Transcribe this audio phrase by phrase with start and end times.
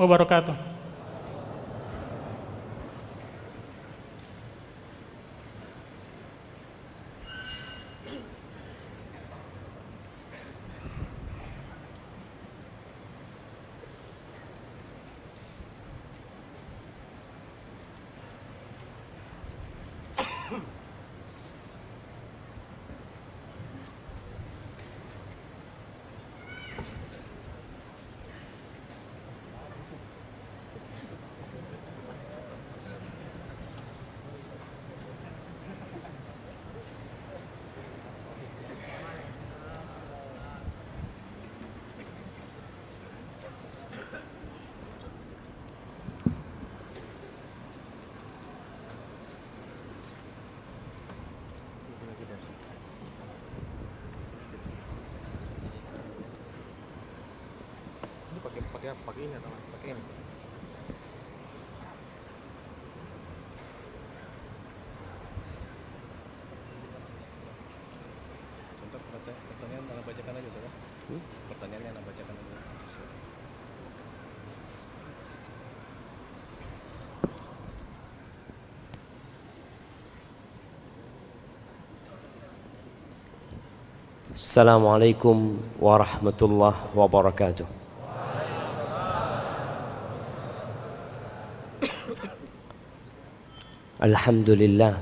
[0.00, 0.80] wabarakatuh.
[58.80, 60.02] pakai pakai ini atau pakai ini
[68.80, 70.70] contoh pertanyaan anda bacakan aja saja
[71.12, 71.22] hmm?
[71.52, 72.60] pertanyaannya anda bacakan aja
[84.30, 85.36] السلام عليكم
[85.82, 87.66] ورحمة الله وبركاته
[93.98, 94.94] الحمد لله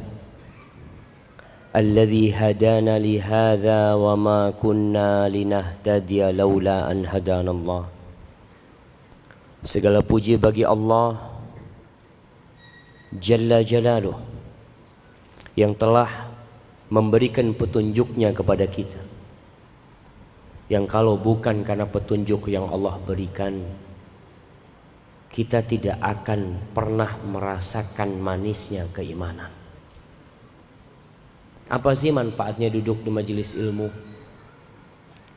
[1.76, 7.84] الذي هدانا لهذا وما كنا لنهتدي لولا أن هدانا الله
[9.60, 11.20] Segala puji bagi Allah
[13.12, 14.16] Jalla Jalaluh
[15.52, 16.32] yang telah
[16.88, 19.17] memberikan petunjuknya kepada kita.
[20.68, 23.64] Yang kalau bukan karena petunjuk yang Allah berikan
[25.28, 29.52] kita tidak akan pernah merasakan manisnya keimanan.
[31.68, 33.92] Apa sih manfaatnya duduk di majelis ilmu?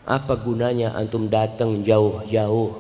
[0.07, 2.71] Apa gunanya antum datang jauh-jauh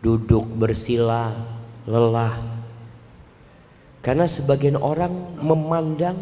[0.00, 1.34] duduk bersila
[1.82, 2.38] lelah?
[4.00, 5.12] Karena sebagian orang
[5.42, 6.18] memandang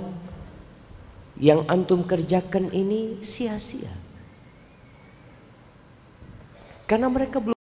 [1.37, 4.10] yang antum kerjakan ini sia-sia.
[6.91, 7.60] Karena mereka belum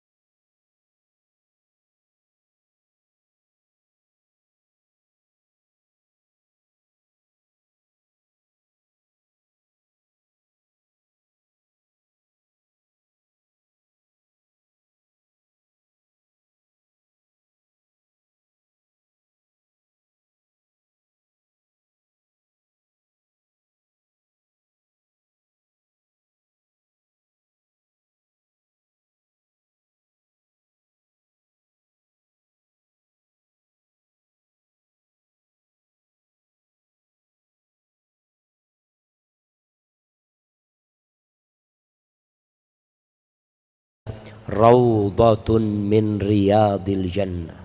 [44.50, 47.62] Raudhatun min riyadil jannah.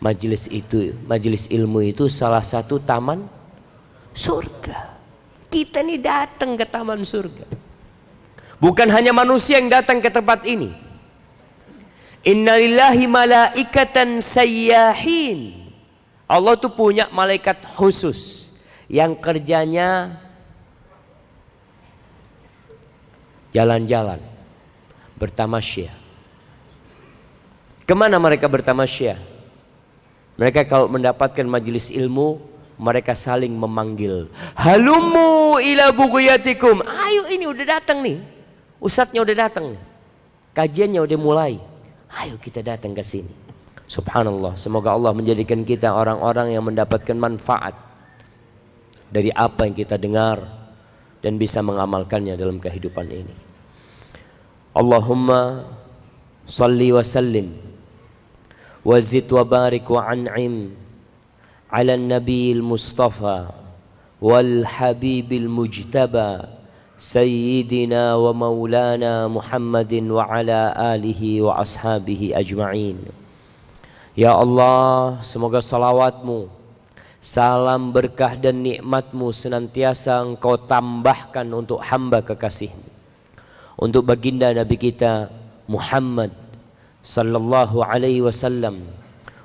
[0.00, 3.28] Majelis itu, majelis ilmu itu salah satu taman
[4.16, 4.96] surga.
[5.52, 7.44] Kita ini datang ke taman surga.
[8.56, 10.72] Bukan hanya manusia yang datang ke tempat ini.
[12.24, 15.60] Innalillahi malaikatan sayyahin.
[16.24, 18.52] Allah tuh punya malaikat khusus
[18.88, 20.16] yang kerjanya
[23.50, 24.22] jalan-jalan
[25.20, 25.92] bertamasya.
[27.84, 29.20] Ke mana mereka bertamasya?
[30.40, 32.40] Mereka kalau mendapatkan majelis ilmu,
[32.80, 34.32] mereka saling memanggil.
[34.56, 36.80] Halumu ila buguyatikum.
[36.80, 38.16] Ayo ini udah datang nih.
[38.80, 39.76] Ustadznya udah datang.
[40.56, 41.60] Kajiannya udah mulai.
[42.24, 43.28] Ayo kita datang ke sini.
[43.84, 44.56] Subhanallah.
[44.56, 47.76] Semoga Allah menjadikan kita orang-orang yang mendapatkan manfaat
[49.12, 50.40] dari apa yang kita dengar
[51.20, 53.49] dan bisa mengamalkannya dalam kehidupan ini.
[54.70, 55.66] Allahumma
[56.46, 57.58] salli wa sallim
[58.86, 60.78] wa wa barik wa an'im
[61.66, 63.50] ala nabiil mustafa
[64.22, 66.54] wal habibil mujtaba
[66.94, 73.10] sayyidina wa maulana Muhammadin wa ala alihi wa ashabihi ajma'in.
[74.14, 76.46] Ya Allah semoga salawatmu
[77.18, 82.89] salam berkah dan nikmatmu senantiasa engkau tambahkan untuk hamba kekasihmu
[83.80, 85.32] untuk baginda Nabi kita
[85.64, 86.36] Muhammad
[87.00, 88.84] sallallahu alaihi wasallam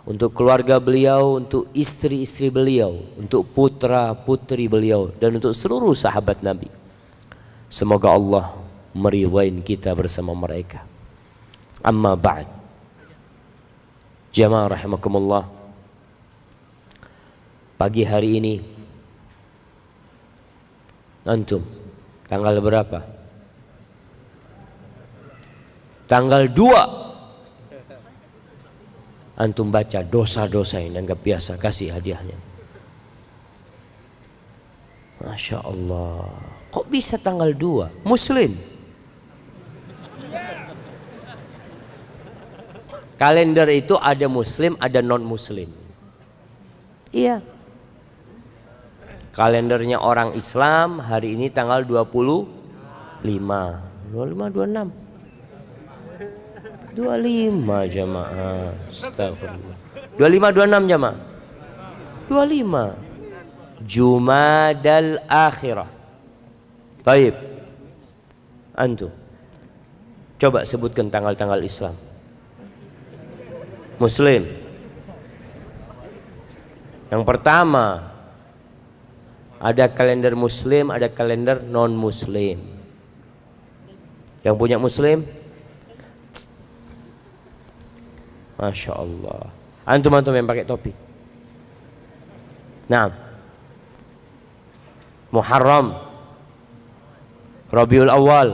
[0.05, 6.69] untuk keluarga beliau, untuk istri-istri beliau, untuk putra-putri beliau dan untuk seluruh sahabat Nabi.
[7.71, 8.53] Semoga Allah
[8.93, 10.85] meridai kita bersama mereka.
[11.81, 12.45] Amma ba'd.
[14.35, 15.47] Jamaah rahimakumullah.
[17.75, 18.53] Pagi hari ini
[21.25, 21.65] antum
[22.29, 23.14] tanggal berapa?
[26.05, 27.05] Tanggal 2
[29.35, 32.39] Antum baca dosa-dosa yang anggap biasa kasih hadiahnya.
[35.19, 36.31] Masya Allah.
[36.71, 38.07] Kok bisa tanggal 2?
[38.07, 38.55] Muslim.
[43.19, 45.67] Kalender itu ada muslim, ada non muslim.
[47.15, 47.43] Iya.
[49.35, 53.23] Kalendernya orang Islam hari ini tanggal 25.
[53.23, 55.04] 25 26.
[56.95, 58.71] 25 jamaah.
[58.87, 59.77] Astagfirullah.
[60.15, 61.19] 25 26 jamaah.
[62.31, 63.83] 25.
[63.83, 65.91] Jumadal akhirah.
[67.03, 67.35] Baik.
[68.73, 69.11] Antum.
[70.39, 71.95] Coba sebutkan tanggal-tanggal Islam.
[73.99, 74.47] Muslim.
[77.11, 78.11] Yang pertama
[79.61, 82.59] ada kalender muslim, ada kalender non muslim.
[84.43, 85.23] Yang punya muslim?
[88.55, 89.51] Masya Allah.
[89.85, 90.91] Antum-antum yang pakai topi.
[92.87, 93.11] Nah.
[95.29, 95.99] Muharram.
[97.69, 98.49] Rabiul Awal.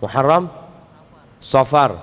[0.00, 0.44] Muharram.
[1.38, 2.00] Safar.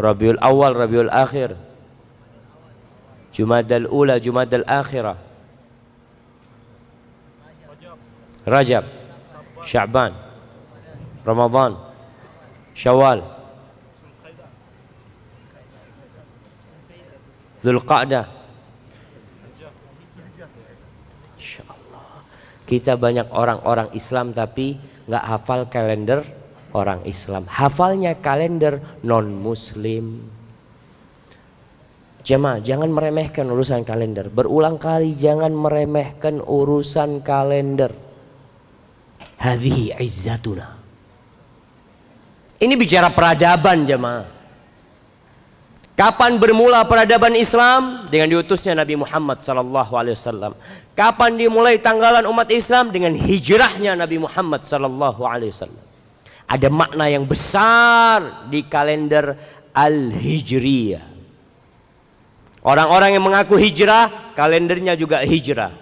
[0.00, 1.56] Rabiul Awal, Rabiul Akhir.
[3.32, 5.16] Jumadal Ula, Jumadal Akhirah.
[8.44, 8.84] Rajab.
[9.64, 10.12] Sya'ban.
[11.24, 11.89] Ramadan.
[12.74, 13.20] Syawal.
[17.60, 18.24] Zulqa'dah.
[21.36, 22.08] Insyaallah.
[22.64, 26.24] Kita banyak orang-orang Islam tapi nggak hafal kalender
[26.72, 27.44] orang Islam.
[27.50, 30.24] Hafalnya kalender non muslim.
[32.20, 34.28] Jemaah, jangan meremehkan urusan kalender.
[34.28, 37.92] Berulang kali jangan meremehkan urusan kalender.
[39.40, 40.79] Hadhihi izzatuna.
[42.60, 44.28] Ini bicara peradaban jemaah.
[45.96, 50.52] Kapan bermula peradaban Islam dengan diutusnya Nabi Muhammad sallallahu alaihi wasallam?
[50.96, 55.84] Kapan dimulai tanggalan umat Islam dengan hijrahnya Nabi Muhammad sallallahu alaihi wasallam?
[56.48, 59.36] Ada makna yang besar di kalender
[59.76, 61.04] Al-Hijriyah.
[62.60, 65.72] Orang-orang yang mengaku hijrah, kalendernya juga hijrah.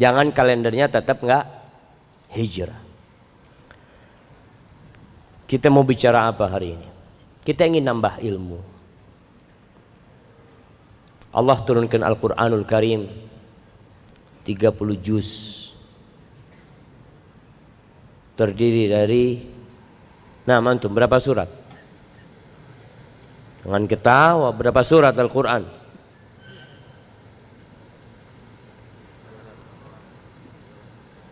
[0.00, 1.44] Jangan kalendernya tetap enggak
[2.32, 2.87] hijrah.
[5.48, 6.88] Kita mau bicara apa hari ini?
[7.40, 8.60] Kita ingin nambah ilmu.
[11.32, 13.08] Allah turunkan Al-Quranul Karim
[14.44, 15.28] 30 juz
[18.36, 19.24] terdiri dari
[20.48, 21.48] Nah mantum berapa surat?
[23.64, 25.68] Jangan ketawa berapa surat Al-Quran?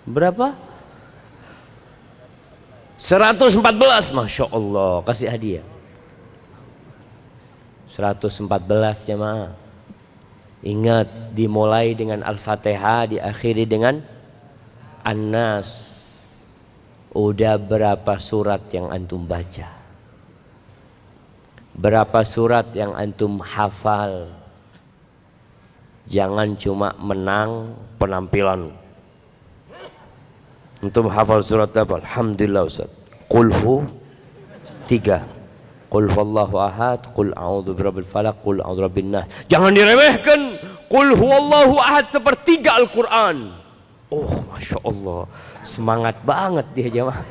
[0.04, 0.65] Berapa?
[2.96, 5.04] 114 Masya Allah.
[5.04, 5.66] Kasih hadiah.
[7.92, 8.40] 114
[9.04, 9.52] jemaah.
[10.64, 14.00] Ingat dimulai dengan Al-Fatihah Diakhiri dengan
[15.04, 15.94] An-Nas.
[17.12, 19.68] Udah berapa surat yang antum baca?
[21.76, 24.32] Berapa surat yang antum hafal?
[26.08, 28.85] Jangan cuma menang penampilan
[30.86, 31.98] Antum hafal surat apa?
[31.98, 32.86] Alhamdulillah Ustaz.
[33.26, 33.82] Qulhu
[34.86, 35.26] tiga.
[35.90, 39.26] Qul huwallahu ahad, qul a'udzu birabbil falaq, qul a'udzu birabbin nas.
[39.50, 40.62] Jangan diremehkan.
[40.86, 43.50] Qul huwallahu ahad sepertiga Al-Qur'an.
[44.14, 45.26] Oh, Masya Allah.
[45.66, 47.26] Semangat banget dia jemaah.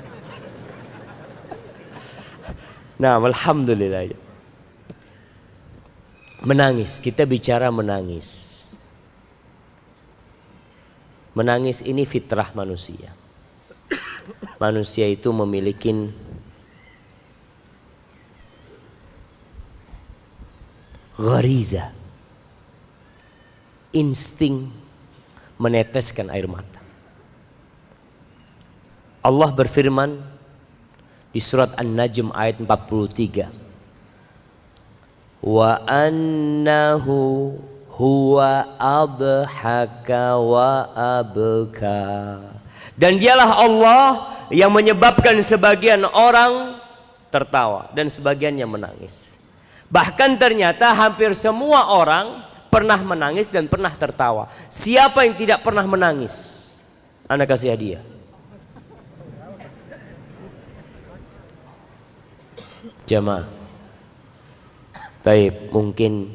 [3.00, 4.12] Nah, Alhamdulillah.
[6.44, 8.52] Menangis, kita bicara menangis.
[11.36, 13.25] Menangis ini fitrah manusia
[14.62, 15.92] manusia itu memiliki
[21.16, 21.92] ghariza
[23.96, 24.68] insting
[25.56, 26.84] meneteskan air mata.
[29.24, 30.22] Allah berfirman
[31.32, 33.50] di surat An-Najm ayat 43
[35.42, 37.54] wa annahu
[37.96, 42.04] huwa adhaka wa abka
[42.96, 44.08] dan dialah Allah
[44.50, 46.80] yang menyebabkan sebagian orang
[47.28, 49.36] tertawa dan sebagian yang menangis.
[49.92, 54.52] Bahkan ternyata hampir semua orang pernah menangis dan pernah tertawa.
[54.68, 56.68] Siapa yang tidak pernah menangis?
[57.28, 58.04] Anda kasih hadiah.
[63.06, 63.46] Jamaah.
[65.22, 66.30] Taib, mungkin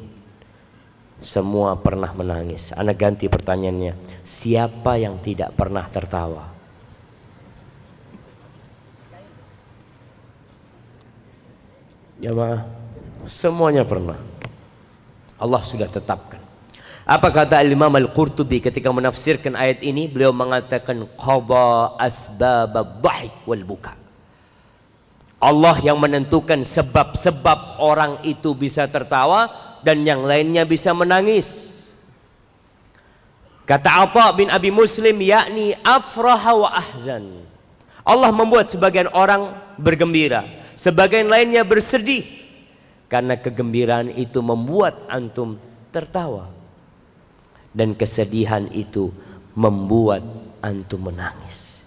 [1.23, 2.75] semua pernah menangis.
[2.75, 3.95] Anak ganti pertanyaannya.
[4.23, 6.50] Siapa yang tidak pernah tertawa?
[12.21, 12.69] Jamaah,
[13.25, 14.13] semuanya pernah.
[15.41, 16.37] Allah sudah tetapkan.
[17.01, 20.05] Apa kata Imam Al-Qurtubi ketika menafsirkan ayat ini?
[20.05, 23.97] Beliau mengatakan qada asbab dhahik wal buka.
[25.41, 29.49] Allah yang menentukan sebab-sebab orang itu bisa tertawa
[29.81, 31.73] dan yang lainnya bisa menangis.
[33.65, 37.41] Kata Atha bin Abi Muslim yakni afraha wa ahzan.
[38.05, 42.23] Allah membuat sebagian orang bergembira, sebagian lainnya bersedih
[43.11, 45.59] karena kegembiraan itu membuat antum
[45.91, 46.51] tertawa
[47.75, 49.11] dan kesedihan itu
[49.55, 50.23] membuat
[50.63, 51.83] antum menangis.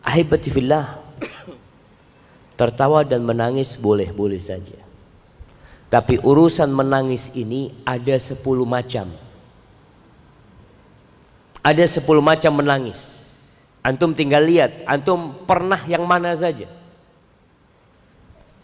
[0.00, 1.10] Ahibati fillah
[2.60, 4.76] Tertawa dan menangis boleh-boleh saja.
[5.88, 9.08] Tapi urusan menangis ini ada sepuluh macam.
[11.64, 13.32] Ada sepuluh macam menangis.
[13.80, 16.68] Antum tinggal lihat, antum pernah yang mana saja.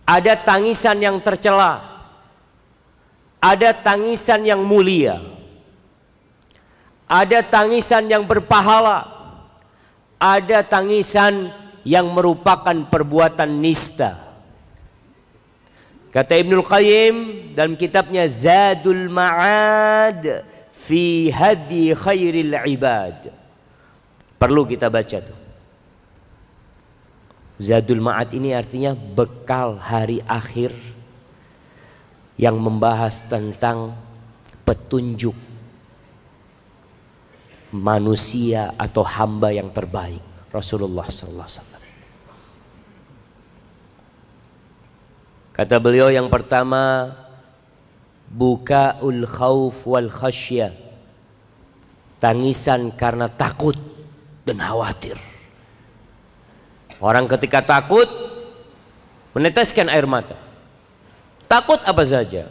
[0.06, 1.82] Ada tangisan yang tercela.
[3.42, 5.18] Ada tangisan yang mulia.
[7.10, 9.02] Ada tangisan yang berpahala.
[10.22, 11.50] Ada tangisan
[11.82, 14.26] yang merupakan perbuatan nista.
[16.14, 17.16] Kata Ibnul Qayyim
[17.52, 23.28] dalam kitabnya Zadul Ma'ad fi hadi khairil ibad.
[24.40, 25.45] Perlu kita baca tuh.
[27.56, 30.76] Zadul Ma'ad ini artinya bekal hari akhir
[32.36, 33.96] yang membahas tentang
[34.68, 35.32] petunjuk
[37.72, 40.20] manusia atau hamba yang terbaik
[40.52, 41.84] Rasulullah sallallahu alaihi wasallam.
[45.56, 47.16] Kata beliau yang pertama
[48.28, 50.84] bukaul khauf wal khasyah.
[52.20, 53.76] Tangisan karena takut
[54.44, 55.16] dan khawatir.
[56.96, 58.08] Orang ketika takut
[59.36, 60.40] meneteskan air mata.
[61.44, 62.48] Takut apa saja.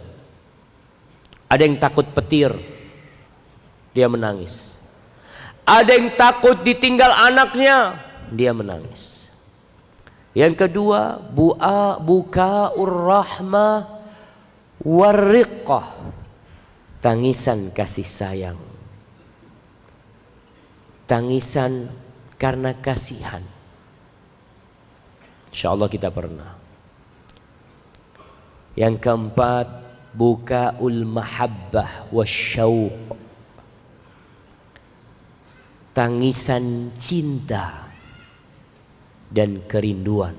[1.49, 2.53] Ada yang takut petir.
[3.95, 4.77] Dia menangis.
[5.65, 7.97] Ada yang takut ditinggal anaknya.
[8.29, 9.33] Dia menangis.
[10.35, 13.87] Yang kedua, bu'a buka urrahmah
[14.83, 15.87] warriqah.
[17.01, 18.59] Tangisan kasih sayang.
[21.05, 21.89] Tangisan
[22.35, 23.54] karena kasihan.
[25.55, 26.51] Insya Allah kita pernah.
[28.75, 29.67] Yang keempat,
[30.11, 33.15] buka ul mahabbah wasyauq.
[35.95, 37.87] Tangisan cinta
[39.31, 40.35] dan kerinduan.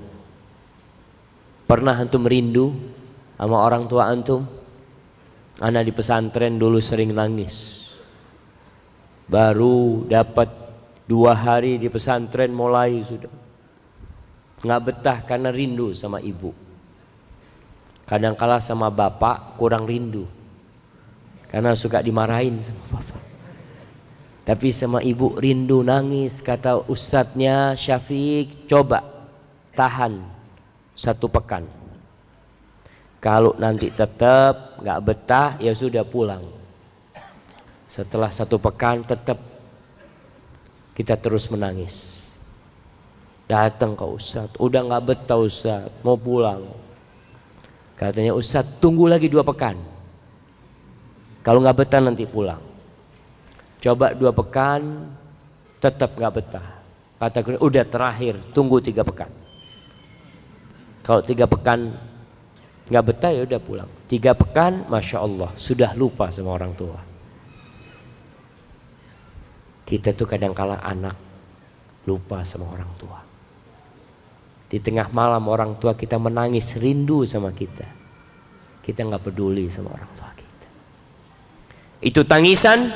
[1.65, 2.77] Pernah antum rindu
[3.41, 4.45] sama orang tua antum?
[5.65, 7.89] Anak di pesantren dulu sering nangis.
[9.25, 10.53] Baru dapat
[11.09, 13.46] dua hari di pesantren mulai sudah
[14.61, 16.53] nggak betah karena rindu sama ibu.
[18.07, 20.23] Kadang kala sama bapak kurang rindu
[21.51, 23.21] karena suka dimarahin sama bapak.
[24.47, 29.03] Tapi sama ibu rindu nangis kata ustadznya Syafiq coba
[29.75, 30.23] tahan
[30.95, 31.67] satu pekan.
[33.19, 36.47] Kalau nanti tetap nggak betah ya sudah pulang.
[37.91, 39.35] Setelah satu pekan tetap
[40.95, 42.16] kita terus menangis.
[43.47, 46.67] Datang ke Ustadz, udah nggak betah Ustadz, mau pulang.
[47.95, 49.79] Katanya Ustadz tunggu lagi dua pekan.
[51.47, 52.59] Kalau nggak betah nanti pulang.
[53.79, 55.07] Coba dua pekan
[55.79, 56.67] tetap nggak betah.
[57.17, 59.31] Kata gue udah terakhir tunggu tiga pekan.
[61.01, 61.95] Kalau tiga pekan
[62.91, 63.89] nggak betah ya udah pulang.
[64.11, 66.99] Tiga pekan, masya Allah sudah lupa sama orang tua.
[69.87, 71.15] Kita tuh kadang kala anak
[72.03, 73.26] lupa sama orang tua.
[74.67, 77.87] Di tengah malam orang tua kita menangis rindu sama kita.
[78.83, 80.67] Kita nggak peduli sama orang tua kita.
[82.03, 82.91] Itu tangisan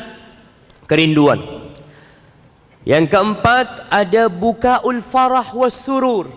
[0.84, 1.40] kerinduan.
[2.84, 6.28] Yang keempat ada bukaul farah was surur.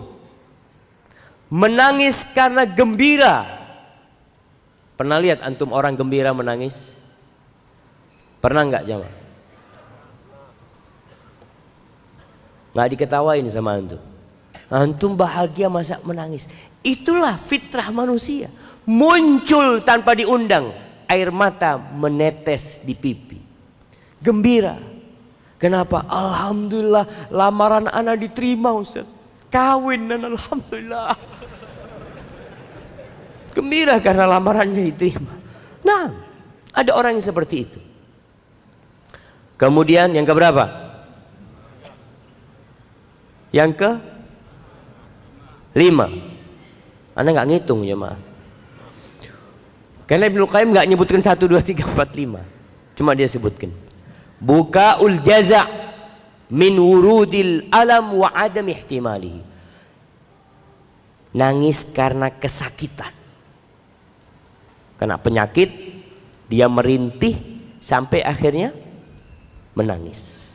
[1.51, 3.43] Menangis karena gembira.
[4.95, 6.95] Pernah lihat antum orang gembira menangis?
[8.39, 9.15] Pernah nggak jamaah?
[12.71, 14.14] Nggak diketawain sama antum.
[14.75, 16.51] Antum bahagia masa menangis.
[16.83, 18.51] Itulah fitrah manusia.
[18.83, 20.75] Muncul tanpa diundang.
[21.07, 23.45] Air mata menetes di pipi
[24.25, 24.73] gembira.
[25.61, 26.01] Kenapa?
[26.09, 29.05] Alhamdulillah lamaran anak diterima Ustaz.
[29.53, 31.13] Kawin dan Alhamdulillah.
[33.53, 35.31] Gembira karena lamarannya diterima.
[35.85, 36.11] Nah,
[36.75, 37.79] ada orang yang seperti itu.
[39.55, 40.67] Kemudian yang keberapa?
[43.55, 43.91] Yang ke
[45.75, 46.07] lima.
[47.13, 48.19] Anda nggak ngitung ya maaf.
[50.05, 52.41] Karena Ibnu Qayyim nggak nyebutkan satu dua tiga empat lima.
[52.95, 53.73] Cuma dia sebutkan.
[54.39, 55.67] Bukaul jaza
[56.47, 59.41] min wurudil alam wa adam ihtimalihi.
[61.35, 63.11] Nangis karena kesakitan.
[64.95, 65.67] Kena penyakit,
[66.47, 67.35] dia merintih
[67.83, 68.71] sampai akhirnya
[69.75, 70.47] menangis.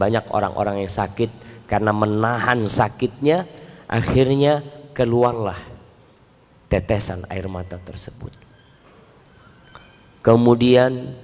[0.00, 1.28] Banyak orang-orang yang sakit
[1.68, 3.44] karena menahan sakitnya,
[3.88, 4.64] akhirnya
[4.94, 5.58] keluarlah
[6.70, 8.32] tetesan air mata tersebut.
[10.24, 11.14] Kemudian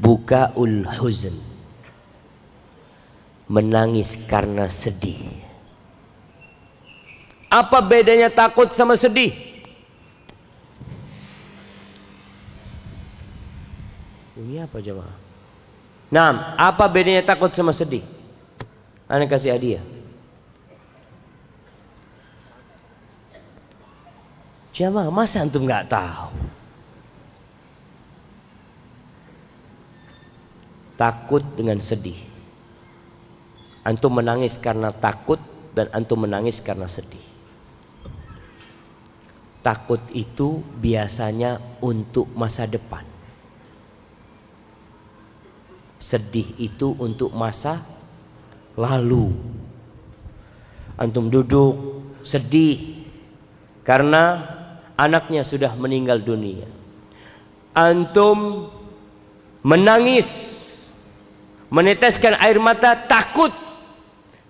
[0.00, 1.36] buka ul huzn.
[3.48, 5.24] Menangis karena sedih.
[7.48, 9.32] Apa bedanya takut sama sedih?
[14.36, 15.16] Ini apa jemaah?
[16.12, 18.04] Nah, apa bedanya takut sama sedih?
[19.08, 19.97] Anda kasih hadiah.
[24.72, 26.30] Jamaah, masa antum nggak tahu?
[30.98, 32.18] Takut dengan sedih.
[33.86, 35.38] Antum menangis karena takut
[35.72, 37.22] dan antum menangis karena sedih.
[39.62, 43.06] Takut itu biasanya untuk masa depan.
[45.98, 47.78] Sedih itu untuk masa
[48.74, 49.34] lalu.
[50.98, 51.74] Antum duduk
[52.26, 53.06] sedih
[53.86, 54.57] karena
[54.98, 56.66] anaknya sudah meninggal dunia.
[57.78, 58.66] Antum
[59.62, 60.26] menangis,
[61.70, 63.54] meneteskan air mata takut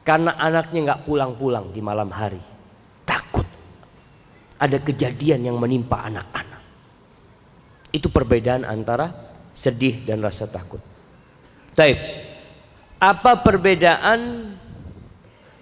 [0.00, 2.40] karena anaknya nggak pulang-pulang di malam hari.
[3.04, 3.44] Takut
[4.56, 6.62] ada kejadian yang menimpa anak-anak.
[7.92, 9.12] Itu perbedaan antara
[9.52, 10.80] sedih dan rasa takut.
[11.76, 12.00] Taib.
[12.98, 14.50] Apa perbedaan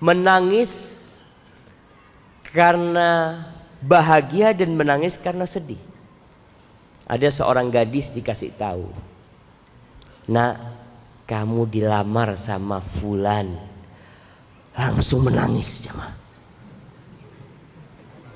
[0.01, 1.05] menangis
[2.49, 3.45] karena
[3.83, 5.81] bahagia dan menangis karena sedih?
[7.07, 8.91] Ada seorang gadis dikasih tahu.
[10.27, 10.55] Nak,
[11.27, 13.47] kamu dilamar sama fulan.
[14.75, 16.13] Langsung menangis jemaah.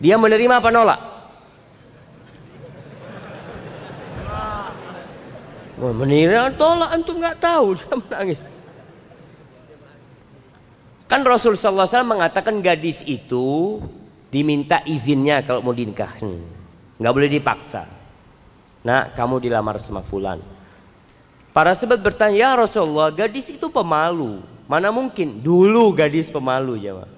[0.01, 1.01] Dia menerima apa nolak?
[5.81, 8.41] Wah, menira tolak antum nggak tahu dia menangis.
[11.09, 13.81] Kan Rasul wasallam mengatakan gadis itu
[14.31, 16.41] diminta izinnya kalau mau dinikahin.
[16.97, 17.85] Nggak boleh dipaksa.
[18.87, 20.41] Nah, kamu dilamar sama fulan.
[21.51, 24.41] Para sahabat bertanya, "Ya Rasulullah, gadis itu pemalu.
[24.71, 25.43] Mana mungkin?
[25.43, 27.11] Dulu gadis pemalu, jawab.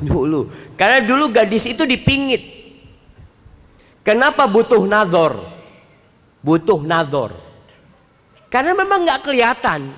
[0.00, 0.48] Dulu.
[0.80, 2.40] Karena dulu gadis itu dipingit.
[4.00, 5.36] Kenapa butuh nazar?
[6.40, 7.36] butuh nador.
[8.50, 9.94] Karena memang nggak kelihatan.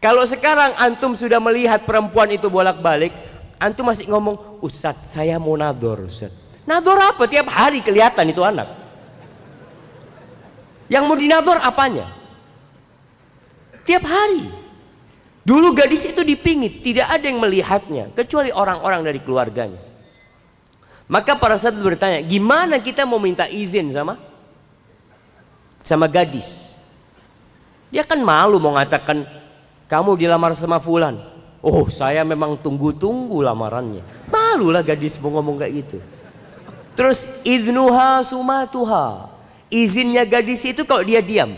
[0.00, 3.12] Kalau sekarang antum sudah melihat perempuan itu bolak-balik,
[3.56, 6.64] antum masih ngomong, Ustadz saya mau nador Ustadz.
[6.68, 7.24] Nador apa?
[7.24, 8.68] Tiap hari kelihatan itu anak.
[10.86, 12.06] Yang mau dinador apanya?
[13.86, 14.66] Tiap hari.
[15.46, 19.78] Dulu gadis itu dipingit, tidak ada yang melihatnya, kecuali orang-orang dari keluarganya.
[21.06, 24.18] Maka para sahabat bertanya, gimana kita mau minta izin sama
[25.86, 26.74] sama gadis.
[27.94, 29.22] Dia kan malu mau mengatakan
[29.86, 31.18] kamu dilamar sama fulan.
[31.62, 34.02] Oh saya memang tunggu-tunggu lamarannya.
[34.30, 35.98] Malulah gadis mau ngomong kayak gitu.
[36.98, 39.30] Terus iznuha sumatuha.
[39.66, 41.50] Izinnya gadis itu kalau dia diam.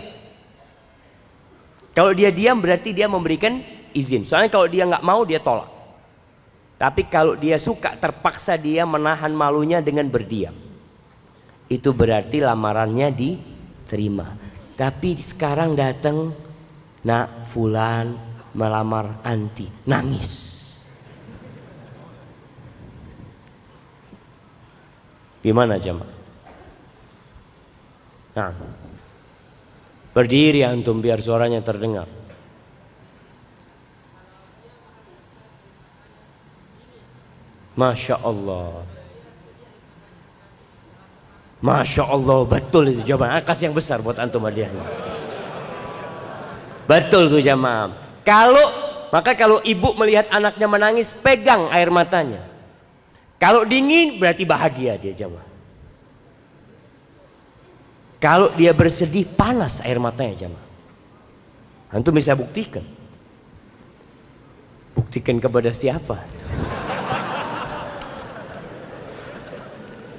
[1.93, 3.61] Kalau dia diam berarti dia memberikan
[3.93, 4.25] izin.
[4.25, 5.69] Soalnya kalau dia nggak mau dia tolak.
[6.79, 10.55] Tapi kalau dia suka terpaksa dia menahan malunya dengan berdiam.
[11.67, 13.35] Itu berarti lamarannya di
[13.91, 14.31] terima.
[14.79, 16.48] Tapi sekarang datang
[17.09, 18.13] nak fulan
[18.53, 20.61] melamar anti, nangis.
[25.41, 26.13] Gimana jemaah?
[28.37, 28.53] Nah,
[30.13, 32.05] berdiri antum biar suaranya terdengar.
[37.79, 38.83] Masya Allah.
[41.63, 44.83] Masya Allah betul itu jawaban akas yang besar buat antum hadiahnya.
[46.89, 47.93] Betul tuh jamaah.
[48.25, 48.65] Kalau
[49.13, 52.49] maka kalau ibu melihat anaknya menangis pegang air matanya.
[53.37, 55.47] Kalau dingin berarti bahagia dia jamaah.
[58.19, 60.67] Kalau dia bersedih panas air matanya jamaah.
[61.93, 62.83] Antum bisa buktikan.
[64.97, 66.19] Buktikan kepada siapa?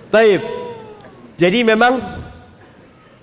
[0.09, 0.41] Taib.
[1.37, 2.01] Jadi memang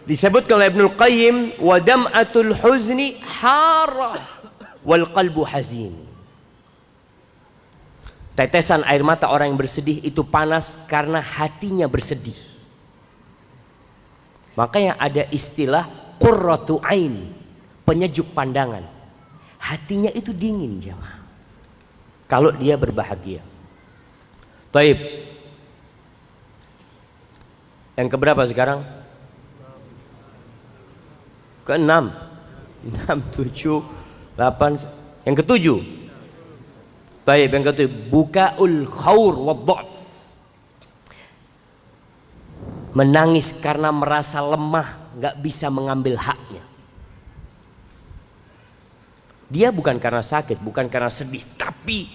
[0.06, 4.22] disebutkan oleh Ibnu Qayyim wa dam'atul huzni harah
[4.86, 5.92] wal qalbu hazin.
[8.38, 12.36] Tetesan air mata orang yang bersedih itu panas karena hatinya bersedih.
[14.56, 15.84] Makanya ada istilah
[16.16, 17.32] qurratu ain,
[17.84, 18.84] penyejuk pandangan.
[19.60, 21.20] Hatinya itu dingin jemaah.
[22.28, 23.40] Kalau dia berbahagia.
[24.68, 24.98] Taib.
[27.96, 28.84] Yang keberapa sekarang?
[31.66, 32.14] Keenam.
[32.86, 33.82] Enam, tujuh,
[34.38, 34.78] delapan.
[35.26, 35.78] Yang ketujuh.
[37.26, 37.92] Taib yang ketujuh.
[38.06, 39.54] Bukaul khawr wa
[42.96, 46.64] Menangis karena merasa lemah, nggak bisa mengambil haknya.
[49.52, 52.08] Dia bukan karena sakit, bukan karena sedih, tapi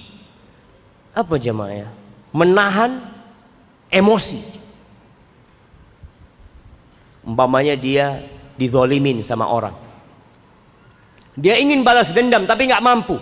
[1.14, 1.88] apa jemaah ya?
[2.34, 2.98] Menahan
[3.94, 4.42] emosi.
[7.22, 8.26] Umpamanya dia
[8.62, 9.74] dizolimin sama orang.
[11.34, 13.17] Dia ingin balas dendam tapi nggak mampu.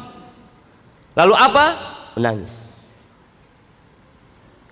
[1.15, 1.65] Lalu apa?
[2.19, 2.52] Menangis.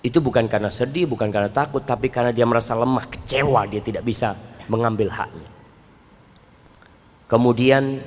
[0.03, 4.03] Itu bukan karena sedih, bukan karena takut, tapi karena dia merasa lemah, kecewa, dia tidak
[4.03, 4.35] bisa
[4.67, 5.49] mengambil haknya.
[7.27, 7.99] Kemudian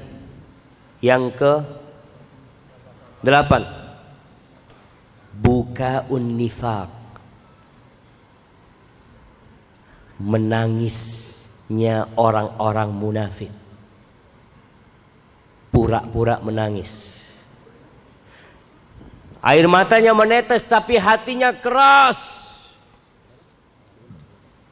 [1.04, 1.60] yang ke
[3.20, 3.68] delapan,
[5.36, 6.88] buka unnifak,
[11.70, 13.52] menangisnya orang-orang munafik,
[15.70, 17.20] pura-pura menangis
[19.40, 22.44] Air matanya menetes tapi hatinya keras.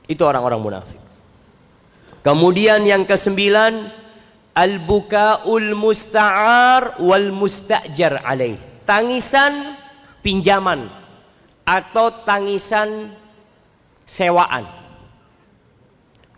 [0.05, 1.01] Itu orang-orang munafik.
[2.21, 3.89] Kemudian yang kesembilan
[4.53, 8.61] al-bukaul musta'ar wal musta'jar alaih.
[8.85, 9.73] Tangisan
[10.21, 10.93] pinjaman
[11.65, 13.17] atau tangisan
[14.05, 14.78] sewaan.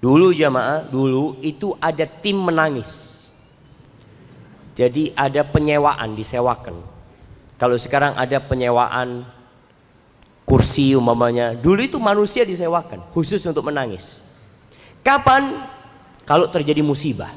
[0.01, 3.21] Dulu jamaah, dulu itu ada tim menangis.
[4.73, 6.81] Jadi ada penyewaan disewakan.
[7.61, 9.29] Kalau sekarang ada penyewaan
[10.49, 14.25] kursi umpamanya, dulu itu manusia disewakan khusus untuk menangis.
[15.05, 15.69] Kapan?
[16.25, 17.29] Kalau terjadi musibah.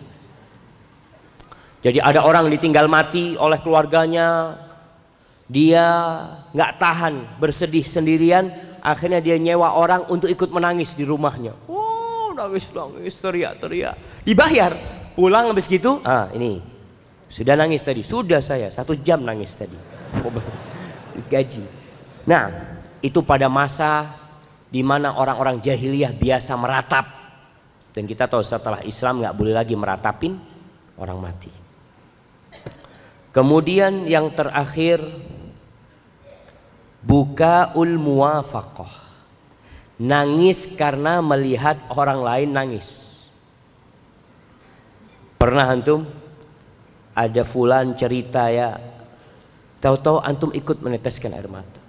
[1.83, 4.55] Jadi ada orang ditinggal mati oleh keluarganya,
[5.51, 5.83] dia
[6.55, 8.47] nggak tahan bersedih sendirian,
[8.79, 11.51] akhirnya dia nyewa orang untuk ikut menangis di rumahnya.
[11.67, 11.82] Oh,
[12.33, 14.73] nangis nangis teriak teriak, dibayar.
[15.13, 16.57] Pulang habis gitu, ah ini
[17.29, 19.77] sudah nangis tadi, sudah saya satu jam nangis tadi
[21.33, 21.65] gaji.
[22.25, 22.49] Nah,
[22.97, 24.09] itu pada masa
[24.73, 27.05] di mana orang-orang jahiliyah biasa meratap.
[27.93, 30.33] Dan kita tahu setelah Islam nggak boleh lagi meratapin
[30.97, 31.53] orang mati.
[33.33, 35.01] Kemudian yang terakhir
[37.01, 39.02] buka ul muwafaqah.
[40.03, 43.15] Nangis karena melihat orang lain nangis.
[45.39, 46.03] Pernah antum
[47.15, 48.75] ada fulan cerita ya
[49.83, 51.83] Tahu-tahu antum ikut meneteskan air mata.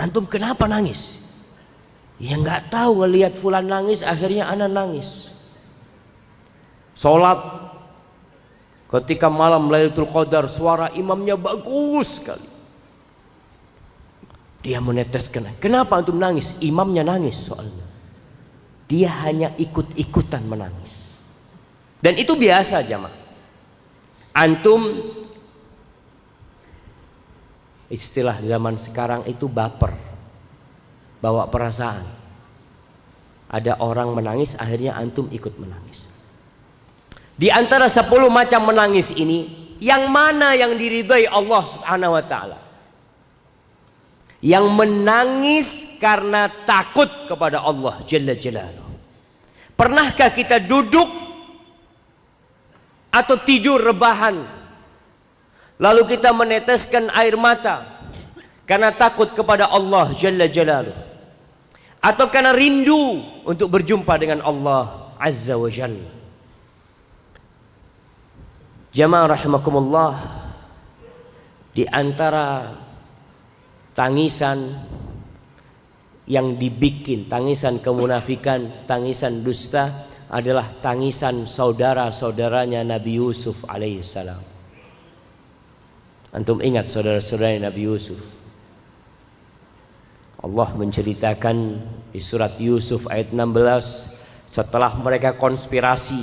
[0.00, 1.20] Antum kenapa nangis?
[2.16, 5.28] Ya nggak tahu ngelihat fulan nangis akhirnya anak nangis.
[6.96, 7.36] Sholat
[8.88, 12.49] ketika malam Lailatul Qadar suara imamnya bagus sekali.
[14.60, 15.56] Dia meneteskan.
[15.56, 16.52] Kenapa antum nangis?
[16.60, 17.86] Imamnya nangis soalnya.
[18.90, 21.24] Dia hanya ikut-ikutan menangis.
[22.00, 23.16] Dan itu biasa jamaah.
[24.36, 24.84] Antum
[27.90, 29.90] istilah zaman sekarang itu baper
[31.18, 32.06] bawa perasaan
[33.50, 36.06] ada orang menangis akhirnya antum ikut menangis
[37.34, 42.59] di antara sepuluh macam menangis ini yang mana yang diridhai Allah subhanahu wa ta'ala
[44.40, 48.88] yang menangis karena takut kepada Allah jalla jalaluh
[49.76, 51.08] pernahkah kita duduk
[53.12, 54.60] atau tidur rebahan
[55.80, 58.04] Lalu kita meneteskan air mata
[58.68, 60.92] karena takut kepada Allah Jalla Jalaluh.
[62.04, 66.20] Atau karena rindu untuk berjumpa dengan Allah Azza wa Jalla.
[68.92, 70.12] Jamaah rahimakumullah
[71.72, 72.76] di antara
[73.94, 74.74] tangisan
[76.30, 84.38] yang dibikin, tangisan kemunafikan, tangisan dusta adalah tangisan saudara-saudaranya Nabi Yusuf alaihissalam.
[86.30, 88.22] Antum ingat saudara-saudara Nabi Yusuf.
[90.40, 91.56] Allah menceritakan
[92.14, 96.22] di surat Yusuf ayat 16 setelah mereka konspirasi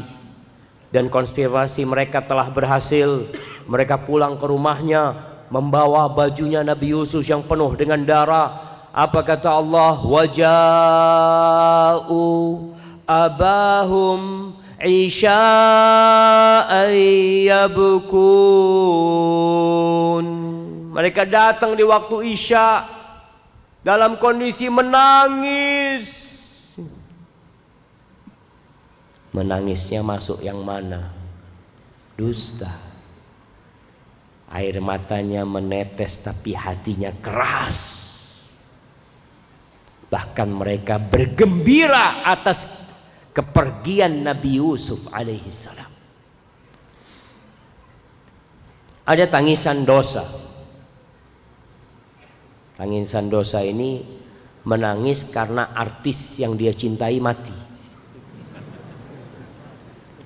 [0.89, 3.27] dan konspirasi mereka telah berhasil
[3.67, 10.01] mereka pulang ke rumahnya membawa bajunya Nabi Yusuf yang penuh dengan darah Apa kata Allah?
[10.01, 10.57] Waja'u
[13.05, 15.37] abahum isya'an
[17.45, 18.17] yabkun.
[20.97, 22.89] Mereka datang di waktu isya
[23.85, 26.25] dalam kondisi menangis.
[29.29, 31.13] Menangisnya masuk yang mana?
[32.17, 32.86] Dusta.
[34.47, 37.79] Air matanya menetes tapi hatinya keras.
[40.07, 42.63] Bahkan mereka bergembira atas
[43.35, 45.91] kepergian Nabi Yusuf alaihi salam.
[49.03, 50.23] Ada tangisan dosa.
[52.79, 54.03] Tangisan dosa ini
[54.63, 57.55] menangis karena artis yang dia cintai mati.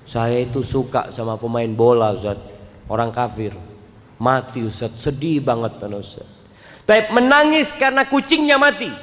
[0.05, 2.38] Saya itu suka sama pemain bola Ustaz,
[2.91, 3.70] orang kafir.
[4.21, 6.29] Mati Ustaz, sedih banget kan Ustaz.
[6.86, 8.93] Tapi menangis karena kucingnya mati.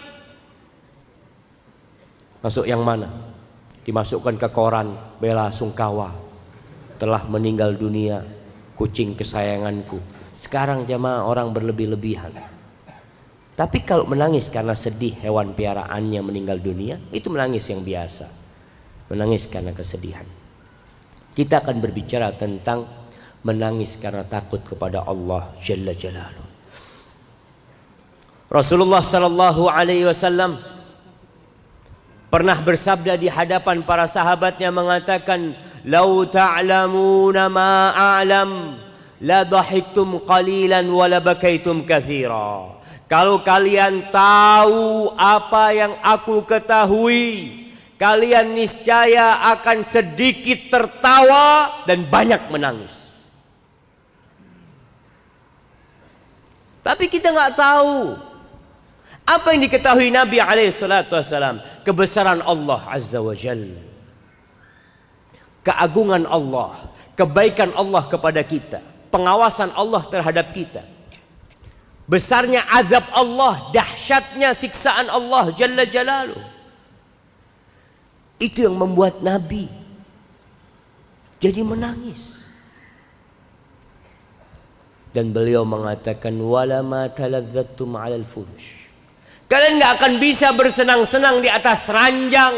[2.39, 3.11] Masuk yang mana?
[3.83, 6.15] Dimasukkan ke koran Bela Sungkawa
[7.03, 8.23] telah meninggal dunia
[8.79, 9.99] kucing kesayanganku.
[10.39, 12.31] Sekarang jamaah orang berlebih-lebihan.
[13.59, 18.31] Tapi kalau menangis karena sedih hewan piaraannya meninggal dunia, itu menangis yang biasa.
[19.11, 20.23] Menangis karena kesedihan.
[21.35, 22.87] Kita akan berbicara tentang
[23.49, 26.49] menangis karena takut kepada Allah Jalla Jalaluh.
[28.49, 30.57] Rasulullah sallallahu alaihi wasallam
[32.29, 38.77] pernah bersabda di hadapan para sahabatnya mengatakan lau ta'lamuna ma a'lam
[39.25, 47.69] la dhahiktum qalilan wa la bakaitum katsira kalau kalian tahu apa yang aku ketahui
[48.01, 53.08] kalian niscaya akan sedikit tertawa dan banyak menangis
[56.89, 58.17] tapi kita nggak tahu
[59.29, 61.61] apa yang diketahui Nabi Alaihissalam?
[61.85, 63.61] Kebesaran Allah Azza wa Jal.
[65.61, 66.97] Keagungan Allah.
[67.13, 68.81] Kebaikan Allah kepada kita.
[69.13, 70.81] Pengawasan Allah terhadap kita.
[72.09, 73.69] Besarnya azab Allah.
[73.69, 76.41] Dahsyatnya siksaan Allah Jalla Jalaluh.
[78.41, 79.69] Itu yang membuat Nabi
[81.37, 82.48] jadi menangis.
[85.19, 88.87] Dan beliau mengatakan wala ma taladzattum 'alal furush
[89.51, 92.55] Kalian nggak akan bisa bersenang-senang di atas ranjang.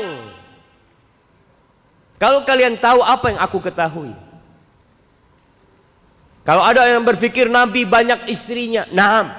[2.21, 4.13] Kalau kalian tahu apa yang aku ketahui.
[6.43, 9.31] Kalau ada yang berpikir Nabi banyak istrinya, naam.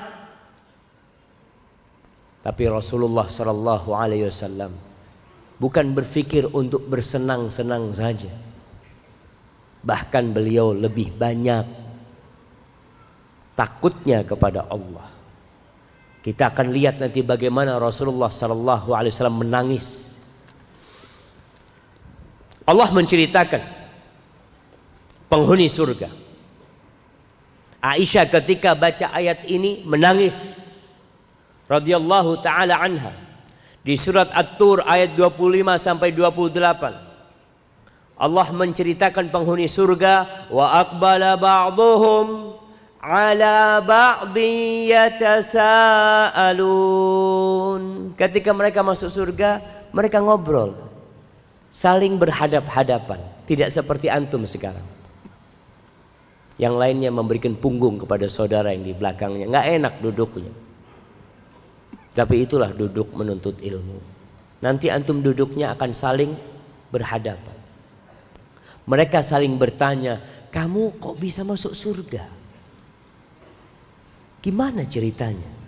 [2.42, 4.72] Tapi Rasulullah Sallallahu Alaihi Wasallam
[5.60, 8.32] bukan berpikir untuk bersenang-senang saja.
[9.84, 11.81] Bahkan beliau lebih banyak
[13.56, 15.08] takutnya kepada Allah.
[16.22, 20.18] Kita akan lihat nanti bagaimana Rasulullah sallallahu alaihi wasallam menangis.
[22.62, 23.62] Allah menceritakan
[25.26, 26.14] penghuni surga.
[27.82, 30.62] Aisyah ketika baca ayat ini menangis
[31.66, 33.18] radhiyallahu taala anha.
[33.82, 35.42] Di surat At-Tur ayat 25
[35.82, 37.10] sampai 28.
[38.22, 42.54] Allah menceritakan penghuni surga wa aqbala ba'dhum
[43.02, 46.54] ala ba'di yatasaalun.
[48.14, 49.58] Ketika mereka masuk surga,
[49.90, 50.78] mereka ngobrol.
[51.74, 53.18] Saling berhadap-hadapan,
[53.50, 54.86] tidak seperti antum sekarang.
[56.62, 60.54] Yang lainnya memberikan punggung kepada saudara yang di belakangnya, nggak enak duduknya.
[62.12, 63.98] Tapi itulah duduk menuntut ilmu.
[64.62, 66.36] Nanti antum duduknya akan saling
[66.92, 67.56] berhadapan.
[68.84, 70.20] Mereka saling bertanya,
[70.52, 72.41] "Kamu kok bisa masuk surga?"
[74.42, 75.62] Gimana ceritanya?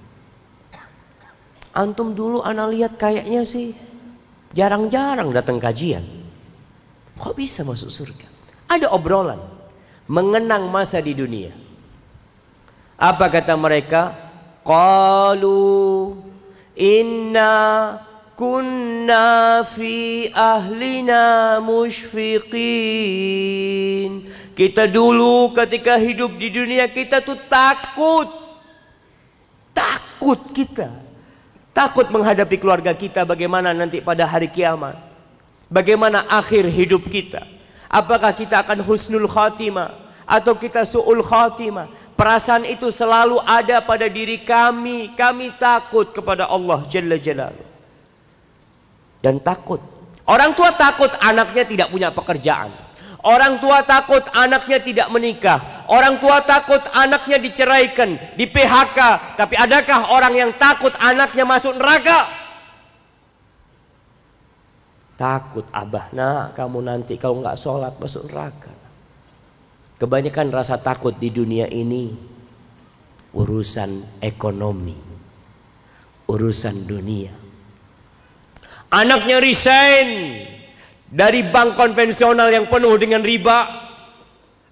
[1.74, 3.74] Antum dulu anak lihat kayaknya sih
[4.54, 6.06] jarang-jarang datang kajian.
[7.18, 8.26] Kok bisa masuk surga?
[8.70, 9.42] Ada obrolan
[10.10, 11.54] mengenang masa di dunia.
[12.98, 14.14] Apa kata mereka?
[14.66, 16.14] Qalu
[16.78, 17.54] inna
[18.38, 22.52] kunna fi ahlina mushfiqin.
[24.54, 28.43] Kita dulu ketika hidup di dunia kita tuh takut
[29.74, 30.90] Takut kita.
[31.74, 34.94] Takut menghadapi keluarga kita bagaimana nanti pada hari kiamat.
[35.68, 37.44] Bagaimana akhir hidup kita.
[37.90, 41.90] Apakah kita akan husnul khatimah atau kita su'ul khatimah.
[42.14, 45.18] Perasaan itu selalu ada pada diri kami.
[45.18, 47.68] Kami takut kepada Allah Jalla Jalaluh.
[49.20, 49.80] Dan takut.
[50.24, 52.72] Orang tua takut anaknya tidak punya pekerjaan.
[53.24, 55.88] Orang tua takut anaknya tidak menikah.
[55.88, 59.00] Orang tua takut anaknya diceraikan, di PHK.
[59.40, 62.28] Tapi adakah orang yang takut anaknya masuk neraka?
[65.16, 68.76] Takut abah, nah kamu nanti kalau nggak sholat masuk neraka.
[70.04, 72.12] Kebanyakan rasa takut di dunia ini
[73.32, 75.00] urusan ekonomi,
[76.28, 77.32] urusan dunia.
[78.92, 80.10] Anaknya resign,
[81.13, 83.86] dari bank konvensional yang penuh dengan riba.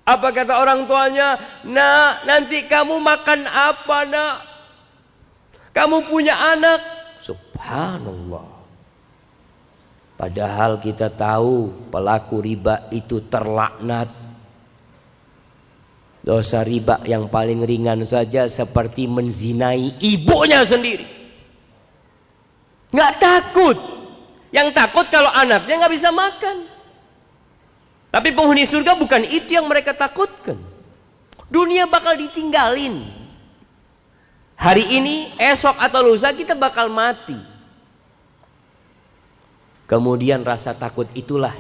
[0.02, 1.38] Apa kata orang tuanya?
[1.62, 4.36] Nak, nanti kamu makan apa nak?
[5.72, 6.82] Kamu punya anak?
[7.22, 8.50] Subhanallah.
[10.18, 14.10] Padahal kita tahu pelaku riba itu terlaknat.
[16.22, 21.06] Dosa riba yang paling ringan saja seperti menzinai ibunya sendiri.
[22.94, 24.01] Nggak takut.
[24.52, 26.68] Yang takut kalau anaknya nggak bisa makan.
[28.12, 30.60] Tapi penghuni surga bukan itu yang mereka takutkan.
[31.48, 33.00] Dunia bakal ditinggalin.
[34.60, 37.40] Hari ini, esok atau lusa kita bakal mati.
[39.88, 41.56] Kemudian rasa takut itulah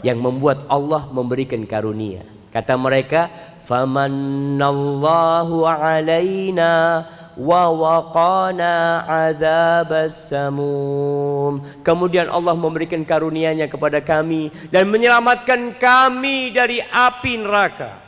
[0.00, 2.35] yang membuat Allah memberikan karunia.
[2.56, 3.28] Kata mereka,
[3.60, 7.04] "Famanallahu 'alaina
[7.36, 17.44] wa waqana 'adzabas samum." Kemudian Allah memberikan karunia-Nya kepada kami dan menyelamatkan kami dari api
[17.44, 18.00] neraka.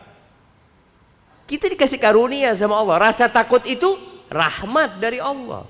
[1.45, 3.13] Kita dikasih karunia sama Allah.
[3.13, 4.01] Rasa takut itu
[4.33, 5.69] rahmat dari Allah.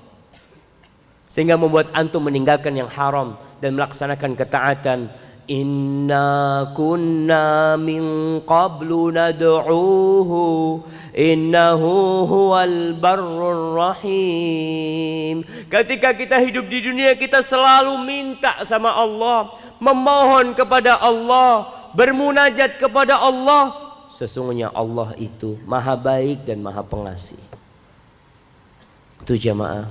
[1.27, 5.11] Sehingga membuat antum meninggalkan yang haram dan melaksanakan ketaatan
[5.49, 10.77] Inna kunna min qablu nad'uuhu
[11.17, 12.93] innahu huwal
[13.73, 15.41] rahim.
[15.65, 19.49] Ketika kita hidup di dunia kita selalu minta sama Allah,
[19.81, 21.65] memohon kepada Allah,
[21.97, 23.73] bermunajat kepada Allah.
[24.05, 27.41] Sesungguhnya Allah itu maha baik dan maha pengasih.
[29.25, 29.89] Itu jamaah.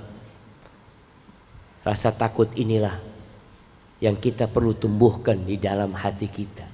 [1.82, 3.07] Rasa takut inilah
[3.98, 6.66] yang kita perlu tumbuhkan di dalam hati kita.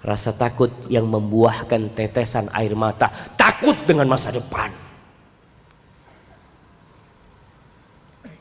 [0.00, 4.70] Rasa takut yang membuahkan tetesan air mata, takut dengan masa depan.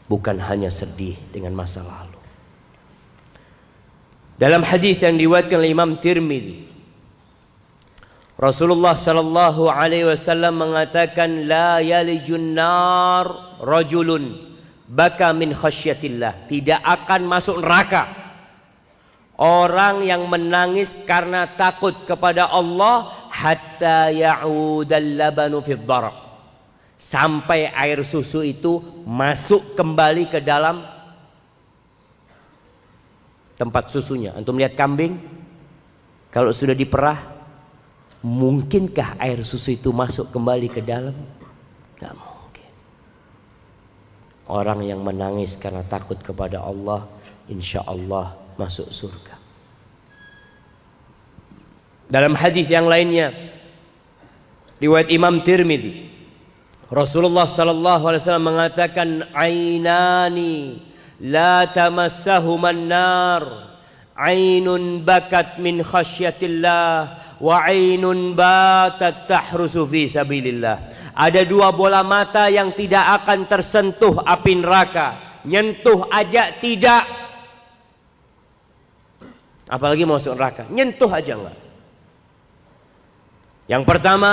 [0.06, 2.22] Bukan hanya sedih dengan masa lalu.
[4.38, 6.68] Dalam hadis yang diwakilkan oleh Imam Tirmidzi,
[8.36, 14.55] Rasulullah sallallahu alaihi wasallam mengatakan la yalijun nar rajulun
[14.86, 16.46] baka min khasyatillah.
[16.46, 18.26] Tidak akan masuk neraka.
[19.36, 25.76] Orang yang menangis karena takut kepada Allah hatta ya'udal labanu fi
[26.96, 30.88] sampai air susu itu masuk kembali ke dalam
[33.60, 34.32] tempat susunya.
[34.40, 35.20] Antum lihat kambing?
[36.32, 37.20] Kalau sudah diperah
[38.24, 41.16] mungkinkah air susu itu masuk kembali ke dalam?
[42.00, 42.35] Gak mau
[44.46, 47.10] Orang yang menangis karena takut kepada Allah,
[47.50, 49.36] insya Allah masuk surga.
[52.06, 53.34] Dalam hadis yang lainnya,
[54.78, 56.14] riwayat Imam Tirmidzi,
[56.94, 60.86] Rasulullah sallallahu alaihi wasallam mengatakan, "Ainani
[61.18, 63.75] la tamassahuman nar."
[64.16, 70.88] Ainun bakat min khasyatillah wa ainun batat tahrusu fi sabilillah.
[71.12, 75.08] Ada dua bola mata yang tidak akan tersentuh api neraka.
[75.44, 77.04] Nyentuh aja tidak.
[79.68, 80.64] Apalagi masuk neraka.
[80.72, 81.58] Nyentuh aja enggak.
[83.68, 84.32] Yang pertama,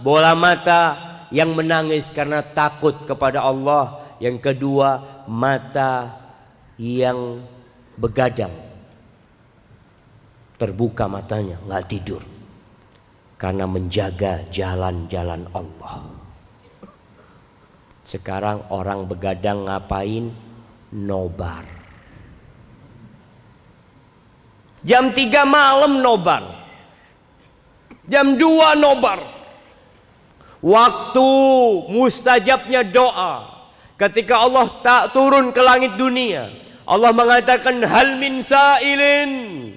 [0.00, 0.96] bola mata
[1.28, 4.00] yang menangis karena takut kepada Allah.
[4.24, 6.16] Yang kedua, mata
[6.80, 7.44] yang
[8.00, 8.67] begadang
[10.58, 12.22] terbuka matanya, nggak tidur
[13.38, 16.02] karena menjaga jalan-jalan Allah.
[18.02, 20.34] Sekarang orang begadang ngapain?
[20.90, 21.62] Nobar.
[24.82, 26.42] Jam 3 malam nobar.
[28.10, 29.22] Jam 2 nobar.
[30.58, 31.28] Waktu
[31.94, 33.46] mustajabnya doa.
[34.00, 36.50] Ketika Allah tak turun ke langit dunia.
[36.88, 39.67] Allah mengatakan hal min sa'ilin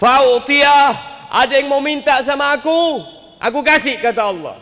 [0.00, 0.96] Fautiyah,
[1.28, 3.04] ada yang mau minta sama aku,
[3.36, 4.56] aku kasih kata Allah.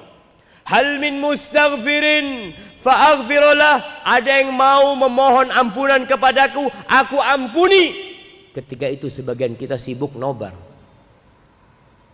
[0.66, 2.50] Hal min mustaghfirin
[2.82, 7.94] fa'aghfirullah, ada yang mau memohon ampunan kepadaku, aku ampuni.
[8.50, 10.50] Ketika itu sebagian kita sibuk nobar.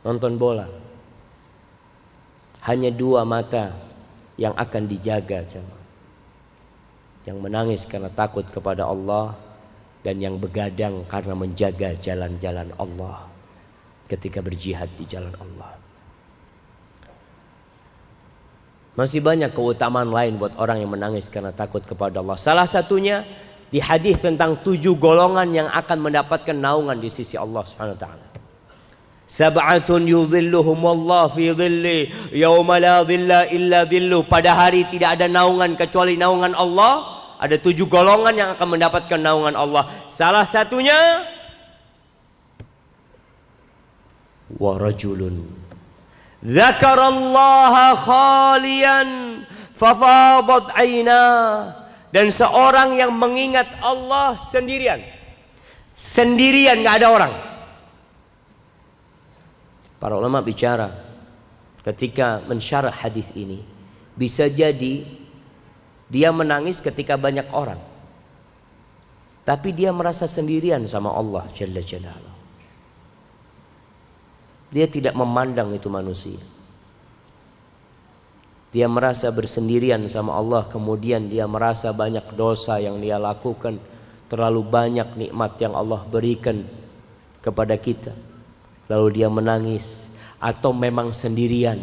[0.05, 0.69] Nonton bola.
[2.69, 3.73] Hanya dua mata
[4.37, 5.49] yang akan dijaga
[7.25, 9.33] Yang menangis karena takut kepada Allah
[10.05, 13.33] dan yang begadang karena menjaga jalan-jalan Allah.
[14.05, 15.81] ketika berjihad di jalan Allah.
[18.95, 22.39] Masih banyak keutamaan lain buat orang yang menangis karena takut kepada Allah.
[22.39, 23.27] Salah satunya
[23.75, 28.27] di hadis tentang tujuh golongan yang akan mendapatkan naungan di sisi Allah Subhanahu wa taala.
[29.25, 34.23] Sab'atun yudhilluhum Allah fi dhilli yauma la dhilla illa dhillu.
[34.31, 37.14] Pada hari tidak ada naungan kecuali naungan Allah.
[37.45, 39.85] Ada tujuh golongan yang akan mendapatkan naungan Allah.
[40.09, 40.97] Salah satunya
[44.49, 45.45] wa rajulun
[46.41, 49.09] Zakarallaha khalian
[49.77, 51.25] fafadat aina
[52.13, 55.05] dan seorang yang mengingat Allah sendirian.
[55.93, 57.33] Sendirian nggak ada orang.
[60.01, 60.93] Para ulama bicara
[61.81, 63.65] ketika mensyarah hadis ini
[64.17, 65.24] bisa jadi
[66.09, 67.81] dia menangis ketika banyak orang.
[69.45, 72.17] Tapi dia merasa sendirian sama Allah Jalla Jalla.
[74.73, 76.41] Dia tidak memandang itu manusia.
[78.75, 83.79] Dia merasa bersendirian sama Allah, kemudian dia merasa banyak dosa yang dia lakukan,
[84.27, 86.67] terlalu banyak nikmat yang Allah berikan
[87.39, 88.11] kepada kita.
[88.91, 91.79] Lalu dia menangis atau memang sendirian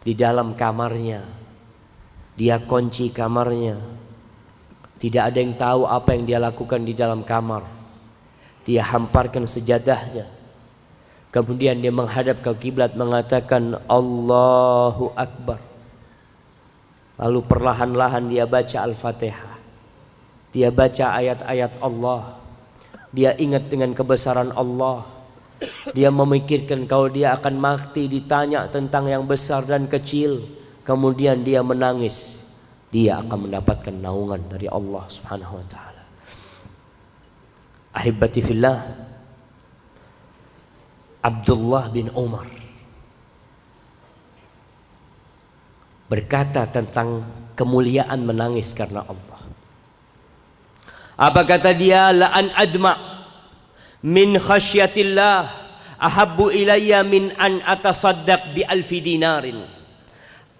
[0.00, 1.39] di dalam kamarnya.
[2.40, 3.76] Dia kunci kamarnya.
[4.96, 7.68] Tidak ada yang tahu apa yang dia lakukan di dalam kamar.
[8.64, 10.40] Dia hamparkan sejadahnya
[11.30, 15.62] Kemudian dia menghadap ke kiblat mengatakan Allahu Akbar.
[17.22, 19.54] Lalu perlahan-lahan dia baca Al-Fatihah.
[20.50, 22.34] Dia baca ayat-ayat Allah.
[23.14, 25.06] Dia ingat dengan kebesaran Allah.
[25.94, 30.42] Dia memikirkan kalau dia akan mati ditanya tentang yang besar dan kecil.
[30.90, 32.42] Kemudian dia menangis.
[32.90, 36.02] Dia akan mendapatkan naungan dari Allah Subhanahu wa taala.
[37.94, 39.06] Ahibati fillah.
[41.22, 42.50] Abdullah bin Umar
[46.10, 47.22] berkata tentang
[47.54, 49.40] kemuliaan menangis karena Allah.
[51.14, 52.10] Apa kata dia?
[52.10, 52.98] La an adma
[54.02, 55.46] min khasyatillah
[56.02, 59.79] ahabbu ilayya min an atasaddaq bi alfi dinarin.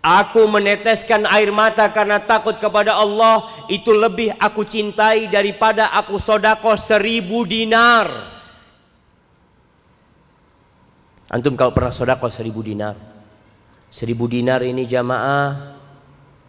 [0.01, 3.45] Aku meneteskan air mata karena takut kepada Allah.
[3.69, 8.09] Itu lebih aku cintai daripada aku sodako seribu dinar.
[11.29, 12.97] Antum kalau pernah sodako seribu dinar?
[13.93, 15.77] Seribu dinar ini jamaah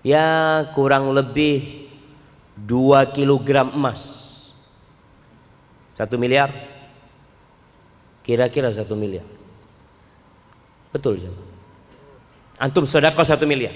[0.02, 1.86] Ya kurang lebih
[2.58, 4.02] dua kilogram emas.
[5.94, 6.50] Satu miliar?
[8.26, 9.28] Kira-kira satu miliar.
[10.90, 11.51] Betul jamaah
[12.62, 13.74] Antum sodako satu miliar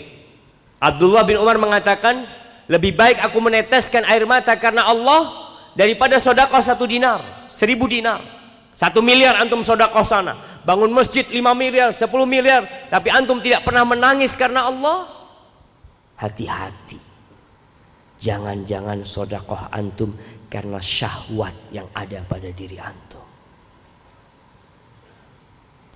[0.78, 2.30] Abdullah bin Umar mengatakan
[2.70, 5.34] Lebih baik aku meneteskan air mata karena Allah
[5.74, 8.36] Daripada sodako satu dinar Seribu dinar
[8.76, 10.36] satu miliar antum sodakoh sana.
[10.68, 12.68] Bangun masjid lima miliar, sepuluh miliar.
[12.92, 15.08] Tapi antum tidak pernah menangis karena Allah.
[16.20, 17.00] Hati-hati.
[18.20, 20.12] Jangan-jangan sodakoh antum
[20.52, 23.05] karena syahwat yang ada pada diri antum.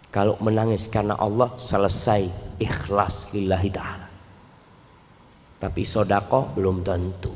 [0.10, 2.26] Kalau menangis karena Allah selesai
[2.58, 4.08] ikhlas lillahi ta'ala.
[5.60, 7.30] Tapi sodakoh belum tentu.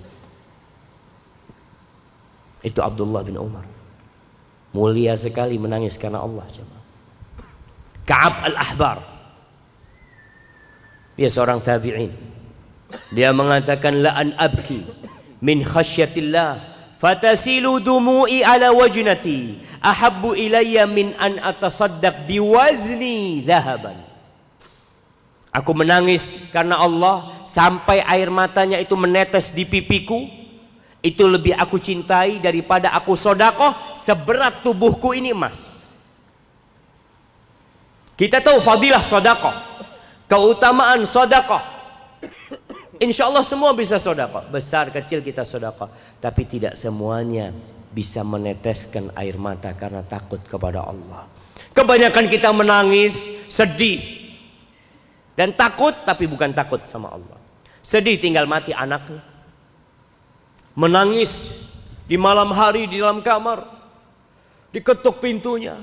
[2.66, 3.68] Itu Abdullah bin Umar.
[4.74, 6.48] Mulia sekali menangis karena Allah.
[8.10, 8.98] Ka'ab al-Ahbar.
[11.14, 12.10] Dia seorang tabi'in.
[13.14, 14.82] Dia mengatakan la an abki
[15.46, 16.73] min khasyatillah
[17.04, 24.00] fatasilu dumu'i ala wajnati ahabbu ilayya min an atasaddaq biwazni dhahaban.
[25.52, 30.26] Aku menangis karena Allah sampai air matanya itu menetes di pipiku
[31.04, 35.92] itu lebih aku cintai daripada aku sodakoh seberat tubuhku ini emas.
[38.16, 39.54] Kita tahu fadilah sodakoh.
[40.32, 41.73] Keutamaan sodakoh.
[43.02, 44.46] Insya Allah semua bisa sodakoh.
[44.54, 45.90] Besar kecil kita sodakoh.
[46.22, 47.50] Tapi tidak semuanya
[47.94, 51.26] bisa meneteskan air mata karena takut kepada Allah.
[51.74, 54.02] Kebanyakan kita menangis, sedih.
[55.34, 57.38] Dan takut tapi bukan takut sama Allah.
[57.82, 59.34] Sedih tinggal mati anaknya
[60.74, 61.64] menangis
[62.10, 63.66] di malam hari di dalam kamar
[64.74, 65.78] diketuk pintunya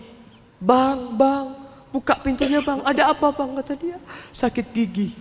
[0.59, 1.47] bang bang
[1.95, 3.99] buka pintunya bang ada apa bang kata dia
[4.35, 5.15] sakit gigi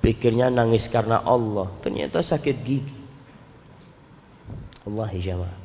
[0.00, 2.96] pikirnya nangis karena Allah ternyata sakit gigi
[4.88, 5.58] Allah jamaah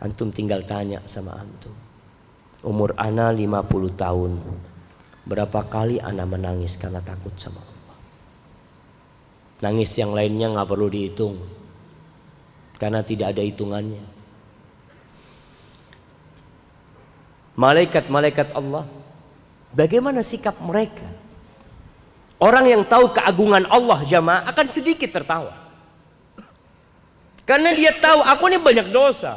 [0.00, 1.72] antum tinggal tanya sama antum
[2.64, 3.60] umur ana 50
[3.96, 4.32] tahun
[5.28, 7.78] berapa kali ana menangis karena takut sama Allah
[9.60, 11.36] Nangis yang lainnya nggak perlu dihitung
[12.80, 14.00] karena tidak ada hitungannya.
[17.60, 18.88] malaikat-malaikat Allah.
[19.76, 21.04] Bagaimana sikap mereka?
[22.40, 25.52] Orang yang tahu keagungan Allah jamaah akan sedikit tertawa.
[27.44, 29.36] Karena dia tahu aku ini banyak dosa.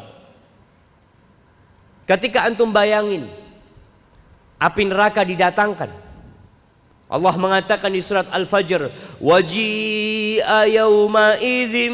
[2.07, 3.27] Ketika antum bayangin
[4.55, 5.91] api neraka didatangkan.
[7.11, 8.87] Allah mengatakan di surat Al-Fajr,
[9.19, 11.93] "Waji'a yauma idzin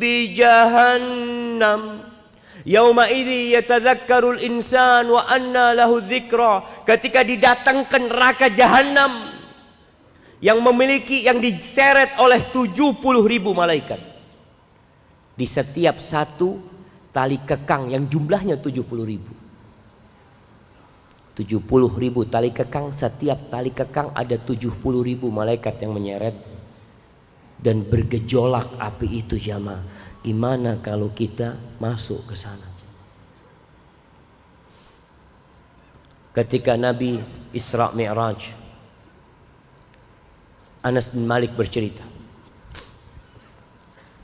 [0.00, 2.08] bi jahannam."
[2.66, 6.66] Yauma idzi yatadzakkarul insan wa anna lahu dzikra.
[6.82, 9.35] Ketika didatangkan neraka jahanam
[10.40, 14.00] yang memiliki yang diseret oleh 70 ribu malaikat.
[15.36, 16.60] Di setiap satu
[17.12, 19.32] tali kekang yang jumlahnya 70 ribu.
[21.36, 21.60] 70
[22.00, 24.72] ribu tali kekang setiap tali kekang ada 70
[25.04, 26.32] ribu malaikat yang menyeret
[27.60, 29.84] dan bergejolak api itu jamaah
[30.24, 32.68] gimana kalau kita masuk ke sana
[36.32, 37.20] ketika Nabi
[37.52, 38.65] Isra Mi'raj
[40.86, 42.06] Anas bin Malik bercerita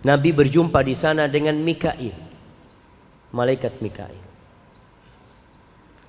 [0.07, 2.15] Nabi berjumpa di sana dengan Mikail
[3.35, 4.33] malaikat Mikail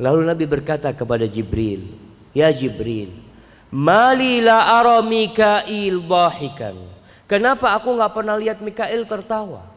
[0.02, 1.86] Lalu Nabi berkata kepada Jibril,
[2.34, 3.14] "Ya Jibril,
[3.70, 6.78] mali la ara Mikail dhahikan."
[7.30, 9.70] Kenapa aku nggak pernah lihat Mikail tertawa?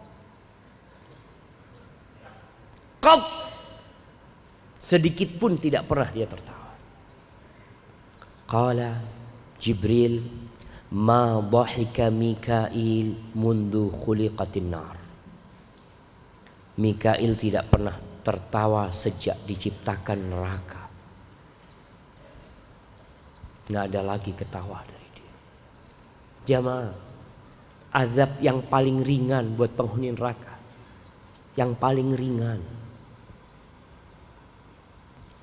[2.99, 3.20] Kau
[4.81, 6.74] sedikit pun tidak pernah dia tertawa.
[8.51, 8.99] Qala
[9.61, 10.27] Jibril,
[10.95, 14.97] "Ma dhahika Mikail mundu khuliqatin nar."
[16.76, 20.82] Mikail tidak pernah tertawa sejak diciptakan neraka.
[23.66, 25.34] Nggak ada lagi ketawa dari dia.
[26.53, 26.93] Jamaah,
[27.97, 30.55] azab yang paling ringan buat penghuni neraka.
[31.57, 32.61] Yang paling ringan.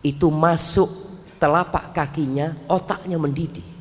[0.06, 0.88] Itu masuk
[1.42, 3.73] telapak kakinya, otaknya mendidih.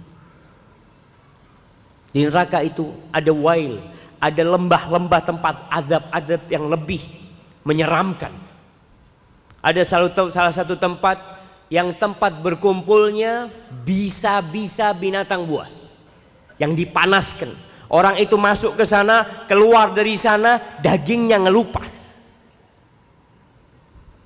[2.12, 3.80] Di neraka itu ada wail,
[4.20, 7.00] ada lembah-lembah tempat azab-azab yang lebih
[7.64, 8.52] menyeramkan
[9.62, 11.38] ada salah satu tempat
[11.70, 13.46] yang tempat berkumpulnya
[13.86, 16.02] bisa-bisa binatang buas
[16.58, 17.48] yang dipanaskan.
[17.86, 22.02] Orang itu masuk ke sana, keluar dari sana, dagingnya ngelupas.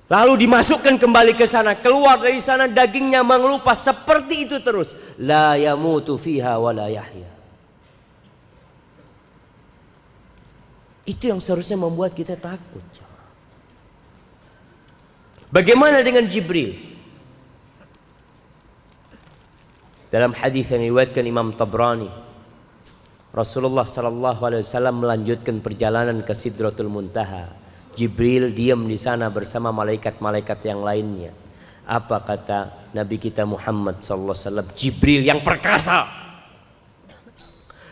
[0.07, 4.95] Lalu dimasukkan kembali ke sana, keluar dari sana dagingnya mengelupas seperti itu terus.
[5.19, 7.36] La yamutu fiha wa la yahya.
[11.07, 12.83] Itu yang seharusnya membuat kita takut.
[15.47, 16.75] Bagaimana dengan Jibril?
[20.11, 22.11] Dalam hadis yang diriwayatkan Imam Tabrani,
[23.31, 27.55] Rasulullah sallallahu alaihi wasallam melanjutkan perjalanan ke Sidratul Muntaha.
[27.95, 31.31] Jibril diam di sana bersama malaikat-malaikat yang lainnya.
[31.87, 34.67] Apa kata Nabi kita Muhammad sallallahu alaihi wasallam?
[34.75, 36.03] Jibril yang perkasa.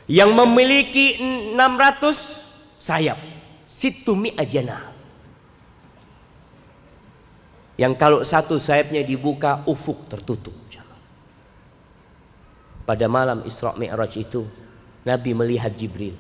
[0.06, 1.06] Yang memiliki
[1.56, 2.45] 600
[2.86, 3.18] sayap.
[3.66, 4.94] Situmi ajana.
[7.76, 10.54] Yang kalau satu sayapnya dibuka ufuk tertutup.
[12.86, 14.46] Pada malam Isra Mi'raj itu
[15.02, 16.14] Nabi melihat Jibril.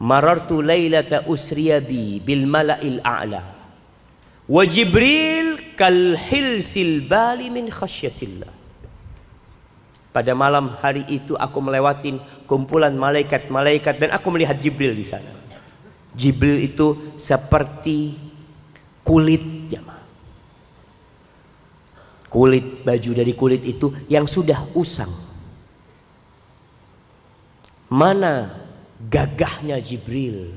[0.00, 3.44] Marartu lailata usriya bi bil mala'il a'la.
[4.48, 8.57] Wa Jibril kal hilsil bali min khasyatillah.
[10.18, 12.18] Pada malam hari itu aku melewatin
[12.50, 15.30] kumpulan malaikat-malaikat dan aku melihat Jibril di sana.
[16.10, 18.18] Jibril itu seperti
[19.06, 20.02] kulit jamaah.
[22.26, 25.14] Kulit baju dari kulit itu yang sudah usang.
[27.86, 28.58] Mana
[28.98, 30.50] gagahnya Jibril?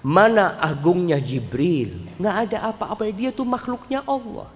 [0.00, 2.16] Mana agungnya Jibril?
[2.16, 3.12] Nggak ada apa-apa.
[3.12, 4.48] Dia tuh makhluknya Allah.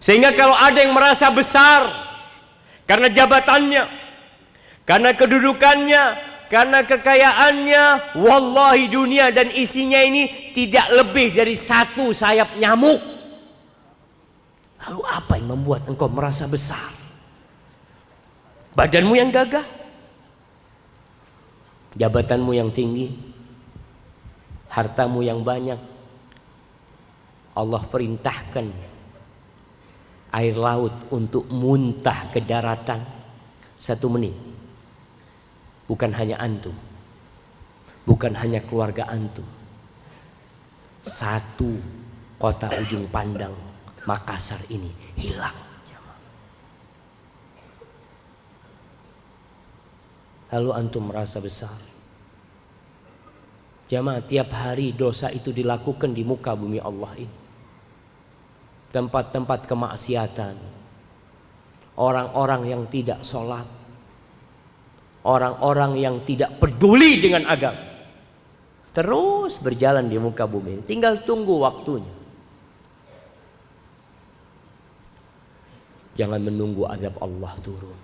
[0.00, 2.05] Sehingga kalau ada yang merasa besar
[2.86, 3.84] karena jabatannya,
[4.86, 6.02] karena kedudukannya,
[6.46, 13.02] karena kekayaannya, wallahi dunia dan isinya ini tidak lebih dari satu sayap nyamuk.
[14.86, 16.94] Lalu apa yang membuat engkau merasa besar?
[18.78, 19.66] Badanmu yang gagah?
[21.98, 23.10] Jabatanmu yang tinggi?
[24.70, 25.80] Hartamu yang banyak?
[27.56, 28.85] Allah perintahkan
[30.36, 33.00] air laut untuk muntah ke daratan
[33.80, 34.36] satu menit
[35.86, 36.74] bukan hanya antum,
[38.04, 39.46] bukan hanya keluarga antum.
[41.06, 41.78] Satu
[42.36, 43.54] kota ujung pandang
[44.06, 45.54] Makassar ini hilang.
[50.50, 51.74] Lalu antum merasa besar.
[53.86, 57.45] Jamaah tiap hari dosa itu dilakukan di muka bumi Allah ini.
[58.96, 60.56] Tempat-tempat kemaksiatan,
[62.00, 63.68] orang-orang yang tidak sholat,
[65.28, 67.76] orang-orang yang tidak peduli dengan agama,
[68.96, 70.80] terus berjalan di muka bumi.
[70.80, 72.16] Tinggal tunggu waktunya.
[76.16, 78.00] Jangan menunggu azab Allah turun.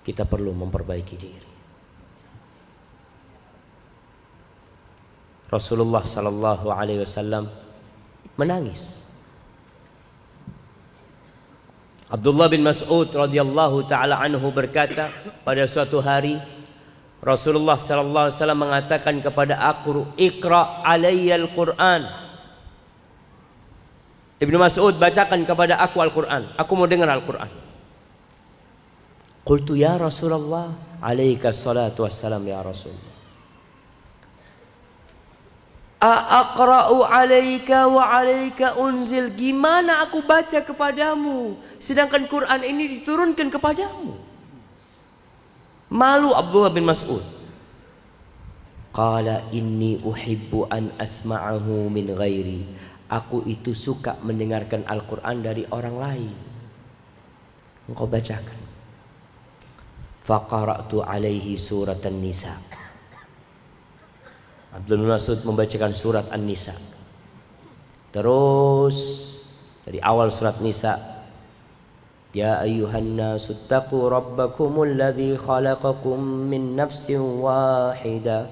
[0.00, 1.52] Kita perlu memperbaiki diri.
[5.52, 7.67] Rasulullah sallallahu alaihi wasallam
[8.38, 9.04] menangis.
[12.08, 15.12] Abdullah bin Mas'ud radhiyallahu taala anhu berkata
[15.44, 16.40] pada suatu hari
[17.20, 22.08] Rasulullah sallallahu alaihi wasallam mengatakan kepada aku Iqra alayyal Qur'an
[24.38, 26.54] Ibnu Mas'ud bacakan kepada aku Al-Qur'an.
[26.54, 27.50] Aku mau dengar Al-Qur'an.
[29.42, 30.70] Qultu ya Rasulullah
[31.02, 33.17] alaika salatu wassalam ya Rasulullah
[35.98, 39.34] Aqra'u alaika wa alaika unzil.
[39.34, 44.14] Gimana aku baca kepadamu sedangkan Quran ini diturunkan kepadamu?
[45.90, 47.24] Malu Abdullah bin Mas'ud.
[48.94, 52.62] Qala inni uhibbu an asma'ahu min ghairi.
[53.10, 56.34] Aku itu suka mendengarkan Al-Quran dari orang lain.
[57.90, 58.60] Engkau bacakan.
[60.22, 62.77] Faqara'tu alaihi surat An-Nisa.
[64.74, 66.76] Abdul Mas'ud membacakan surat An-Nisa.
[68.12, 68.96] Terus
[69.84, 71.18] dari awal surat Nisa
[72.36, 78.44] Ya ayuhan nasu taqu rabbakumul ladzi khalaqakum min nafsin wahidah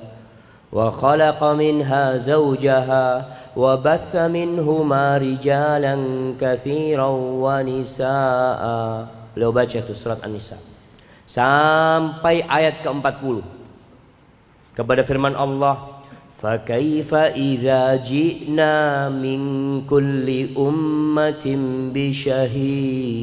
[2.24, 3.04] zawjaha
[3.52, 9.12] wa batha minhuma rijalan katsiran wa nisaa.
[9.36, 10.56] Beliau baca itu surat An-Nisa
[11.28, 13.44] sampai ayat ke-40
[14.72, 15.95] kepada firman Allah
[16.41, 19.41] فكيف إذا جئنا من
[19.85, 21.45] كل أمة
[21.93, 23.21] بشهيد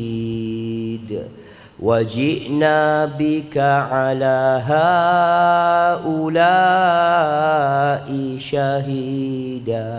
[1.83, 4.63] وجئنا بك على
[5.99, 6.29] هؤلاء
[8.39, 9.95] شهيدا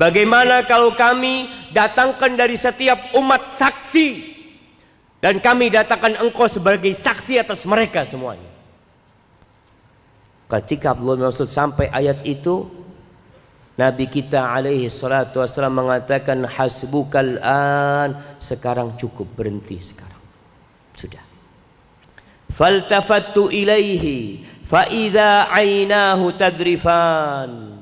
[0.00, 1.44] Bagaimana kalau kami
[1.76, 4.32] datangkan dari setiap umat saksi
[5.20, 8.48] dan kami datangkan engkau sebagai saksi atas mereka semuanya.
[10.45, 12.69] Ketika Abdullah bin Mas'ud sampai ayat itu
[13.75, 18.15] Nabi kita alaihi salatu wasallam mengatakan hasbukal an.
[18.39, 20.21] Sekarang cukup berhenti sekarang.
[20.95, 21.23] Sudah.
[22.47, 27.81] Faltafattu ilaihi fa idza ainahu tadrifan.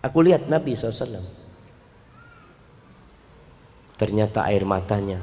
[0.00, 1.36] Aku lihat Nabi SAW
[3.96, 5.18] ternyata air matanya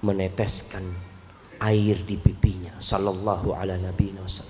[0.00, 0.86] meneteskan
[1.58, 4.47] air di pipinya sallallahu ala nabi wasallam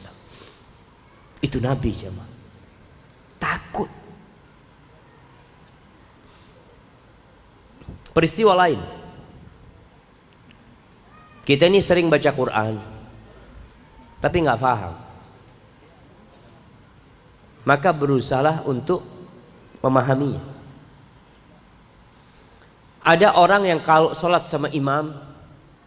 [1.38, 2.30] itu Nabi jemaah.
[3.38, 3.90] Takut.
[8.10, 8.80] Peristiwa lain.
[11.46, 12.76] Kita ini sering baca Quran,
[14.20, 14.94] tapi nggak paham.
[17.64, 19.00] Maka berusaha untuk
[19.80, 20.42] memahaminya.
[23.00, 25.16] Ada orang yang kalau sholat sama imam,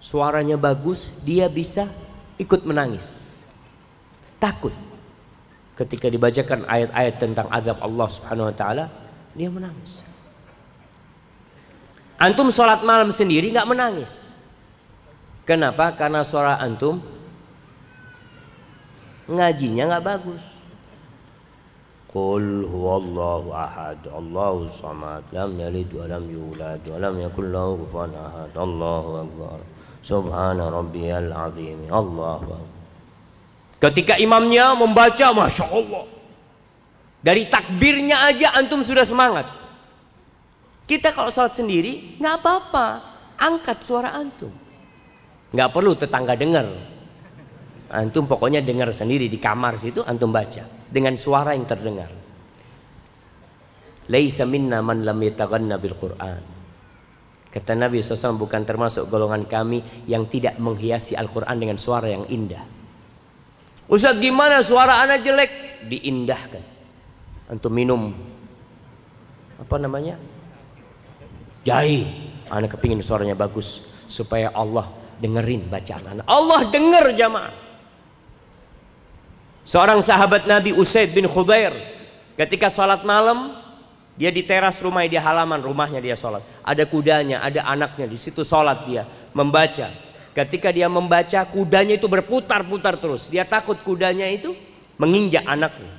[0.01, 1.85] suaranya bagus, dia bisa
[2.41, 3.37] ikut menangis.
[4.41, 4.73] Takut
[5.81, 8.85] ketika dibacakan ayat-ayat tentang azab Allah Subhanahu wa taala,
[9.33, 10.05] dia menangis.
[12.21, 14.37] Antum sholat malam sendiri nggak menangis.
[15.41, 15.97] Kenapa?
[15.97, 17.01] Karena suara antum
[19.25, 20.43] ngajinya nggak bagus.
[22.11, 28.11] Qul huwallahu ahad, Allahu samad, lam yalid wa lam yulad wa lam yakul lahu kufuwan
[28.11, 28.51] ahad.
[28.51, 29.57] Allahu akbar.
[30.03, 31.87] Subhana rabbiyal azim.
[31.87, 32.80] Allahu akbar.
[33.81, 36.05] Ketika imamnya membaca, masya Allah,
[37.25, 39.49] dari takbirnya aja antum sudah semangat.
[40.85, 42.85] Kita kalau sholat sendiri nggak apa-apa,
[43.41, 44.53] angkat suara antum.
[45.49, 46.69] Nggak perlu tetangga dengar.
[47.91, 52.13] Antum pokoknya dengar sendiri di kamar situ antum baca dengan suara yang terdengar.
[54.09, 56.43] Laisa minna man lam bil Qur'an.
[57.51, 62.80] Kata Nabi SAW bukan termasuk golongan kami yang tidak menghiasi Al-Quran dengan suara yang indah.
[63.91, 65.51] Ustaz gimana suara anak jelek?
[65.91, 66.63] Diindahkan.
[67.51, 68.15] Antum minum
[69.59, 70.15] apa namanya?
[71.67, 72.07] Jai.
[72.47, 74.87] Anak kepingin suaranya bagus supaya Allah
[75.19, 76.25] dengerin bacaan anak.
[76.27, 77.53] Allah denger jamaah.
[79.67, 81.75] Seorang sahabat Nabi Usaid bin Khudair
[82.35, 83.55] ketika sholat malam
[84.19, 86.43] dia di teras rumah di halaman rumahnya dia sholat.
[86.63, 90.10] Ada kudanya, ada anaknya di situ sholat dia membaca.
[90.31, 93.27] Ketika dia membaca kudanya itu berputar-putar terus.
[93.27, 94.55] Dia takut kudanya itu
[94.95, 95.91] menginjak anaknya.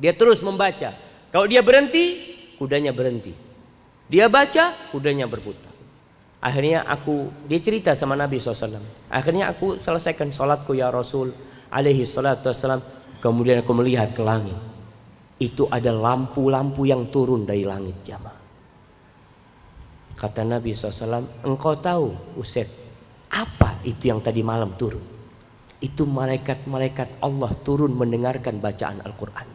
[0.00, 0.96] Dia terus membaca.
[1.28, 3.36] Kalau dia berhenti, kudanya berhenti.
[4.08, 5.72] Dia baca, kudanya berputar.
[6.44, 8.80] Akhirnya aku, dia cerita sama Nabi SAW.
[9.08, 11.32] Akhirnya aku selesaikan sholatku ya Rasul
[11.72, 12.80] alaihi salatu wassalam.
[13.20, 14.56] Kemudian aku melihat ke langit.
[15.40, 18.40] Itu ada lampu-lampu yang turun dari langit jamaah.
[20.14, 22.68] Kata Nabi SAW, engkau tahu Usaid,
[23.34, 25.02] apa itu yang tadi malam turun?
[25.82, 29.48] Itu malaikat-malaikat Allah turun mendengarkan bacaan Al-Quran.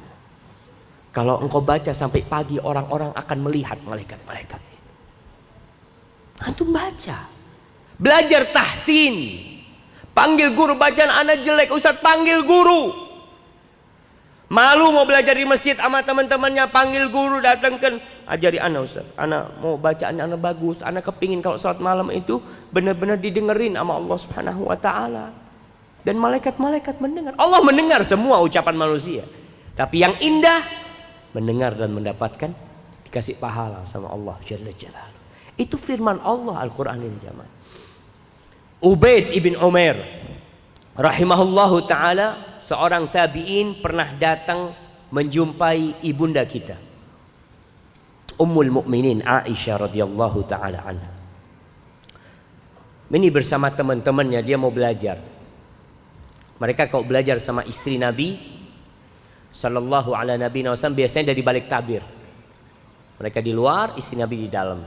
[1.10, 4.90] Kalau engkau baca sampai pagi orang-orang akan melihat malaikat-malaikat itu.
[6.46, 7.18] Antum baca.
[7.98, 9.16] Belajar tahsin.
[10.14, 13.10] Panggil guru bacaan anak jelek, Ustaz panggil guru.
[14.50, 19.08] Malu mau belajar di masjid sama teman-temannya panggil guru datangkan ajari anak Ustaz.
[19.18, 22.38] Anak mau bacaan anak bagus, anak kepingin kalau saat malam itu
[22.70, 25.34] benar-benar didengerin sama Allah Subhanahu wa taala.
[26.06, 27.36] Dan malaikat-malaikat mendengar.
[27.36, 29.26] Allah mendengar semua ucapan manusia.
[29.76, 30.62] Tapi yang indah
[31.36, 32.52] mendengar dan mendapatkan
[33.10, 35.20] dikasih pahala sama Allah Jalla Jalaluhu.
[35.60, 37.52] Itu firman Allah Al-Qur'an ini jamaah.
[38.80, 40.00] Ubaid ibn Umar
[40.96, 44.72] rahimahullahu taala seorang tabi'in pernah datang
[45.12, 46.89] menjumpai ibunda kita.
[48.40, 51.12] Ummul Mukminin Aisyah radhiyallahu taala anha.
[53.10, 55.20] Ini bersama teman-temannya dia mau belajar.
[56.62, 58.38] Mereka kalau belajar sama istri Nabi
[59.50, 62.06] sallallahu ala nabi wasallam biasanya dari balik tabir.
[63.20, 64.80] Mereka di luar, istri Nabi di dalam.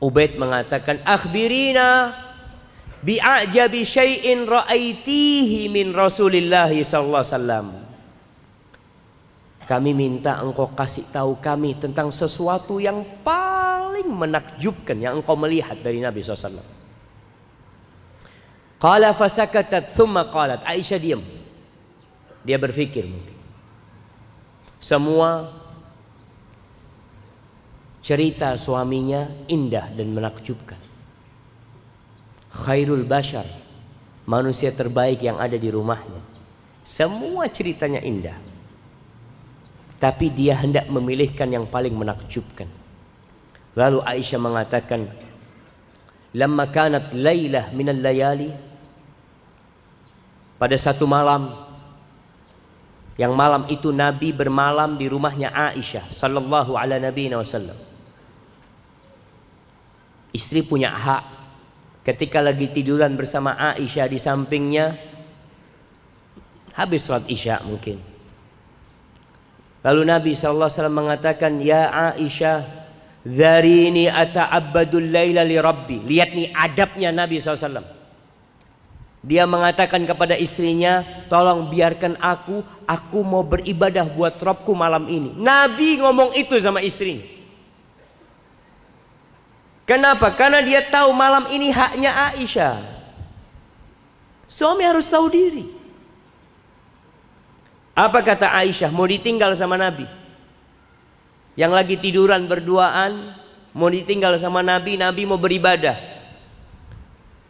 [0.00, 2.16] Ubaid mengatakan, "Akhbirina
[3.04, 7.85] bi'ajabi syai'in ra'aitihi min Rasulillah sallallahu alaihi wasallam.
[9.66, 15.98] Kami minta engkau kasih tahu kami tentang sesuatu yang paling menakjubkan yang engkau melihat dari
[15.98, 16.62] Nabi SAW.
[18.78, 20.62] Qala fasakatat thumma qalat.
[20.62, 21.22] Aisyah diam.
[22.46, 23.34] Dia berpikir mungkin.
[24.78, 25.50] Semua
[28.06, 30.78] cerita suaminya indah dan menakjubkan
[32.54, 33.42] khairul bashar
[34.30, 36.22] manusia terbaik yang ada di rumahnya
[36.86, 38.38] semua ceritanya indah
[39.96, 42.68] tapi dia hendak memilihkan yang paling menakjubkan.
[43.76, 45.08] Lalu Aisyah mengatakan
[46.36, 48.52] lamma kanat lailah minal layali
[50.56, 51.52] pada satu malam
[53.16, 57.76] yang malam itu Nabi bermalam di rumahnya Aisyah sallallahu ala nabi wasallam
[60.36, 61.24] istri punya hak.
[62.04, 64.94] Ketika lagi tiduran bersama Aisyah di sampingnya
[66.76, 68.15] habis sholat isya mungkin
[69.86, 72.66] lalu Nabi SAW mengatakan ya Aisyah
[73.26, 77.94] Zarini ata'abbadul layla li rabbi lihat nih adabnya Nabi SAW
[79.22, 86.02] dia mengatakan kepada istrinya tolong biarkan aku aku mau beribadah buat Robku malam ini Nabi
[86.02, 87.36] ngomong itu sama istrinya
[89.86, 90.34] Kenapa?
[90.34, 92.74] Karena dia tahu malam ini haknya Aisyah.
[94.50, 95.62] Suami harus tahu diri.
[97.96, 98.92] Apa kata Aisyah?
[98.92, 100.04] Mau ditinggal sama Nabi?
[101.56, 103.32] Yang lagi tiduran berduaan,
[103.72, 105.96] mau ditinggal sama Nabi, Nabi mau beribadah.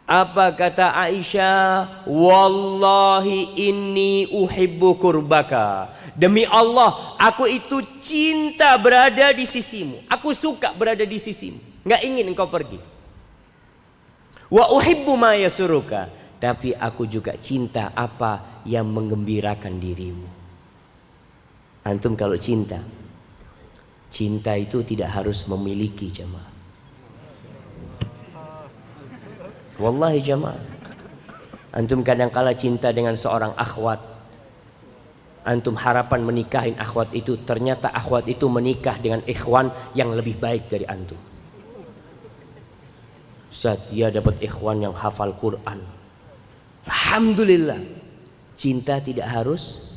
[0.07, 2.07] Apa kata Aisyah?
[2.07, 5.91] Wallahi inni uhibbu kurbaka.
[6.15, 9.99] Demi Allah, aku itu cinta berada di sisimu.
[10.07, 12.83] Aku suka berada di sisimu nggak ingin engkau pergi.
[14.51, 20.36] Wa uhibbu ma yasuruka, tapi aku juga cinta apa yang menggembirakan dirimu.
[21.87, 22.83] Antum kalau cinta,
[24.11, 26.51] cinta itu tidak harus memiliki jemaah.
[29.79, 30.59] Wallahi jemaah.
[31.71, 34.03] Antum kadang kala cinta dengan seorang akhwat.
[35.47, 40.83] Antum harapan menikahin akhwat itu ternyata akhwat itu menikah dengan ikhwan yang lebih baik dari
[40.83, 41.15] antum.
[43.47, 45.79] Ustaz, dia dapat ikhwan yang hafal Quran.
[46.83, 47.79] Alhamdulillah.
[48.59, 49.95] Cinta tidak harus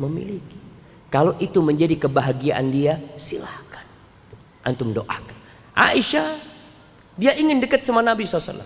[0.00, 0.65] memiliki.
[1.06, 3.86] Kalau itu menjadi kebahagiaan dia, silahkan.
[4.66, 5.36] Antum doakan.
[5.76, 6.34] Aisyah,
[7.14, 8.60] dia ingin dekat sama Nabi SAW.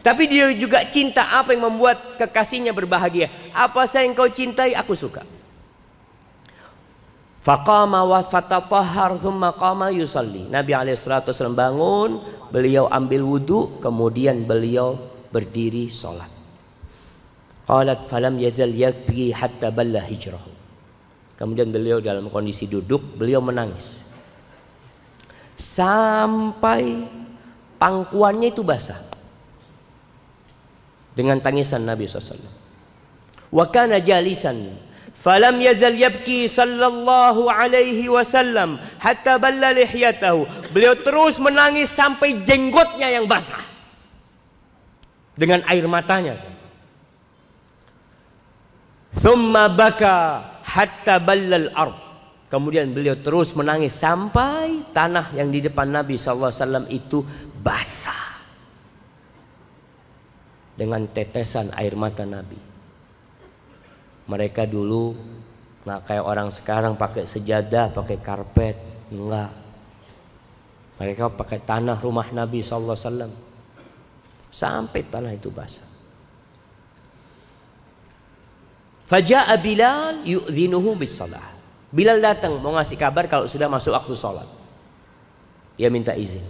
[0.00, 3.28] Tapi dia juga cinta apa yang membuat kekasihnya berbahagia.
[3.52, 5.24] Apa saya yang kau cintai, aku suka.
[7.40, 10.44] Faqama wa fatatahhar thumma qama yusalli.
[10.48, 12.10] Nabi wasallam bangun,
[12.52, 14.96] beliau ambil wudu, kemudian beliau
[15.32, 16.28] berdiri salat.
[17.64, 20.59] Qalat falam yazal yabki hatta balla hijrahu.
[21.40, 24.04] Kemudian beliau dalam kondisi duduk, beliau menangis.
[25.56, 27.08] Sampai
[27.80, 29.00] pangkuannya itu basah.
[31.16, 32.36] Dengan tangisan Nabi SAW.
[33.50, 34.68] Wa kana jalisan
[35.20, 40.48] Falam yazal yabki sallallahu alaihi wasallam hatta balla lihyatahu.
[40.72, 43.60] Beliau terus menangis sampai jenggotnya yang basah.
[45.36, 46.40] Dengan air matanya.
[49.12, 50.40] Thumma baka
[50.70, 51.96] hatta ballal ard.
[52.50, 57.22] Kemudian beliau terus menangis sampai tanah yang di depan Nabi SAW itu
[57.62, 58.42] basah.
[60.74, 62.58] Dengan tetesan air mata Nabi.
[64.26, 65.14] Mereka dulu
[65.86, 68.76] nggak kayak orang sekarang pakai sejadah, pakai karpet,
[69.12, 69.50] enggak.
[70.98, 73.30] Mereka pakai tanah rumah Nabi SAW
[74.50, 75.89] sampai tanah itu basah.
[79.10, 81.42] Faja'a Bilal yu'dhinuhu bis salah.
[81.90, 84.46] Bilal datang mau ngasih kabar kalau sudah masuk waktu sholat.
[85.74, 86.46] Dia minta izin.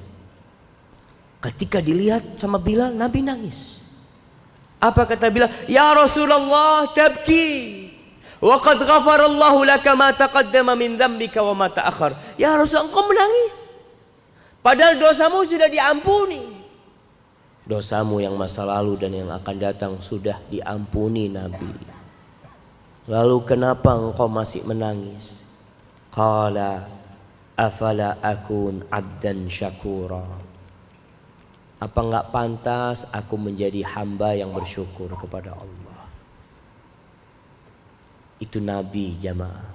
[1.40, 3.80] Ketika dilihat sama Bilal, Nabi nangis.
[4.76, 5.48] Apa kata Bilal?
[5.72, 7.48] Ya Rasulullah tabki.
[8.44, 12.36] Wa qad ghafarallahu laka ma taqaddama min dzambika wa ma ta'akhir.
[12.36, 13.72] Ya Rasul engkau menangis.
[14.61, 16.44] Padahal dosamu sudah diampuni.
[17.64, 21.89] Dosamu yang masa lalu dan yang akan datang sudah diampuni Nabi.
[23.11, 25.42] Lalu kenapa engkau masih menangis?
[26.14, 26.86] Qala
[27.58, 30.22] afala akun abdan syakura.
[31.82, 36.06] Apa enggak pantas aku menjadi hamba yang bersyukur kepada Allah?
[38.38, 39.74] Itu Nabi jamaah.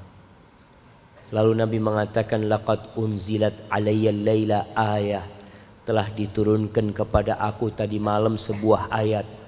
[1.35, 5.27] Lalu Nabi mengatakan laqad unzilat alayya laila ayah
[5.83, 9.44] telah diturunkan kepada aku tadi malam sebuah ayat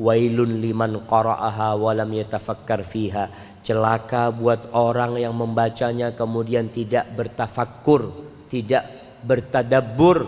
[0.00, 3.28] wailun liman qara'aha wa lam yatafakkar fiha.
[3.60, 8.08] Celaka buat orang yang membacanya kemudian tidak bertafakkur
[8.50, 8.82] tidak
[9.22, 10.26] bertadabbur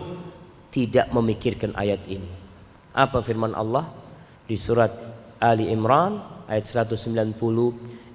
[0.69, 2.29] tidak memikirkan ayat ini.
[2.93, 3.89] Apa firman Allah?
[4.45, 4.93] Di surat
[5.41, 7.35] Ali Imran ayat 190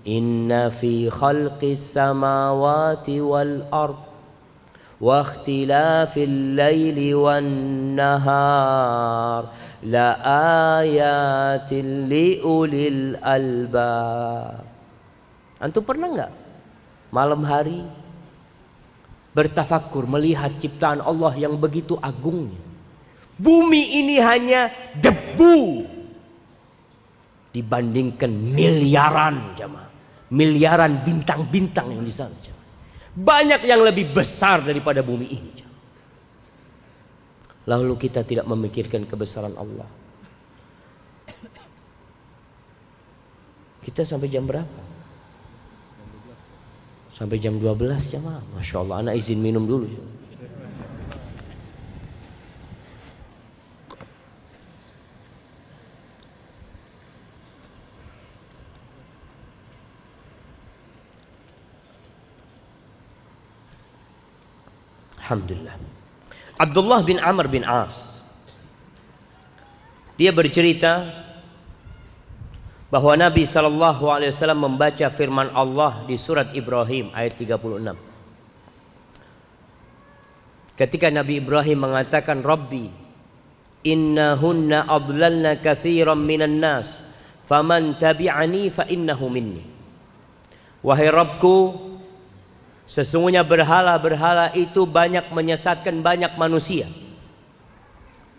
[0.08, 4.07] Inna fi khalqis samawati wal ard
[7.94, 9.42] nahar
[9.86, 10.08] la
[10.88, 14.66] ayatin li ulil albab
[15.58, 16.32] Antum pernah nggak
[17.10, 17.82] malam hari
[19.34, 22.58] bertafakur melihat ciptaan Allah yang begitu agungnya.
[23.38, 24.66] Bumi ini hanya
[24.98, 25.86] debu
[27.54, 29.86] dibandingkan miliaran jamaah.
[30.28, 32.34] Miliaran bintang-bintang yang di sana.
[33.18, 35.54] Banyak yang lebih besar daripada bumi ini.
[37.66, 39.90] Lalu kita tidak memikirkan kebesaran Allah.
[43.82, 44.80] Kita sampai jam berapa?
[47.10, 48.44] Sampai jam 12 jamaah.
[48.54, 49.90] Masya Allah, anak izin minum dulu.
[65.28, 65.76] Alhamdulillah.
[66.56, 68.24] Abdullah bin Amr bin As.
[70.16, 71.04] Dia bercerita
[72.88, 77.60] bahwa Nabi Shallallahu Alaihi Wasallam membaca firman Allah di surat Ibrahim ayat 36.
[80.80, 82.88] Ketika Nabi Ibrahim mengatakan Rabbi
[83.84, 87.04] innahunna adlalna katsiran minan nas
[87.44, 89.60] faman tabi'ani fa innahu minni.
[90.80, 91.56] Wahai Rabbku
[92.88, 96.88] sesungguhnya berhala-berhala itu banyak menyesatkan banyak manusia.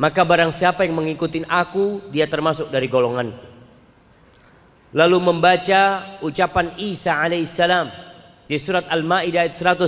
[0.02, 3.46] Maka barang siapa yang mengikuti aku dia termasuk dari golonganku.
[4.90, 7.94] Lalu membaca ucapan Isa alaihissalam
[8.50, 9.86] di surat Al-Maidah ayat 118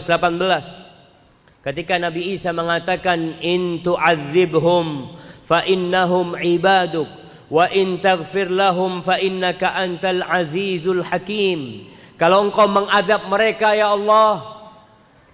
[1.66, 7.10] ketika Nabi Isa mengatakan in tu'adzibhum fa innahum ibaduk
[7.50, 11.90] wa in taghfir lahum fa innaka antal azizul hakim
[12.22, 14.46] kalau engkau mengadab mereka ya Allah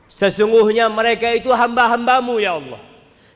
[0.08, 2.80] sesungguhnya mereka itu hamba-hambamu ya Allah.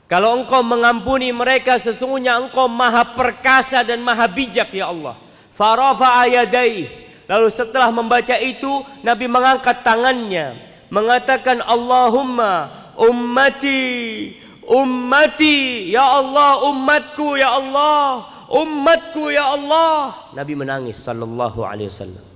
[0.07, 5.19] Kalau engkau mengampuni mereka sesungguhnya engkau maha perkasa dan maha bijak ya Allah.
[5.51, 6.87] Farafa ayadai.
[7.27, 10.55] Lalu setelah membaca itu Nabi mengangkat tangannya.
[10.87, 14.31] Mengatakan Allahumma ummati
[14.63, 20.15] ummati ya Allah umatku ya Allah umatku ya Allah.
[20.39, 22.30] Nabi menangis sallallahu alaihi wasallam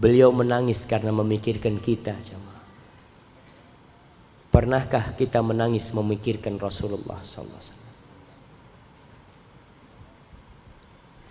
[0.00, 2.64] Beliau menangis karena memikirkan kita jemaah
[4.48, 7.80] Pernahkah kita menangis memikirkan Rasulullah wasallam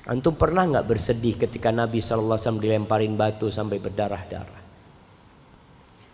[0.10, 4.62] Antum pernah nggak bersedih ketika Nabi SAW dilemparin batu sampai berdarah-darah?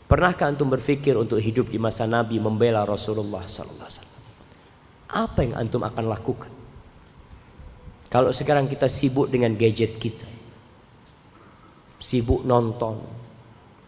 [0.06, 4.04] Pernahkah antum berpikir untuk hidup di masa Nabi membela Rasulullah SAW?
[5.16, 6.52] Apa yang antum akan lakukan?
[8.12, 10.28] Kalau sekarang kita sibuk dengan gadget kita,
[12.06, 13.02] sibuk nonton,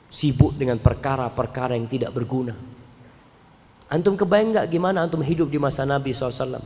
[0.10, 2.58] sibuk dengan perkara-perkara yang tidak berguna.
[3.94, 6.58] Antum kebayang nggak gimana antum hidup di masa Nabi SAW,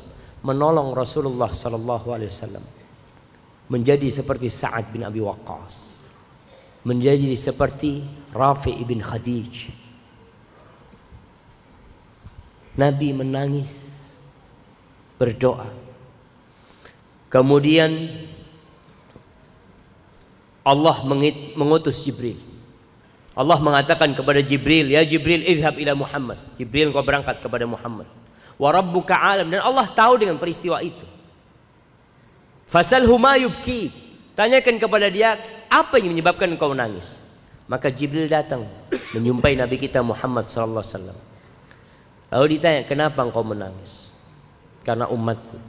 [0.48, 2.64] menolong Rasulullah SAW,
[3.68, 6.08] menjadi seperti Sa'ad bin Abi Waqqas,
[6.88, 8.00] menjadi seperti
[8.32, 9.84] Rafi ibn Khadij.
[12.80, 13.92] Nabi menangis,
[15.20, 15.68] berdoa.
[17.28, 17.92] Kemudian
[20.62, 21.02] Allah
[21.58, 22.38] mengutus Jibril.
[23.32, 28.06] Allah mengatakan kepada Jibril, "Ya Jibril, idhab ila Muhammad." Jibril kau berangkat kepada Muhammad.
[28.62, 31.08] Wa rabbuka alam dan Allah tahu dengan peristiwa itu.
[32.70, 33.90] Fasalhu ma yubki.
[34.32, 35.36] Tanyakan kepada dia,
[35.68, 37.20] apa yang menyebabkan kau menangis?
[37.68, 38.68] Maka Jibril datang
[39.16, 41.20] menyumpai Nabi kita Muhammad sallallahu alaihi wasallam.
[42.32, 44.12] Lalu ditanya, "Kenapa engkau menangis?"
[44.84, 45.60] Karena umatku.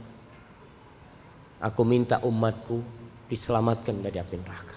[1.63, 2.83] Aku minta umatku
[3.31, 4.72] diselamatkan dari api neraka.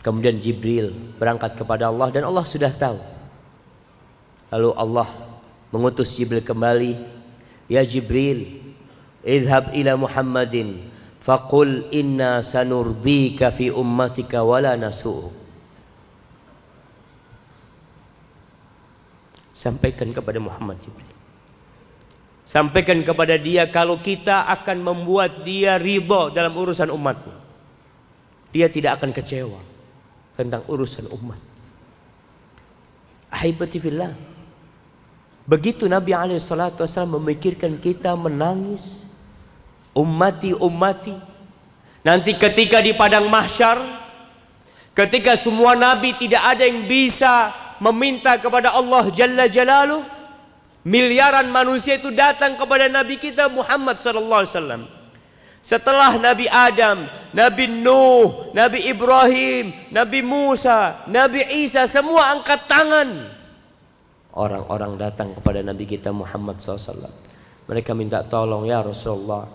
[0.00, 2.96] Kemudian Jibril berangkat kepada Allah dan Allah sudah tahu.
[4.48, 5.08] Lalu Allah
[5.68, 6.96] mengutus Jibril kembali,
[7.68, 8.64] "Ya Jibril,
[9.20, 10.88] idhab ila Muhammadin
[11.20, 15.36] faqul inna sanurdika fi ummatika wala nasu'u."
[19.52, 21.12] Sampaikan kepada Muhammad Jibril.
[22.48, 27.36] Sampaikan kepada dia kalau kita akan membuat dia ridho dalam urusan umatmu.
[28.50, 29.69] Dia tidak akan kecewa
[30.40, 31.36] tentang urusan umat.
[33.28, 34.10] Ahibati fillah.
[35.44, 39.04] Begitu Nabi SAW memikirkan kita menangis.
[39.92, 41.12] Ummati, ummati.
[42.00, 43.76] Nanti ketika di padang mahsyar.
[44.96, 50.02] Ketika semua Nabi tidak ada yang bisa meminta kepada Allah Jalla Jalaluh.
[50.80, 54.82] Miliaran manusia itu datang kepada Nabi kita Muhammad sallallahu alaihi wasallam.
[55.60, 57.04] Setelah Nabi Adam,
[57.36, 63.28] Nabi Nuh, Nabi Ibrahim, Nabi Musa, Nabi Isa semua angkat tangan.
[64.32, 67.12] Orang-orang datang kepada Nabi kita Muhammad SAW.
[67.68, 69.46] Mereka minta tolong ya Rasulullah.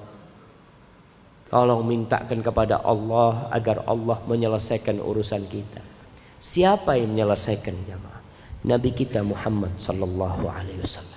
[1.50, 5.82] Tolong mintakan kepada Allah agar Allah menyelesaikan urusan kita.
[6.38, 8.22] Siapa yang menyelesaikan jamaah?
[8.66, 11.15] Nabi kita Muhammad sallallahu alaihi wasallam.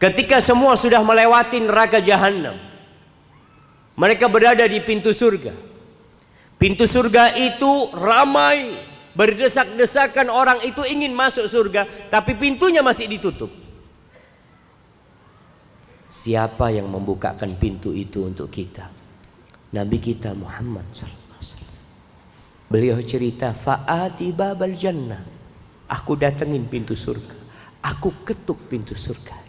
[0.00, 2.56] Ketika semua sudah melewati neraka jahanam.
[4.00, 5.52] Mereka berada di pintu surga.
[6.56, 8.80] Pintu surga itu ramai.
[9.12, 11.84] Berdesak-desakan orang itu ingin masuk surga.
[12.08, 13.52] Tapi pintunya masih ditutup.
[16.08, 18.88] Siapa yang membukakan pintu itu untuk kita?
[19.76, 21.60] Nabi kita Muhammad SAW.
[22.72, 25.20] Beliau cerita, Fa'ati babal jannah.
[25.92, 27.36] Aku datengin pintu surga.
[27.84, 29.39] Aku ketuk pintu surga.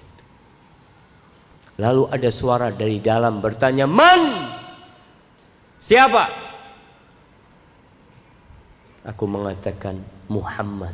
[1.80, 4.22] Lalu ada suara dari dalam bertanya, "Man?"
[5.82, 6.24] Siapa?
[9.02, 9.98] Aku mengatakan
[10.30, 10.94] Muhammad.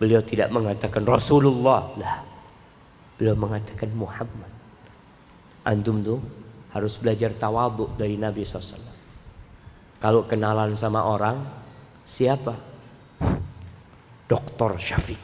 [0.00, 1.84] Beliau tidak mengatakan Rasulullah.
[2.00, 2.24] Lah.
[3.20, 4.52] Beliau mengatakan Muhammad.
[5.68, 6.20] Antum tuh
[6.72, 8.80] harus belajar tawaduk dari Nabi SAW.
[10.00, 11.40] Kalau kenalan sama orang,
[12.04, 12.56] siapa?
[14.28, 15.20] Dokter Syafiq.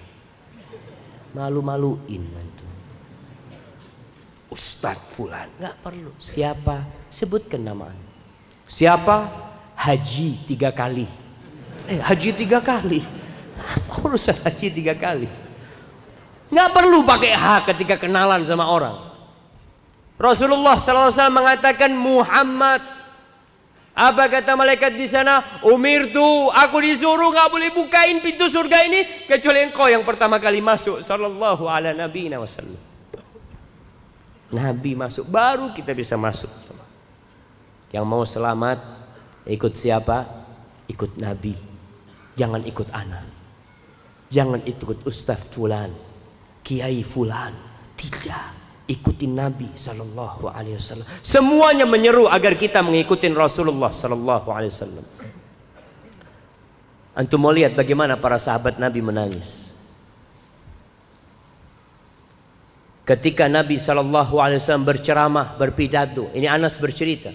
[1.32, 2.51] Malu-maluin.
[4.52, 5.48] Ustadz Fulan.
[5.56, 6.12] Nggak perlu.
[6.20, 6.84] Siapa?
[7.08, 7.88] Sebutkan nama.
[8.68, 9.48] Siapa?
[9.72, 11.08] Haji tiga kali.
[11.88, 13.00] Eh, haji tiga kali.
[13.56, 15.26] Apa urusan haji tiga kali?
[16.52, 18.96] Nggak perlu pakai H ketika kenalan sama orang.
[20.20, 22.84] Rasulullah SAW mengatakan Muhammad.
[23.92, 25.44] Apa kata malaikat di sana?
[25.64, 30.60] Umir tuh, aku disuruh nggak boleh bukain pintu surga ini kecuali engkau yang pertama kali
[30.60, 31.00] masuk.
[31.00, 32.91] Sallallahu ala nabi wasallam.
[34.52, 36.52] Nabi masuk baru kita bisa masuk.
[37.92, 38.78] Yang mau selamat
[39.48, 40.24] ikut siapa?
[40.88, 41.56] Ikut Nabi.
[42.36, 43.24] Jangan ikut anak.
[44.32, 45.92] Jangan ikut Ustaz Fulan,
[46.64, 47.52] Kiai Fulan.
[47.92, 48.64] Tidak.
[48.88, 51.06] Ikuti Nabi Sallallahu Alaihi Wasallam.
[51.22, 55.06] Semuanya menyeru agar kita mengikuti Rasulullah Sallallahu Alaihi Wasallam.
[57.12, 59.71] Antum mau lihat bagaimana para sahabat Nabi menangis.
[63.02, 67.34] Ketika Nabi Shallallahu Alaihi Wasallam berceramah, berpidato, ini Anas bercerita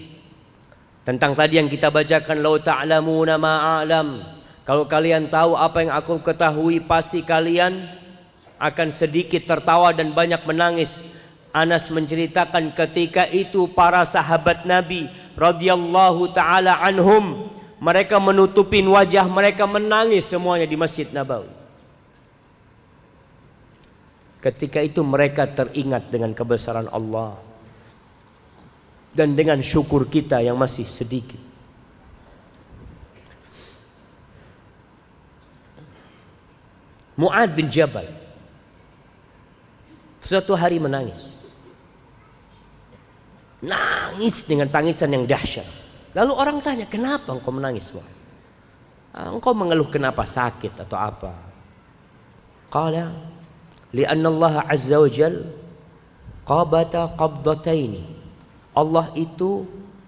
[1.04, 4.24] tentang tadi yang kita bacakan, lau ta'lamuna ma'alam.
[4.64, 7.84] Kalau kalian tahu apa yang aku ketahui, pasti kalian
[8.56, 11.04] akan sedikit tertawa dan banyak menangis.
[11.52, 17.48] Anas menceritakan ketika itu para sahabat Nabi radhiyallahu taala anhum
[17.80, 21.57] mereka menutupin wajah mereka menangis semuanya di Masjid Nabawi.
[24.38, 27.34] Ketika itu mereka teringat dengan kebesaran Allah
[29.10, 31.42] dan dengan syukur kita yang masih sedikit.
[37.18, 38.06] Mu'ad bin Jabal
[40.22, 41.50] suatu hari menangis.
[43.58, 45.66] Nangis dengan tangisan yang dahsyat.
[46.14, 47.90] Lalu orang tanya, kenapa engkau menangis?
[47.90, 48.14] Mu'ad?
[49.18, 51.34] Ah, engkau mengeluh kenapa sakit atau apa?
[52.70, 53.10] Qala
[53.94, 55.48] Allah azza wa jal
[56.44, 58.04] qabata qabdataini.
[58.76, 59.64] Allah itu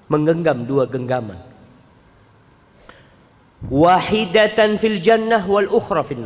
[0.08, 1.38] menggenggam dua genggaman.
[3.68, 6.24] Wahidatan fil jannah wal ukhra fil.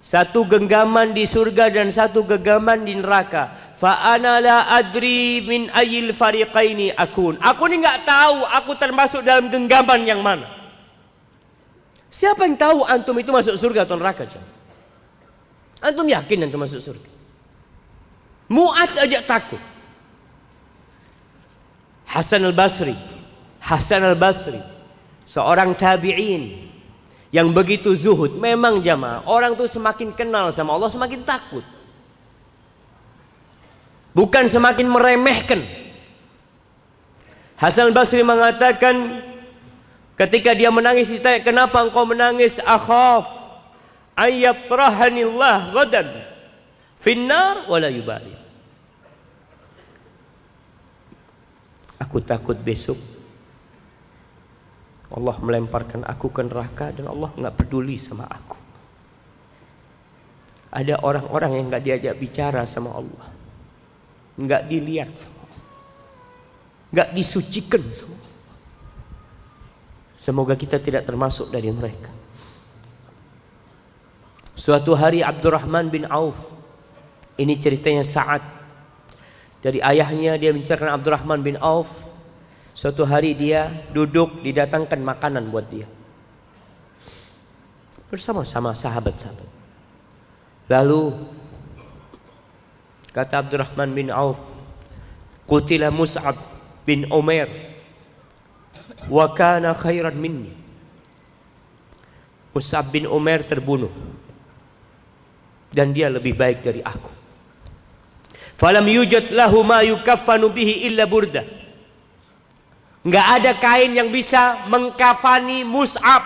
[0.00, 3.52] Satu genggaman di surga dan satu genggaman di neraka.
[3.76, 7.36] Fa ana la adri min ayil fariqaini akun.
[7.36, 10.48] Aku ni enggak tahu aku termasuk dalam genggaman yang mana.
[12.08, 14.24] Siapa yang tahu antum itu masuk surga atau neraka?
[14.26, 14.42] Jam?
[15.80, 17.10] Antum yakin antum masuk surga?
[18.52, 19.60] Mu'ad aja takut.
[22.04, 22.92] Hasan al-Basri.
[23.64, 24.60] Hasan al-Basri.
[25.24, 26.68] Seorang tabi'in
[27.32, 28.36] yang begitu zuhud.
[28.36, 31.64] Memang jamaah, orang tuh semakin kenal sama Allah semakin takut.
[34.10, 35.62] Bukan semakin meremehkan.
[37.56, 39.22] Hasan Basri mengatakan
[40.18, 43.39] ketika dia menangis ditanya kenapa engkau menangis akhaf
[44.20, 46.08] ayyatrahanillah gadan
[47.00, 48.36] finnar wala yubali.
[52.00, 53.00] Aku takut besok
[55.10, 58.58] Allah melemparkan aku ke neraka dan Allah nggak peduli sama aku.
[60.70, 63.26] Ada orang-orang yang nggak diajak bicara sama Allah,
[64.38, 65.64] nggak dilihat sama Allah,
[66.94, 68.38] nggak disucikan sama Allah.
[70.14, 72.19] Semoga kita tidak termasuk dari mereka.
[74.60, 76.36] Suatu hari Abdurrahman bin Auf,
[77.40, 78.44] ini ceritanya saat
[79.64, 81.88] dari ayahnya dia menceritakan Abdurrahman bin Auf
[82.80, 85.84] Suatu hari dia duduk didatangkan makanan buat dia.
[88.08, 89.48] Bersama-sama sahabat-sahabat.
[90.70, 91.12] Lalu
[93.12, 94.40] kata Abdurrahman bin Auf,
[95.44, 96.38] "Qutila Mus'ab
[96.88, 97.52] bin Umair
[99.12, 100.56] wa kana khairan minni."
[102.56, 103.92] Mus'ab bin Umair terbunuh
[105.70, 107.10] dan dia lebih baik dari aku.
[108.60, 111.46] Falam yujad lahu ma yukaffanu bihi illa burdah.
[113.00, 116.20] Nggak ada kain yang bisa mengkafani Mus'ab.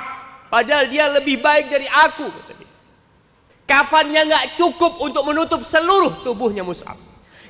[0.50, 2.26] Padahal dia lebih baik dari aku.
[3.64, 6.98] Kafannya nggak cukup untuk menutup seluruh tubuhnya Mus'ab.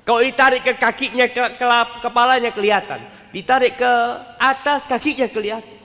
[0.04, 1.66] Kalau ditarik ke kakinya, ke, ke
[2.04, 3.00] kepalanya kelihatan.
[3.32, 3.92] Ditarik ke
[4.36, 5.80] atas kakinya kelihatan.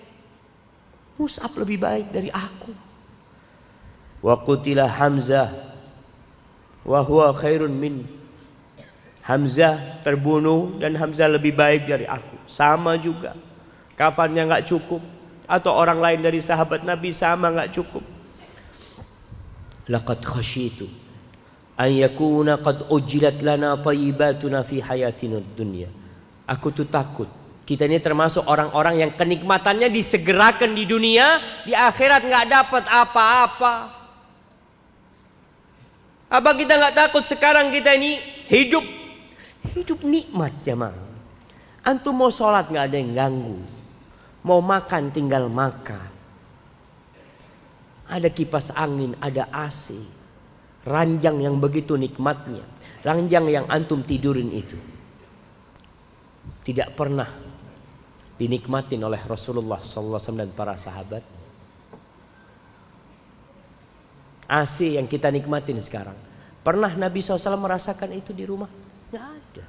[1.16, 2.76] Mus'ab lebih baik dari aku.
[4.20, 5.68] Wa qutila Hamzah.
[6.90, 8.02] Wa huwa khairun min.
[9.22, 13.38] Hamzah terbunuh dan Hamzah lebih baik dari aku sama juga.
[13.94, 15.06] Kafannya nggak cukup
[15.46, 18.02] atau orang lain dari sahabat Nabi sama nggak cukup.
[19.86, 20.90] Laqad khasyitu
[21.78, 25.94] an yakuna qad ujilat lana tayyibatuna fi hayatina dunya.
[26.50, 27.30] Aku tuh takut
[27.70, 33.98] kita ini termasuk orang-orang yang kenikmatannya disegerakan di dunia, di akhirat nggak dapat apa-apa.
[36.30, 38.85] Apa kita nggak takut sekarang kita ini hidup
[39.73, 41.10] hidup nikmat jemaah.
[41.81, 43.57] Antum mau sholat nggak ada yang ganggu.
[44.45, 46.10] Mau makan tinggal makan.
[48.10, 49.97] Ada kipas angin, ada AC.
[50.85, 52.65] Ranjang yang begitu nikmatnya.
[53.01, 54.77] Ranjang yang antum tidurin itu.
[56.65, 57.30] Tidak pernah
[58.38, 61.39] dinikmatin oleh Rasulullah SAW dan para sahabat.
[64.49, 66.17] AC yang kita nikmatin sekarang.
[66.65, 68.67] Pernah Nabi SAW merasakan itu di rumah?
[69.13, 69.65] Gak ada.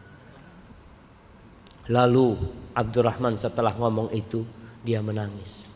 [1.93, 2.40] Lalu
[2.73, 4.43] Abdurrahman setelah ngomong itu
[4.81, 5.69] dia menangis.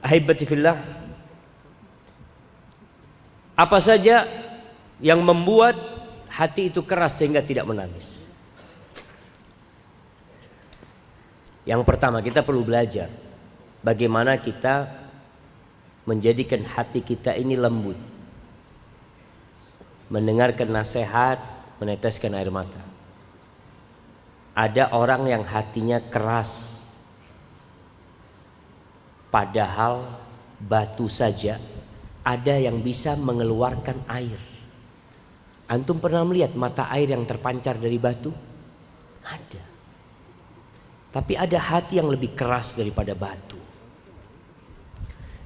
[0.00, 0.78] Ahibati fillah.
[3.58, 4.24] Apa saja
[5.02, 5.76] yang membuat
[6.32, 8.24] hati itu keras sehingga tidak menangis?
[11.68, 13.12] Yang pertama kita perlu belajar
[13.84, 14.99] bagaimana kita
[16.10, 17.94] menjadikan hati kita ini lembut.
[20.10, 21.38] Mendengarkan nasihat,
[21.78, 22.82] meneteskan air mata.
[24.58, 26.82] Ada orang yang hatinya keras,
[29.30, 30.18] padahal
[30.58, 31.62] batu saja
[32.26, 34.36] ada yang bisa mengeluarkan air.
[35.70, 38.34] Antum pernah melihat mata air yang terpancar dari batu?
[39.22, 39.62] Ada.
[41.14, 43.69] Tapi ada hati yang lebih keras daripada batu.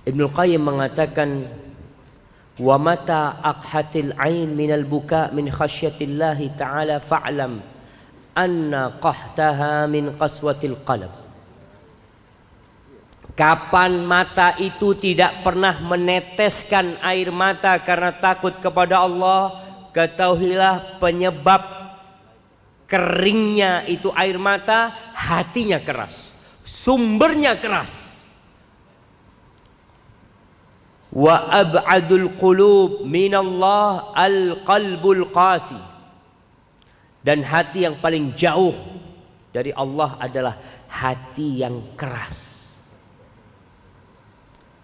[0.05, 1.49] Ibnu Qayyim mengatakan
[2.55, 7.59] Wa mata aqhatil ain minal buka min khasyatillahi ta'ala fa'lam
[8.39, 11.11] anna qahtaha min qaswatil qalb.
[13.35, 19.59] Kapan mata itu tidak pernah meneteskan air mata karena takut kepada Allah,
[19.91, 21.63] ketahuilah penyebab
[22.87, 26.31] keringnya itu air mata, hatinya keras,
[26.63, 28.14] sumbernya keras.
[31.15, 35.79] Wa ab'adul qulub minallah al-qalbul qasi.
[37.23, 38.75] Dan hati yang paling jauh
[39.55, 40.59] dari Allah adalah
[40.91, 42.67] hati yang keras.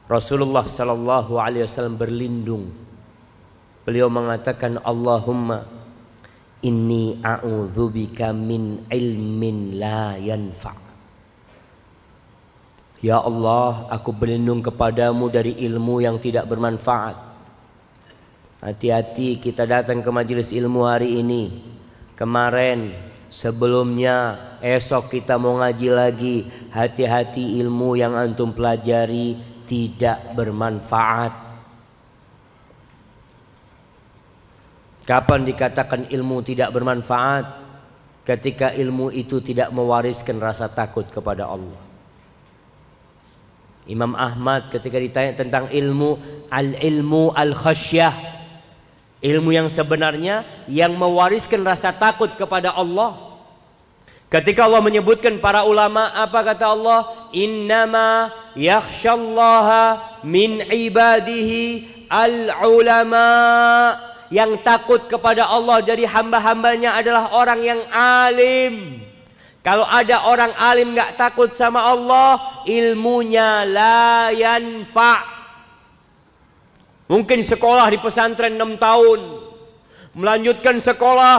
[0.07, 2.70] Rasulullah sallallahu alaihi wasallam berlindung.
[3.86, 5.66] Beliau mengatakan Allahumma
[6.62, 10.90] inni a'udzubika min ilmin la yanfa.
[13.01, 17.16] Ya Allah, aku berlindung kepadamu dari ilmu yang tidak bermanfaat.
[18.60, 21.64] Hati-hati kita datang ke majelis ilmu hari ini.
[22.12, 22.93] Kemarin,
[23.32, 26.36] sebelumnya, esok kita mau ngaji lagi.
[26.68, 31.32] Hati-hati ilmu yang antum pelajari tidak bermanfaat.
[35.09, 37.64] Kapan dikatakan ilmu tidak bermanfaat?
[38.28, 41.90] Ketika ilmu itu tidak mewariskan rasa takut kepada Allah.
[43.89, 46.20] Imam Ahmad ketika ditanya tentang ilmu,
[46.52, 48.12] al-ilmu al-khasyah.
[49.20, 53.31] Ilmu yang sebenarnya yang mewariskan rasa takut kepada Allah
[54.31, 57.27] Ketika Allah menyebutkan para ulama, apa kata Allah?
[57.35, 63.27] Innama yakhshallaha min ibadihi al-ulama.
[64.31, 69.02] Yang takut kepada Allah dari hamba-hambanya adalah orang yang alim.
[69.61, 75.20] Kalau ada orang alim nggak takut sama Allah, ilmunya la yanfa.
[77.12, 79.20] Mungkin sekolah di pesantren 6 tahun,
[80.16, 81.39] melanjutkan sekolah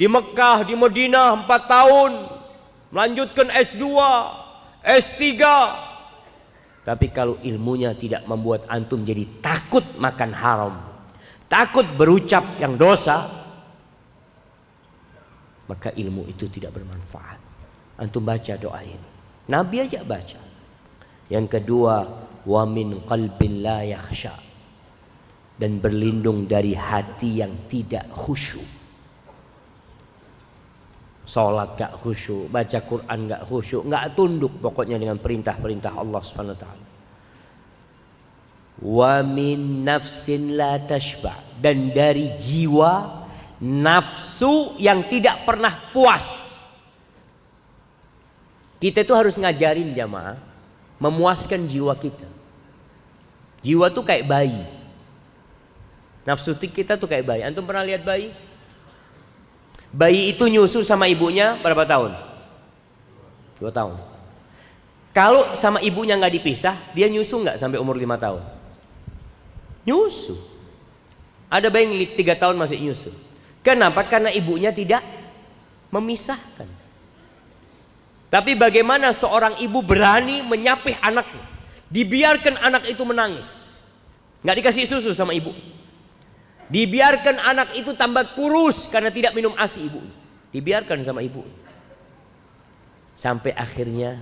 [0.00, 2.12] di Mekah, di Madinah 4 tahun,
[2.88, 3.84] melanjutkan S2,
[4.80, 5.20] S3.
[6.84, 10.74] Tapi kalau ilmunya tidak membuat antum jadi takut makan haram,
[11.50, 13.43] takut berucap yang dosa,
[15.68, 17.40] maka ilmu itu tidak bermanfaat.
[18.00, 19.08] Antum baca doa ini.
[19.48, 20.40] Nabi aja baca.
[21.30, 21.94] Yang kedua,
[22.44, 24.34] wa min qalbin la yakhsha.
[25.54, 28.66] Dan berlindung dari hati yang tidak khusyuk.
[31.24, 36.60] Sholat gak khusyuk, baca Quran gak khusyuk, gak tunduk pokoknya dengan perintah-perintah Allah Subhanahu wa
[36.60, 36.86] taala.
[38.84, 41.32] Wa min nafsin la tashba
[41.62, 43.23] dan dari jiwa
[43.64, 46.60] nafsu yang tidak pernah puas.
[48.76, 50.36] Kita itu harus ngajarin jamaah
[51.00, 52.28] memuaskan jiwa kita.
[53.64, 54.60] Jiwa tuh kayak bayi.
[56.28, 57.40] Nafsu kita tuh kayak bayi.
[57.40, 58.36] Antum pernah lihat bayi?
[59.88, 62.12] Bayi itu nyusu sama ibunya berapa tahun?
[63.56, 63.96] Dua tahun.
[65.16, 68.44] Kalau sama ibunya nggak dipisah, dia nyusu nggak sampai umur lima tahun?
[69.88, 70.36] Nyusu.
[71.48, 73.14] Ada bayi yang tiga tahun masih nyusu.
[73.64, 74.04] Kenapa?
[74.04, 75.00] Karena ibunya tidak
[75.88, 76.68] memisahkan.
[78.28, 81.40] Tapi bagaimana seorang ibu berani menyapih anaknya?
[81.88, 83.72] Dibiarkan anak itu menangis.
[84.44, 85.54] Nggak dikasih susu sama ibu.
[86.68, 90.02] Dibiarkan anak itu tambah kurus karena tidak minum ASI ibu.
[90.52, 91.40] Dibiarkan sama ibu.
[93.14, 94.18] Sampai akhirnya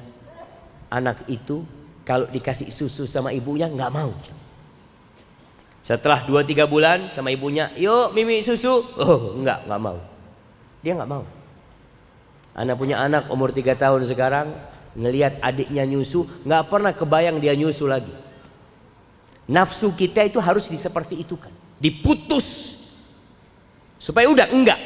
[0.92, 1.64] anak itu
[2.04, 4.12] kalau dikasih susu sama ibunya nggak mau.
[5.82, 8.86] Setelah 2-3 bulan sama ibunya, yuk mimi susu.
[8.96, 9.98] Oh enggak, nggak mau.
[10.82, 11.26] Dia nggak mau.
[12.54, 14.54] Anak punya anak umur 3 tahun sekarang,
[14.94, 18.14] ngelihat adiknya nyusu, nggak pernah kebayang dia nyusu lagi.
[19.50, 21.50] Nafsu kita itu harus diseperti itu kan
[21.82, 22.78] diputus
[23.98, 24.78] supaya udah enggak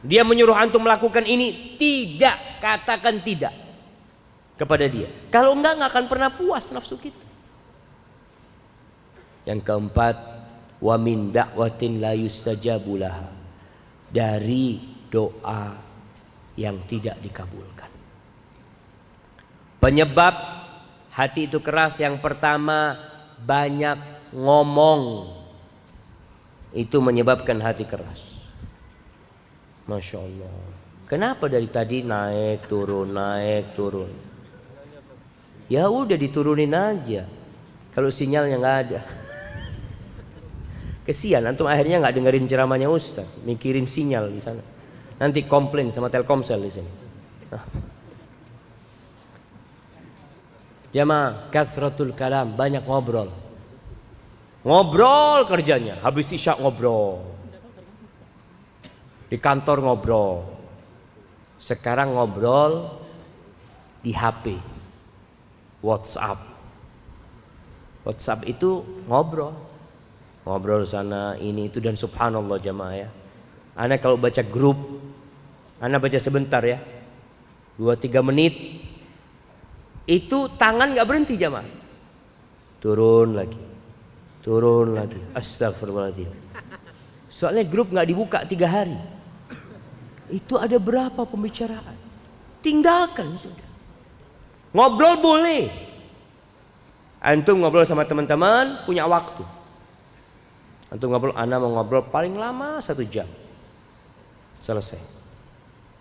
[0.00, 3.52] dia menyuruh antum melakukan ini tidak katakan tidak
[4.56, 7.21] kepada dia kalau enggak enggak akan pernah puas nafsu kita
[9.48, 10.16] yang keempat
[10.82, 13.16] wa min da'watin la yustajabulah
[14.12, 14.78] dari
[15.08, 15.72] doa
[16.58, 17.90] yang tidak dikabulkan
[19.82, 20.34] penyebab
[21.12, 22.96] hati itu keras yang pertama
[23.42, 23.98] banyak
[24.32, 25.28] ngomong
[26.72, 28.48] itu menyebabkan hati keras.
[29.84, 30.56] Masya Allah.
[31.04, 34.08] Kenapa dari tadi naik turun naik turun?
[35.68, 37.28] Ya udah diturunin aja.
[37.92, 39.00] Kalau sinyalnya nggak ada.
[41.02, 44.62] Kesian antum akhirnya nggak dengerin ceramahnya Ustaz, mikirin sinyal di sana.
[45.18, 46.92] Nanti komplain sama Telkomsel di sini.
[50.94, 53.32] Jamaah kasratul kalam banyak ngobrol.
[54.62, 57.24] Ngobrol kerjanya, habis isya ngobrol.
[59.26, 60.46] Di kantor ngobrol.
[61.58, 62.94] Sekarang ngobrol
[64.06, 64.54] di HP.
[65.82, 66.38] WhatsApp.
[68.06, 69.71] WhatsApp itu ngobrol.
[70.42, 73.08] Ngobrol sana ini itu dan subhanallah jamaah ya.
[73.78, 74.78] Anda kalau baca grup,
[75.78, 76.82] Anda baca sebentar ya.
[77.78, 78.82] Dua tiga menit.
[80.02, 81.66] Itu tangan nggak berhenti jamaah.
[82.82, 83.60] Turun lagi.
[84.42, 85.22] Turun lagi.
[85.30, 86.30] Astagfirullahaladzim.
[87.30, 88.98] Soalnya grup nggak dibuka tiga hari.
[90.26, 91.94] Itu ada berapa pembicaraan?
[92.58, 93.70] Tinggalkan sudah.
[94.74, 95.70] Ngobrol boleh.
[97.22, 99.61] Antum ngobrol sama teman-teman punya waktu.
[100.92, 103.24] Antum ngobrol, Anda mau ngobrol paling lama satu jam.
[104.60, 105.00] Selesai.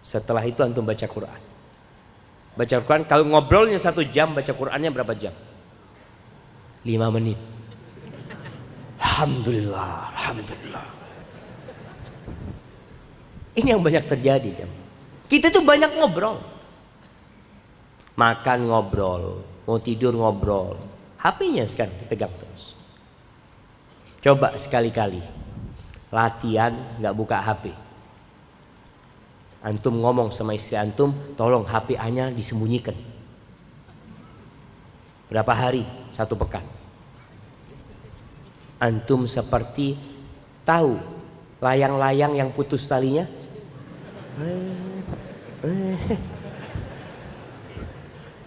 [0.04, 1.42] Setelah itu antum baca Quran.
[2.52, 5.32] Baca Quran, kalau ngobrolnya satu jam, baca Qurannya berapa jam?
[6.84, 7.40] Lima menit.
[9.00, 10.88] Alhamdulillah, Alhamdulillah.
[13.56, 14.70] Ini yang banyak terjadi jam.
[15.32, 16.36] Kita tuh banyak ngobrol.
[18.20, 19.24] Makan ngobrol,
[19.64, 20.76] mau tidur ngobrol.
[21.24, 22.81] HP-nya sekarang dipegang terus.
[24.22, 25.20] Coba sekali-kali
[26.14, 27.74] latihan nggak buka HP.
[29.62, 32.94] Antum ngomong sama istri antum, tolong HP nya disembunyikan.
[35.30, 35.86] Berapa hari?
[36.14, 36.66] Satu pekan.
[38.82, 39.98] Antum seperti
[40.66, 40.98] tahu
[41.62, 43.26] layang-layang yang putus talinya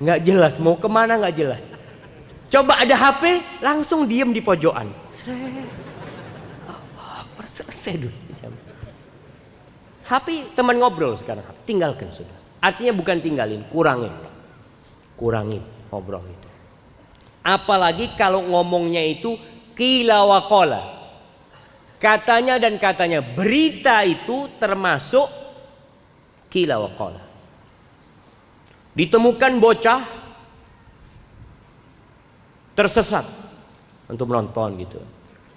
[0.03, 1.63] nggak jelas mau ke mana nggak jelas
[2.51, 3.23] coba ada HP
[3.63, 5.03] langsung diem di pojokan
[7.49, 8.19] selesai dulu.
[10.05, 11.45] HP teman ngobrol sekarang.
[11.65, 12.37] Tinggalkan sudah.
[12.61, 14.13] Artinya bukan tinggalin kurangin.
[15.17, 16.49] Kurangin ngobrol itu.
[17.45, 19.37] Apalagi kalau ngomongnya itu
[19.77, 20.95] kila wakola
[22.05, 25.25] katanya dan katanya berita itu termasuk
[26.53, 27.21] kila waqala.
[28.93, 30.01] Ditemukan bocah
[32.77, 33.44] tersesat
[34.09, 35.01] untuk menonton gitu.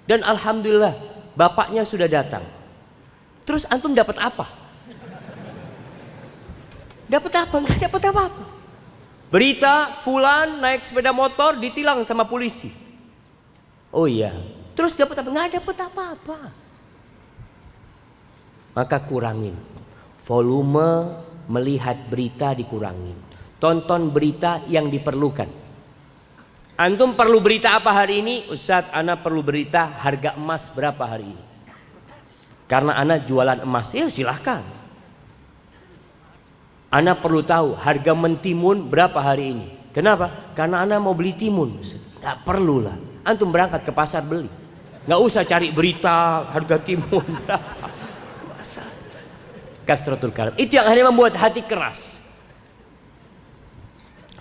[0.08, 0.96] Dan alhamdulillah
[1.36, 2.44] bapaknya sudah datang.
[3.44, 4.46] Terus antum dapat apa?
[7.08, 7.54] Dapat apa?
[7.56, 8.44] Enggak dapat apa-apa.
[9.28, 12.68] Berita fulan naik sepeda motor ditilang sama polisi.
[13.92, 14.32] Oh iya.
[14.76, 15.28] Terus dapat apa?
[15.32, 16.38] Enggak dapat apa-apa.
[18.76, 19.56] Maka kurangin
[20.28, 21.08] volume
[21.48, 23.16] melihat berita dikurangi.
[23.58, 25.67] Tonton berita yang diperlukan.
[26.78, 28.46] Antum perlu berita apa hari ini?
[28.46, 31.44] Ustadz, Ana perlu berita harga emas berapa hari ini.
[32.70, 33.90] Karena Ana jualan emas.
[33.90, 34.62] Ya silahkan.
[36.86, 39.66] Ana perlu tahu harga mentimun berapa hari ini.
[39.90, 40.54] Kenapa?
[40.54, 41.82] Karena Ana mau beli timun.
[42.22, 42.94] Gak perlu lah.
[43.26, 44.46] Antum berangkat ke pasar beli.
[45.02, 47.88] Gak usah cari berita harga timun berapa.
[50.54, 52.22] Itu yang akhirnya membuat hati keras.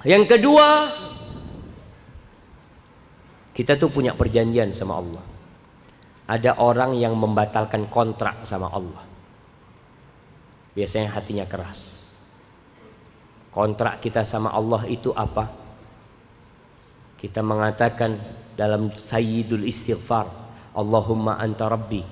[0.06, 0.92] Yang kedua,
[3.58, 5.24] kita tuh punya perjanjian sama Allah.
[6.30, 9.02] Ada orang yang membatalkan kontrak sama Allah.
[10.78, 12.14] Biasanya hatinya keras.
[13.50, 15.50] Kontrak kita sama Allah itu apa?
[17.18, 18.22] Kita mengatakan
[18.54, 20.30] dalam Sayyidul Istighfar,
[20.78, 22.06] Allahumma anta rabbi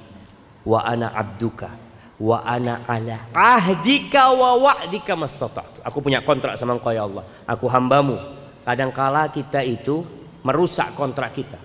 [0.66, 1.70] wa ana abduka
[2.18, 5.86] wa ana ala ahdika wa wa'dika mastata'tu.
[5.86, 7.22] Aku punya kontrak sama engkau ya Allah.
[7.46, 8.18] Aku hambamu.
[8.66, 11.58] Kadangkala kita itu merusak kontrak kita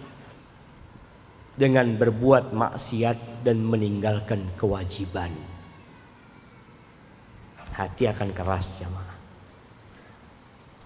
[1.52, 5.28] dengan berbuat maksiat dan meninggalkan kewajiban.
[7.76, 9.04] Hati akan keras ma.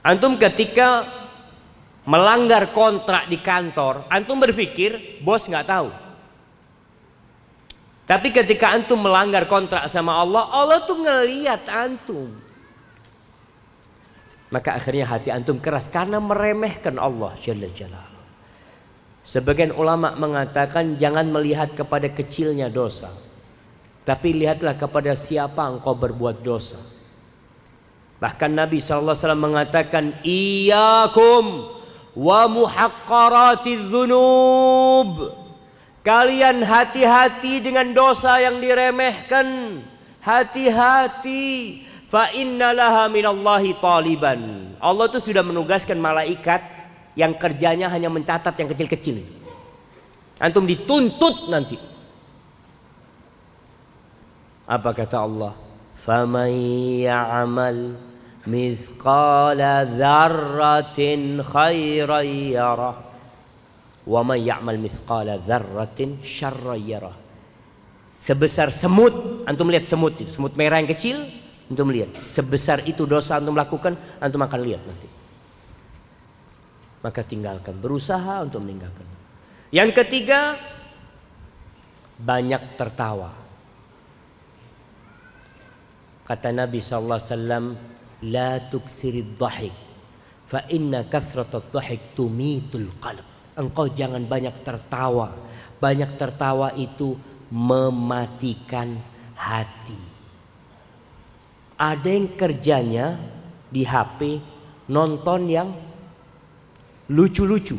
[0.04, 1.06] Antum ketika
[2.04, 5.88] melanggar kontrak di kantor, antum berpikir bos nggak tahu.
[8.04, 12.36] Tapi ketika antum melanggar kontrak sama Allah, Allah tuh ngeliat antum.
[14.54, 18.06] Maka akhirnya hati antum keras karena meremehkan Allah Jalla Jalla.
[19.26, 23.10] Sebagian ulama mengatakan jangan melihat kepada kecilnya dosa.
[24.06, 26.78] Tapi lihatlah kepada siapa engkau berbuat dosa.
[28.22, 31.66] Bahkan Nabi SAW mengatakan Iyakum
[32.14, 35.34] wa muhaqqaratiz dzunub.
[36.06, 39.80] Kalian hati-hati dengan dosa yang diremehkan.
[40.22, 41.80] Hati-hati.
[42.14, 44.70] Fa innalaha minallahi taliban.
[44.78, 46.62] Allah itu sudah menugaskan malaikat
[47.18, 49.34] yang kerjanya hanya mencatat yang kecil-kecil itu.
[50.38, 51.74] Antum dituntut nanti.
[54.62, 55.58] Apa kata Allah?
[55.98, 56.54] Faman
[57.02, 57.98] ya'mal
[58.46, 62.96] mizqala dzarratin khairan yarah
[64.06, 67.16] Wa may ya'mal mithqala dzarratin syarra yarah.
[68.14, 72.20] Sebesar semut, antum lihat semut itu, semut merah yang kecil, antum lihat.
[72.20, 75.08] Sebesar itu dosa antum lakukan, antum akan lihat nanti.
[77.04, 79.04] Maka tinggalkan, berusaha untuk meninggalkan.
[79.68, 80.56] Yang ketiga,
[82.16, 83.34] banyak tertawa.
[86.24, 87.66] Kata Nabi sallallahu alaihi wasallam,
[88.32, 89.76] "La tuksirid dhahik,
[90.48, 95.36] fa inna kathratat dhahik tumitul qalb." Engkau jangan banyak tertawa.
[95.76, 97.12] Banyak tertawa itu
[97.52, 98.96] mematikan
[99.36, 100.13] hati.
[101.74, 103.18] Ada yang kerjanya
[103.70, 104.38] di HP
[104.90, 105.68] nonton yang
[107.10, 107.74] lucu-lucu.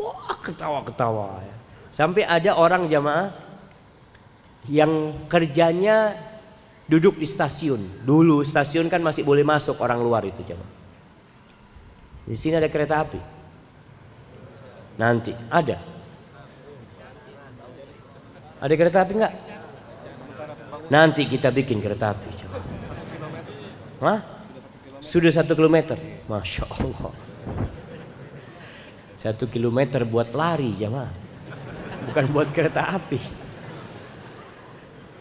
[0.00, 1.56] Wah, ketawa-ketawa ya.
[1.92, 3.32] Sampai ada orang jamaah
[4.68, 6.16] yang kerjanya
[6.86, 8.04] duduk di stasiun.
[8.04, 10.74] Dulu stasiun kan masih boleh masuk orang luar itu jamaah.
[12.26, 13.20] Di sini ada kereta api.
[14.98, 15.78] Nanti ada.
[18.56, 19.34] Ada kereta api enggak?
[20.90, 22.28] Nanti kita bikin kereta api.
[22.34, 22.75] Coba.
[24.00, 24.20] Hah?
[25.00, 25.96] Sudah satu kilometer.
[26.26, 27.12] Masya Allah.
[29.16, 31.26] Satu kilometer buat lari jamaah
[32.06, 33.18] bukan buat kereta api.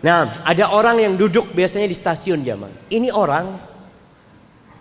[0.05, 2.69] Nah, ada orang yang duduk biasanya di stasiun zaman.
[2.93, 3.57] Ini orang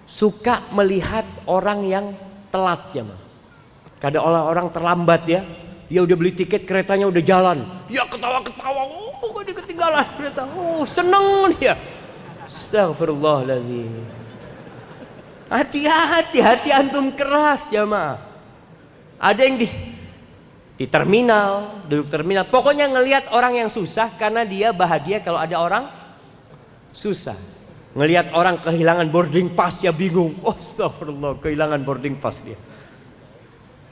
[0.05, 2.07] suka melihat orang yang
[2.53, 3.17] telat zaman.
[3.97, 5.41] Kadang orang-orang terlambat ya.
[5.89, 7.65] Dia udah beli tiket keretanya udah jalan.
[7.89, 8.83] Dia ketawa-ketawa.
[8.85, 10.45] Oh, dia ketinggalan kereta.
[10.53, 11.73] Oh, seneng dia.
[12.45, 13.93] Astagfirullahaladzim.
[15.49, 18.17] Hati-hati, hati antum keras ya ma.
[19.21, 19.69] Ada yang di
[20.75, 22.51] di terminal, duduk terminal.
[22.51, 25.85] Pokoknya ngelihat orang yang susah karena dia bahagia kalau ada orang
[26.91, 27.39] susah.
[27.95, 30.35] Ngelihat orang kehilangan boarding pass ya bingung.
[30.43, 32.59] Oh, astagfirullah, kehilangan boarding pass dia.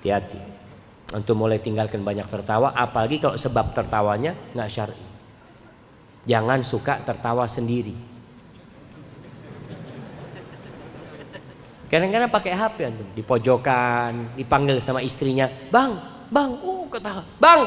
[0.03, 0.41] Hati-hati.
[1.15, 5.07] Untuk mulai tinggalkan banyak tertawa, apalagi kalau sebab tertawanya nggak syar'i.
[6.27, 8.12] Jangan suka tertawa sendiri.
[11.93, 15.93] Kadang-kadang pakai HP antum di pojokan, dipanggil sama istrinya, "Bang,
[16.33, 17.21] Bang, oh ketawa.
[17.37, 17.61] Bang,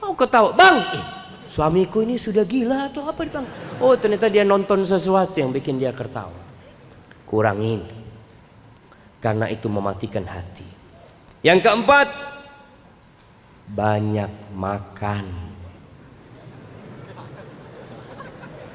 [0.00, 0.48] oh ketawa.
[0.56, 1.04] Bang, eh,
[1.52, 3.44] suamiku ini sudah gila atau apa bang?
[3.84, 6.32] Oh ternyata dia nonton sesuatu yang bikin dia ketawa.
[7.28, 7.84] Kurangin.
[9.20, 10.64] Karena itu mematikan hati.
[11.44, 12.08] Yang keempat,
[13.76, 15.28] banyak makan.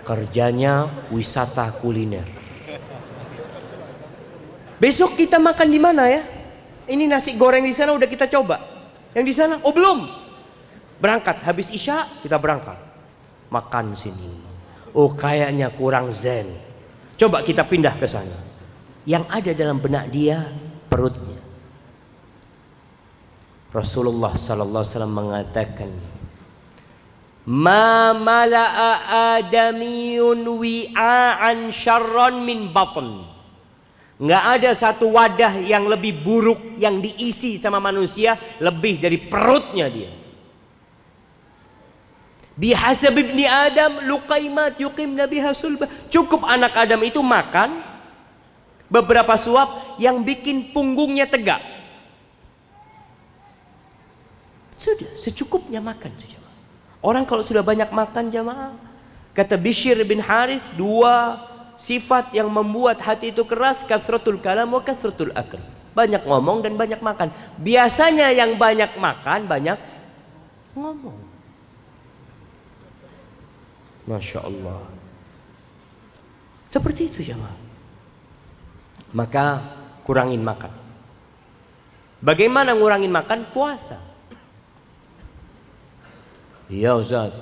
[0.05, 2.42] Kerjanya wisata kuliner.
[4.83, 6.19] Besok kita makan di mana ya?
[6.91, 8.59] Ini nasi goreng di sana udah kita coba.
[9.15, 10.03] Yang di sana, oh belum.
[10.99, 12.75] Berangkat, habis Isya kita berangkat.
[13.47, 14.43] Makan sini.
[14.91, 16.51] Oh kayaknya kurang zen.
[17.15, 18.35] Coba kita pindah ke sana.
[19.07, 20.51] Yang ada dalam benak dia
[20.91, 21.39] perutnya.
[23.71, 25.91] Rasulullah sallallahu alaihi wasallam mengatakan,
[27.47, 28.91] "Ma mala'a
[29.39, 33.32] adamiyun wi'an syarran min batn."
[34.21, 40.11] Nggak ada satu wadah yang lebih buruk yang diisi sama manusia lebih dari perutnya dia.
[42.53, 45.89] Bihasab ibni Adam luqaimat yuqim nabi sulbah.
[46.13, 47.81] Cukup anak Adam itu makan
[48.85, 51.57] beberapa suap yang bikin punggungnya tegak.
[54.77, 56.37] Sudah, secukupnya makan saja.
[57.01, 58.77] Orang kalau sudah banyak makan jamaah,
[59.33, 61.41] kata Bishir bin Harith, dua
[61.77, 65.61] sifat yang membuat hati itu keras kasratul kalam wa kasratul akal.
[65.93, 67.29] Banyak ngomong dan banyak makan.
[67.61, 69.77] Biasanya yang banyak makan banyak
[70.73, 71.17] ngomong.
[74.09, 74.83] Masya Allah.
[76.67, 77.37] Seperti itu ya
[79.13, 79.61] Maka
[80.01, 80.73] kurangin makan.
[82.17, 83.45] Bagaimana ngurangin makan?
[83.53, 84.01] Puasa.
[86.71, 87.35] Iya Ustaz.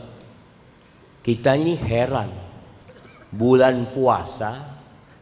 [1.24, 2.41] Kita ini heran
[3.32, 4.60] bulan puasa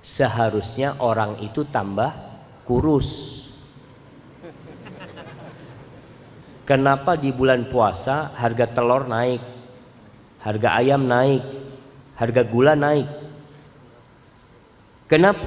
[0.01, 2.09] seharusnya orang itu tambah
[2.65, 3.37] kurus.
[6.65, 9.41] Kenapa di bulan puasa harga telur naik,
[10.41, 11.41] harga ayam naik,
[12.13, 13.09] harga gula naik?
[15.09, 15.45] Kenapa?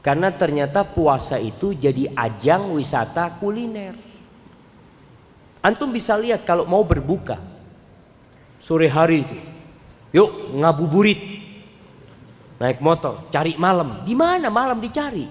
[0.00, 3.94] Karena ternyata puasa itu jadi ajang wisata kuliner.
[5.60, 7.38] Antum bisa lihat kalau mau berbuka
[8.58, 9.51] sore hari itu
[10.12, 11.20] Yuk ngabuburit.
[12.60, 14.06] Naik motor, cari malam.
[14.06, 15.26] Di mana malam dicari?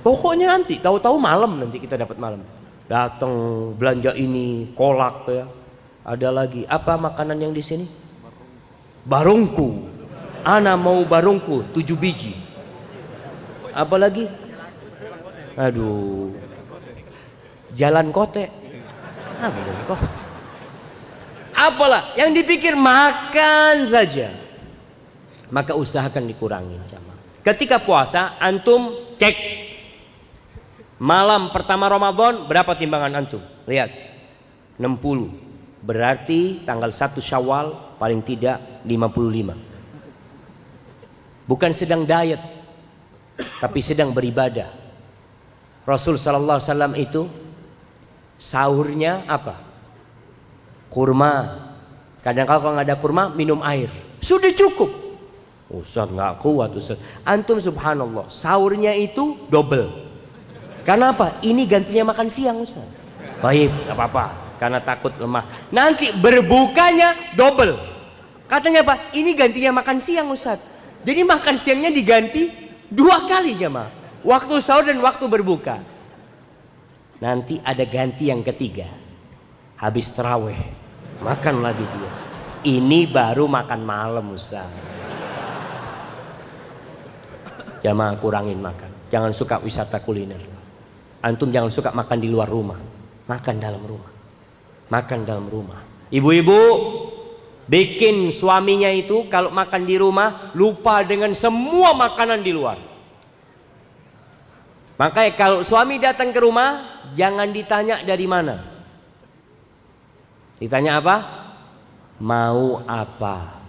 [0.00, 2.40] Pokoknya nanti, tahu-tahu malam nanti kita dapat malam.
[2.88, 3.34] Datang
[3.76, 5.44] belanja ini, kolak ya.
[6.08, 7.84] Ada lagi, apa makanan yang di sini?
[9.04, 9.84] Barungku.
[10.40, 12.32] Ana mau barungku, tujuh biji.
[13.76, 14.24] Apa lagi?
[15.58, 16.32] Aduh.
[17.76, 18.48] jalan kote.
[19.42, 20.27] Ah, jalan kote.
[21.58, 24.30] Apalah yang dipikir makan saja.
[25.50, 26.78] Maka usahakan dikurangi.
[27.42, 29.34] Ketika puasa antum cek
[31.02, 33.42] malam pertama Ramadan berapa timbangan antum?
[33.66, 33.90] Lihat.
[34.78, 35.82] 60.
[35.82, 39.58] Berarti tanggal 1 Syawal paling tidak 55.
[41.50, 42.38] Bukan sedang diet
[43.58, 44.70] tapi sedang beribadah.
[45.82, 47.26] Rasul wasallam itu
[48.38, 49.67] sahurnya apa?
[50.88, 51.68] Kurma.
[52.24, 53.88] Kadang kalau nggak ada kurma minum air.
[54.18, 54.90] Sudah cukup.
[55.68, 56.96] Ustaz nggak kuat Ustaz.
[57.28, 59.92] Antum subhanallah sahurnya itu double.
[60.88, 61.36] Karena apa?
[61.44, 62.88] Ini gantinya makan siang Ustaz.
[63.44, 64.26] Baik, nggak apa-apa.
[64.56, 65.44] Karena takut lemah.
[65.70, 67.76] Nanti berbukanya double.
[68.48, 69.12] Katanya apa?
[69.12, 70.58] Ini gantinya makan siang Ustaz.
[71.04, 72.48] Jadi makan siangnya diganti
[72.88, 73.92] dua kali jemaah.
[74.24, 75.78] Waktu sahur dan waktu berbuka.
[77.22, 78.88] Nanti ada ganti yang ketiga.
[79.78, 80.58] Habis terawih.
[81.22, 82.10] Makan lagi dia.
[82.66, 84.66] Ini baru makan malam Ustaz.
[87.86, 88.90] Jamaah kurangin makan.
[89.14, 90.42] Jangan suka wisata kuliner.
[91.22, 92.78] Antum jangan suka makan di luar rumah.
[93.30, 94.10] Makan dalam rumah.
[94.90, 95.80] Makan dalam rumah.
[96.10, 96.60] Ibu-ibu
[97.68, 102.78] bikin suaminya itu kalau makan di rumah lupa dengan semua makanan di luar.
[104.98, 106.82] Makanya kalau suami datang ke rumah
[107.14, 108.77] jangan ditanya dari mana.
[110.58, 111.16] Ditanya apa?
[112.18, 113.62] Mau apa?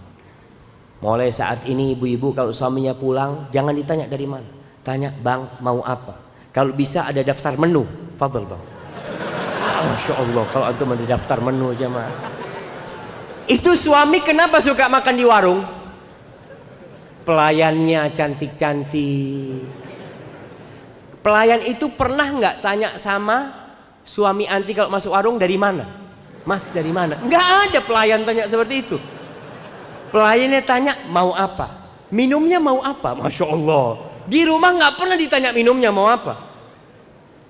[1.00, 4.44] Mulai saat ini ibu-ibu kalau suaminya pulang jangan ditanya dari mana.
[4.82, 6.18] Tanya bang mau apa?
[6.50, 7.86] Kalau bisa ada daftar menu.
[8.18, 8.62] Fadl bang.
[9.62, 12.10] Ah, Masya Allah kalau antum ada daftar menu aja mah.
[13.48, 15.62] Itu suami kenapa suka makan di warung?
[17.24, 19.62] Pelayannya cantik-cantik.
[21.22, 23.52] Pelayan itu pernah nggak tanya sama
[24.04, 26.09] suami anti kalau masuk warung dari mana?
[26.50, 27.14] Mas dari mana?
[27.22, 28.98] Nggak ada pelayan tanya seperti itu.
[30.10, 31.86] Pelayannya tanya mau apa?
[32.10, 33.14] Minumnya mau apa?
[33.14, 34.02] Masya Allah.
[34.26, 36.34] Di rumah nggak pernah ditanya minumnya mau apa.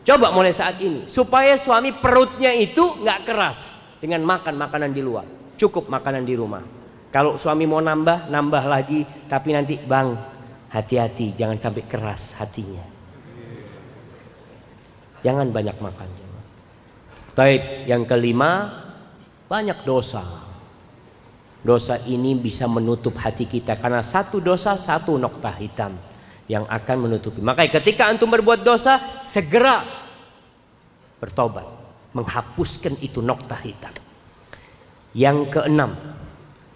[0.04, 3.72] Coba mulai saat ini supaya suami perutnya itu nggak keras
[4.04, 5.24] dengan makan makanan di luar.
[5.56, 6.60] Cukup makanan di rumah.
[7.08, 9.00] Kalau suami mau nambah, nambah lagi.
[9.24, 10.12] Tapi nanti bang,
[10.68, 12.84] hati-hati jangan sampai keras hatinya.
[15.24, 16.08] Jangan banyak makan.
[17.32, 18.89] Taib yang kelima
[19.50, 20.22] banyak dosa.
[21.60, 25.92] Dosa ini bisa menutup hati kita karena satu dosa satu nokta hitam
[26.46, 27.42] yang akan menutupi.
[27.42, 29.82] Makanya ketika antum berbuat dosa segera
[31.20, 31.66] bertobat,
[32.14, 33.92] menghapuskan itu nokta hitam.
[35.12, 35.98] Yang keenam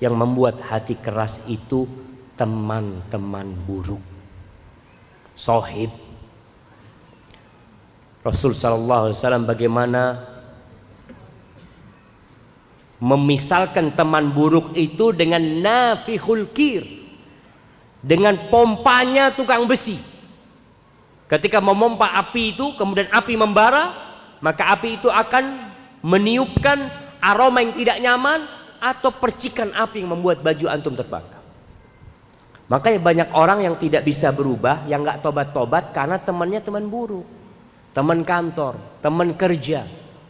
[0.02, 1.86] yang membuat hati keras itu
[2.34, 4.02] teman-teman buruk.
[5.32, 5.90] Sohib
[8.20, 10.33] Rasul sallallahu alaihi wasallam bagaimana
[13.04, 16.80] memisalkan teman buruk itu dengan nafihul kir
[18.00, 20.00] dengan pompanya tukang besi.
[21.28, 23.92] Ketika memompa api itu kemudian api membara
[24.40, 25.68] maka api itu akan
[26.00, 26.88] meniupkan
[27.20, 28.40] aroma yang tidak nyaman
[28.80, 31.44] atau percikan api yang membuat baju antum terbakar.
[32.72, 37.28] Makanya banyak orang yang tidak bisa berubah yang nggak tobat-tobat karena temannya teman buruk
[37.92, 39.84] teman kantor teman kerja.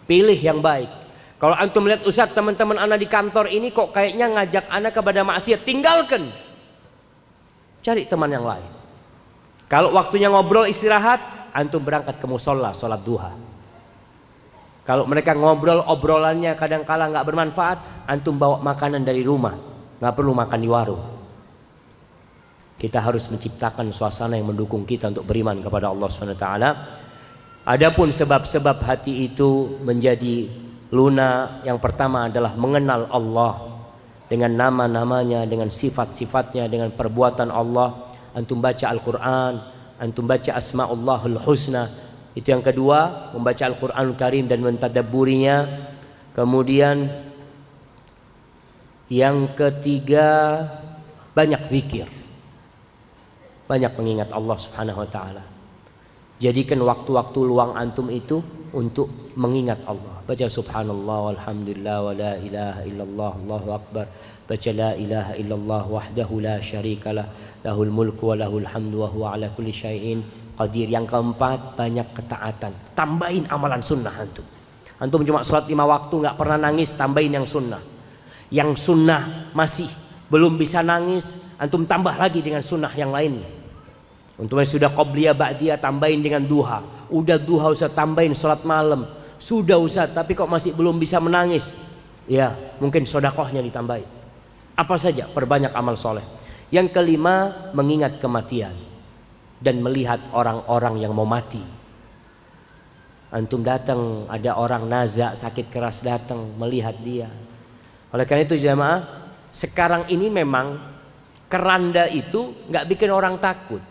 [0.05, 1.04] Pilih yang baik
[1.45, 5.61] kalau antum melihat Ustaz teman-teman anak di kantor ini kok kayaknya ngajak anak kepada maksiat,
[5.61, 6.33] tinggalkan.
[7.85, 8.65] Cari teman yang lain.
[9.69, 13.29] Kalau waktunya ngobrol istirahat, antum berangkat ke musola sholat duha.
[14.89, 19.53] Kalau mereka ngobrol obrolannya kadang kala nggak bermanfaat, antum bawa makanan dari rumah,
[20.01, 21.05] nggak perlu makan di warung.
[22.81, 26.49] Kita harus menciptakan suasana yang mendukung kita untuk beriman kepada Allah SWT.
[27.69, 30.65] Adapun sebab-sebab hati itu menjadi
[30.95, 33.83] Luna yang pertama adalah mengenal Allah
[34.31, 38.15] dengan nama-namanya, dengan sifat-sifatnya, dengan perbuatan Allah.
[38.31, 39.53] Antum baca Al-Quran,
[39.99, 41.91] antum baca Asma'ullahul Husna.
[42.39, 45.91] Itu yang kedua, membaca Al-Quran Karim dan mentadaburinya.
[46.31, 47.11] Kemudian
[49.11, 50.63] yang ketiga,
[51.35, 52.07] banyak zikir.
[53.67, 55.43] Banyak mengingat Allah Subhanahu wa taala.
[56.39, 58.43] Jadikan waktu-waktu luang antum itu
[58.75, 60.21] untuk mengingat Allah.
[60.27, 64.07] Baca subhanallah walhamdulillah wa la ilaha illallah Allahu akbar.
[64.45, 67.25] Baca la ilaha illallah wahdahu la syarikalah
[67.63, 70.21] lahul mulku wa lahul hamdu wa huwa ala kulli syai'in
[70.59, 70.91] qadir.
[70.91, 72.73] Yang keempat banyak ketaatan.
[72.99, 74.45] Tambahin amalan sunnah antum.
[74.99, 77.83] Antum cuma sholat lima waktu nggak pernah nangis, tambahin yang sunnah.
[78.51, 79.89] Yang sunnah masih
[80.29, 83.65] belum bisa nangis, antum tambah lagi dengan sunnah yang lainnya.
[84.35, 87.04] Untuk yang sudah qobliyah ba'diyah tambahin dengan duha.
[87.15, 89.07] Udah duha usah tambahin sholat malam.
[89.39, 91.71] Sudah Ustaz, tapi kok masih belum bisa menangis?
[92.27, 92.51] Ya,
[92.83, 94.03] mungkin sodakohnya ditambahi.
[94.75, 96.27] Apa saja, perbanyak amal soleh.
[96.75, 98.75] Yang kelima, mengingat kematian
[99.63, 101.63] dan melihat orang-orang yang mau mati.
[103.31, 107.31] Antum datang, ada orang nazak sakit keras datang melihat dia.
[108.11, 110.79] Oleh karena itu jemaah, sekarang ini memang
[111.47, 113.83] keranda itu nggak bikin orang takut.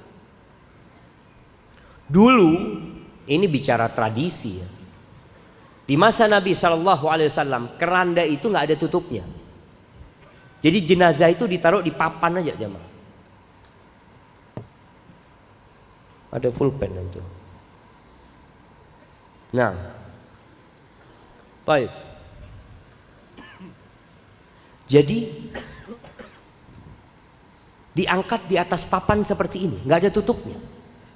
[2.11, 2.51] Dulu
[3.27, 4.67] ini bicara tradisi ya.
[5.83, 9.23] Di masa Nabi Shallallahu Alaihi Wasallam keranda itu nggak ada tutupnya.
[10.63, 12.87] Jadi jenazah itu ditaruh di papan aja jemaah.
[16.33, 17.21] Ada full pen itu.
[19.53, 19.75] Nah,
[21.67, 21.91] baik.
[24.87, 25.29] Jadi
[27.93, 30.57] diangkat di atas papan seperti ini, nggak ada tutupnya.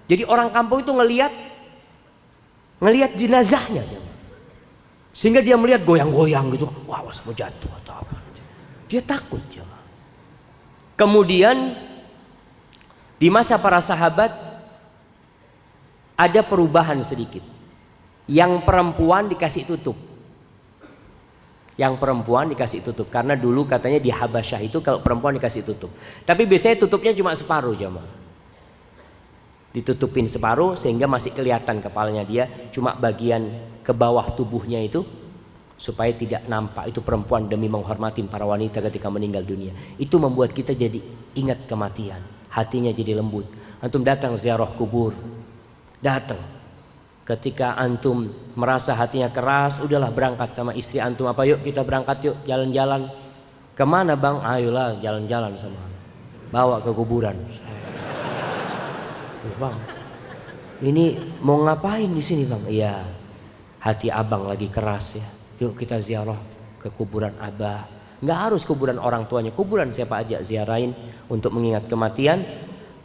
[0.06, 1.34] Jadi orang kampung itu ngelihat
[2.78, 3.82] ngelihat jenazahnya,
[5.18, 8.16] sehingga dia melihat goyang-goyang gitu, wah was mau jatuh atau apa.
[8.88, 9.84] Dia takut, jemaah.
[10.96, 11.76] Kemudian
[13.18, 14.32] di masa para sahabat
[16.18, 17.42] ada perubahan sedikit.
[18.28, 19.96] Yang perempuan dikasih tutup.
[21.78, 25.94] Yang perempuan dikasih tutup karena dulu katanya di Habasyah itu kalau perempuan dikasih tutup.
[26.26, 28.27] Tapi biasanya tutupnya cuma separuh jemaah.
[29.78, 33.46] Ditutupin separuh sehingga masih kelihatan kepalanya dia cuma bagian
[33.86, 35.06] ke bawah tubuhnya itu
[35.78, 39.78] supaya tidak nampak itu perempuan demi menghormati para wanita ketika meninggal dunia.
[40.02, 40.98] Itu membuat kita jadi
[41.38, 43.46] ingat kematian, hatinya jadi lembut.
[43.78, 45.14] Antum datang ziarah kubur,
[46.02, 46.58] datang
[47.28, 52.40] Ketika antum merasa hatinya keras, udahlah berangkat sama istri antum apa yuk kita berangkat yuk
[52.48, 53.12] jalan-jalan.
[53.76, 54.40] Ke mana bang?
[54.40, 55.84] Ayolah jalan-jalan sama.
[56.56, 57.36] Bawa ke kuburan.
[59.56, 59.80] Bang,
[60.84, 62.64] ini mau ngapain di sini bang?
[62.68, 62.96] Iya,
[63.82, 65.28] hati abang lagi keras ya.
[65.64, 66.38] Yuk kita ziarah
[66.78, 67.88] ke kuburan abah.
[68.22, 70.94] Nggak harus kuburan orang tuanya, kuburan siapa aja ziarahin
[71.32, 72.46] untuk mengingat kematian.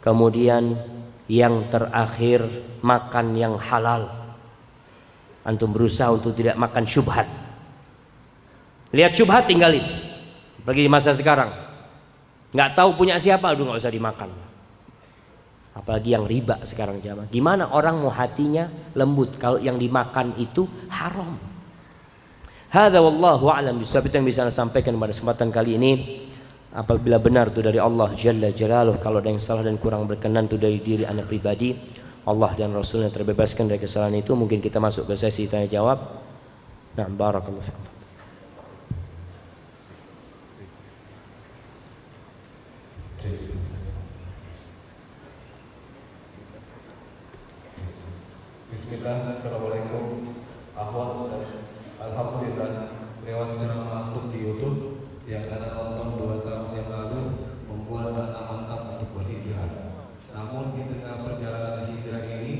[0.03, 0.75] Kemudian
[1.31, 2.43] yang terakhir
[2.83, 4.11] makan yang halal.
[5.47, 7.27] Antum berusaha untuk tidak makan syubhat.
[8.93, 9.83] Lihat syubhat tinggalin.
[10.63, 11.49] Pergi di masa sekarang.
[12.53, 14.29] Nggak tahu punya siapa, aduh nggak usah dimakan.
[15.73, 17.25] Apalagi yang riba sekarang jamaah.
[17.33, 21.33] Gimana orang mau hatinya lembut kalau yang dimakan itu haram.
[22.69, 25.91] Hada wallahu a'lam bishawab itu yang bisa saya sampaikan pada kesempatan kali ini
[26.73, 30.57] apabila benar itu dari Allah Jalla Jalaluh kalau ada yang salah dan kurang berkenan itu
[30.57, 31.77] dari diri anak pribadi
[32.25, 36.01] Allah dan Rasulnya terbebaskan dari kesalahan itu mungkin kita masuk ke sesi tanya jawab
[36.97, 38.02] nah barakallahu fikum
[48.93, 50.37] Bismillah, Assalamualaikum.
[50.77, 51.65] Ahwal Ustaz.
[51.97, 52.93] Alhamdulillah
[53.25, 57.21] Lewat ceramah di Youtube Yang ada nonton dua tahun yang lalu
[57.65, 59.97] Membuat anak mantap untuk berhijrah
[60.29, 62.53] Namun di tengah perjalanan hijrah ini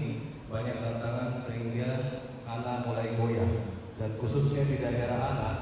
[0.49, 1.89] Banyak tantangan sehingga
[2.49, 3.69] anak mulai goyah.
[4.01, 5.57] Dan khususnya di daerah anak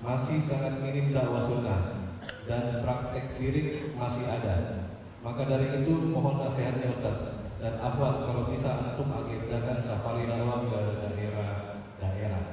[0.00, 2.08] Masih sangat minim dakwah sunnah.
[2.48, 4.79] Dan praktek sirik masih ada
[5.20, 7.16] maka dari itu mohon nasihatnya Ustaz.
[7.60, 12.44] Dan Afwan kalau bisa antum agendakan safari dakwah ke daerah-daerah.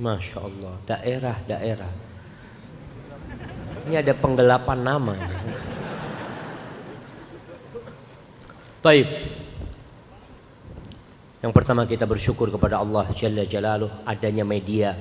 [0.00, 0.74] Masya Allah.
[0.88, 1.92] Daerah-daerah
[3.84, 5.14] Ini ada penggelapan nama.
[8.80, 9.08] Taib
[11.44, 14.92] Yang pertama kita bersyukur kepada Allah Jalla Jalaluh adanya media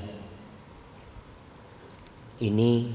[2.40, 2.92] Ini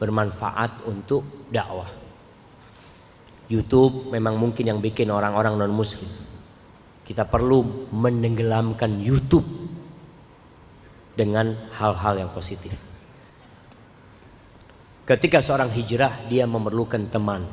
[0.00, 1.97] bermanfaat untuk dakwah
[3.48, 6.08] YouTube memang mungkin yang bikin orang-orang non muslim.
[7.08, 9.48] Kita perlu menenggelamkan YouTube
[11.16, 12.76] dengan hal-hal yang positif.
[15.08, 17.48] Ketika seorang hijrah dia memerlukan teman.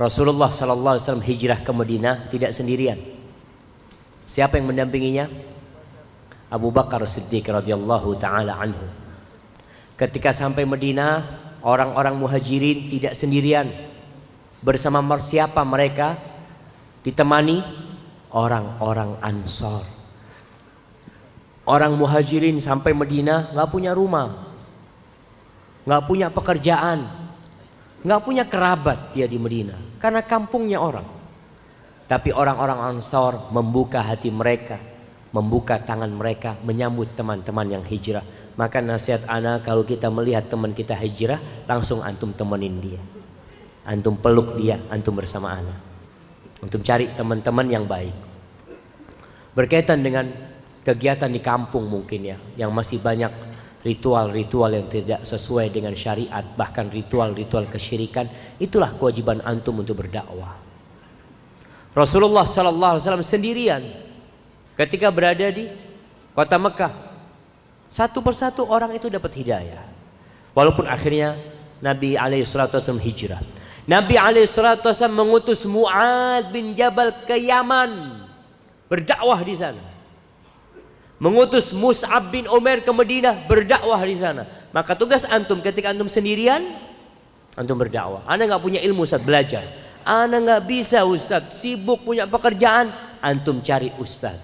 [0.00, 2.96] Rasulullah sallallahu alaihi hijrah ke Madinah tidak sendirian.
[4.24, 5.28] Siapa yang mendampinginya?
[6.48, 8.88] Abu Bakar Siddiq radhiyallahu taala anhu.
[10.00, 11.20] Ketika sampai Madinah,
[11.60, 13.68] orang-orang muhajirin tidak sendirian
[14.58, 16.18] Bersama siapa mereka?
[17.06, 17.62] Ditemani
[18.34, 19.86] orang-orang Ansor.
[21.68, 24.56] Orang muhajirin sampai Medina nggak punya rumah,
[25.84, 27.04] nggak punya pekerjaan,
[28.02, 31.04] nggak punya kerabat dia di Medina karena kampungnya orang.
[32.08, 34.80] Tapi orang-orang Ansor membuka hati mereka,
[35.28, 38.24] membuka tangan mereka menyambut teman-teman yang hijrah.
[38.56, 43.17] Maka nasihat anak kalau kita melihat teman kita hijrah, langsung antum temenin dia
[43.88, 45.78] antum peluk dia, antum bersama anak.
[46.60, 48.12] Untuk cari teman-teman yang baik.
[49.56, 50.28] Berkaitan dengan
[50.84, 53.32] kegiatan di kampung mungkin ya, yang masih banyak
[53.82, 58.28] ritual-ritual yang tidak sesuai dengan syariat, bahkan ritual-ritual kesyirikan,
[58.60, 60.58] itulah kewajiban antum untuk berdakwah.
[61.96, 63.82] Rasulullah sallallahu alaihi wasallam sendirian
[64.76, 65.66] ketika berada di
[66.36, 66.92] kota Mekah.
[67.88, 69.82] Satu persatu orang itu dapat hidayah.
[70.52, 71.34] Walaupun akhirnya
[71.80, 73.40] Nabi alaihi salatu wasallam hijrah.
[73.88, 78.20] Nabi alaihi salatu wasallam mengutus Muad bin Jabal ke Yaman
[78.84, 79.80] berdakwah di sana.
[81.16, 84.44] Mengutus Mus'ab bin Umar ke Madinah berdakwah di sana.
[84.76, 86.68] Maka tugas antum ketika antum sendirian
[87.56, 88.28] antum berdakwah.
[88.28, 89.64] Anda nggak punya ilmu Ustaz belajar.
[90.04, 92.92] Anda nggak bisa Ustaz sibuk punya pekerjaan.
[93.24, 94.36] Antum cari Ustaz.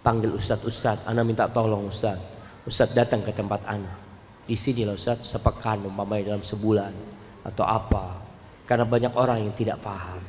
[0.00, 1.04] Panggil Ustaz Ustaz.
[1.04, 2.16] Anda minta tolong Ustaz.
[2.64, 3.92] Ustaz datang ke tempat Anda.
[4.48, 6.96] Di sini lah Ustaz sepekan umpamanya dalam sebulan
[7.44, 8.21] atau apa.
[8.64, 10.22] Karena banyak orang yang tidak paham.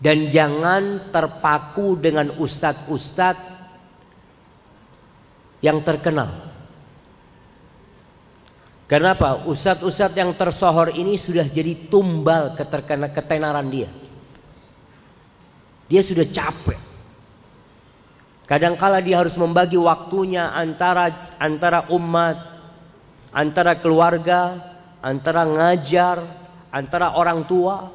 [0.00, 3.52] Dan jangan terpaku dengan ustadz-ustadz
[5.64, 6.28] yang terkenal.
[8.84, 9.48] Kenapa?
[9.48, 13.88] Ustadz-ustadz yang tersohor ini sudah jadi tumbal keterkena ketenaran dia.
[15.88, 16.80] Dia sudah capek.
[18.44, 22.36] Kadangkala dia harus membagi waktunya antara antara umat,
[23.32, 24.60] antara keluarga,
[25.00, 26.43] antara ngajar,
[26.74, 27.86] antara orang tua,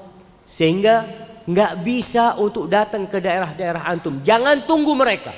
[0.48, 1.04] sehingga
[1.44, 4.24] nggak bisa untuk datang ke daerah-daerah antum.
[4.24, 5.36] Jangan tunggu mereka.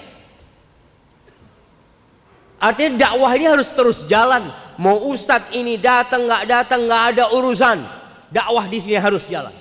[2.61, 4.53] Artinya dakwah ini harus terus jalan.
[4.77, 7.81] Mau ustadz ini datang nggak datang nggak ada urusan.
[8.29, 9.51] Dakwah di sini harus jalan.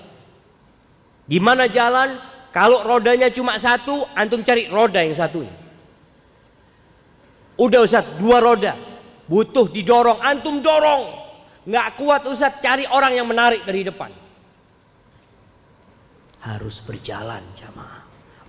[1.24, 2.20] Gimana jalan?
[2.50, 5.54] Kalau rodanya cuma satu, antum cari roda yang satunya.
[7.56, 8.74] Udah ustadz dua roda.
[9.30, 11.19] Butuh didorong, antum dorong.
[11.70, 14.10] Nggak kuat ustadz cari orang yang menarik dari depan.
[16.42, 18.02] Harus berjalan jamaah.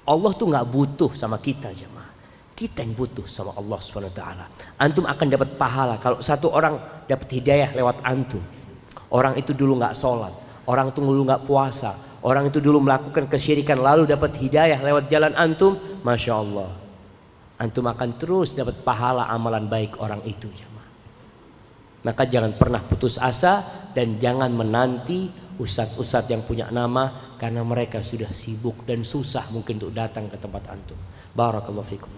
[0.10, 2.10] Allah tuh nggak butuh sama kita jamaah.
[2.58, 4.22] Kita yang butuh sama Allah SWT.
[4.82, 8.42] Antum akan dapat pahala kalau satu orang dapat hidayah lewat antum.
[9.14, 10.34] Orang itu dulu nggak sholat,
[10.66, 11.94] orang itu dulu nggak puasa,
[12.24, 16.72] orang itu dulu melakukan kesyirikan lalu dapat hidayah lewat jalan antum, masya Allah.
[17.60, 20.71] Antum akan terus dapat pahala amalan baik orang itu.
[22.02, 23.62] Maka jangan pernah putus asa
[23.94, 25.30] dan jangan menanti
[25.62, 30.66] ustadz-ustadz yang punya nama karena mereka sudah sibuk dan susah mungkin untuk datang ke tempat
[30.74, 30.98] antum.
[31.38, 32.10] Barakallahu fikum.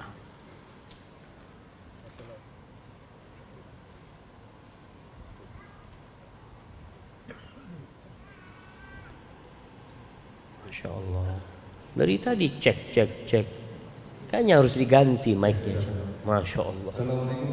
[10.73, 11.37] Masya Allah.
[11.93, 13.47] Dari tadi cek cek cek.
[14.31, 15.77] Kayaknya harus diganti mic-nya.
[16.25, 16.93] Masya Allah.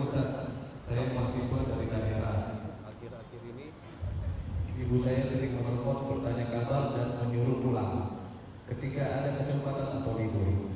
[0.00, 0.50] Ustaz.
[0.80, 2.32] Saya mahasiswa dari KDA.
[2.82, 3.70] Akhir-akhir ini
[4.90, 8.26] Ibu saya sering menelpon bertanya kabar dan menyuruh pulang
[8.66, 10.74] ketika ada kesempatan atau libur.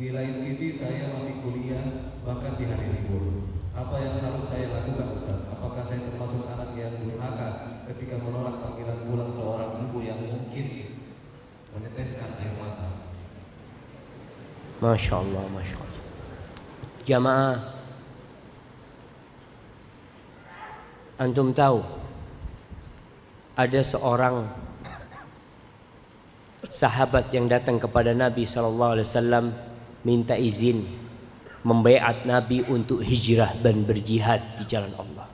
[0.00, 3.52] Di lain sisi saya masih kuliah bahkan di hari libur.
[3.76, 5.52] Apa yang harus saya lakukan Ustaz?
[5.52, 10.96] Apakah saya termasuk anak yang durhaka ketika menolak panggilan pulang seorang ibu yang mungkin
[11.76, 12.88] meneteskan air mata?
[14.80, 16.02] Masya Allah, Masya Allah.
[17.04, 17.56] Jamaah,
[21.20, 22.01] antum tahu
[23.52, 24.48] ada seorang
[26.72, 29.44] sahabat yang datang kepada Nabi Shallallahu Alaihi Wasallam
[30.08, 30.80] minta izin
[31.62, 35.28] membaiat Nabi untuk hijrah dan berjihad di jalan Allah.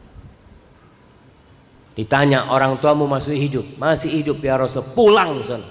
[1.94, 5.66] Ditanya orang tuamu masih hidup, masih hidup ya Rasul, pulang sana.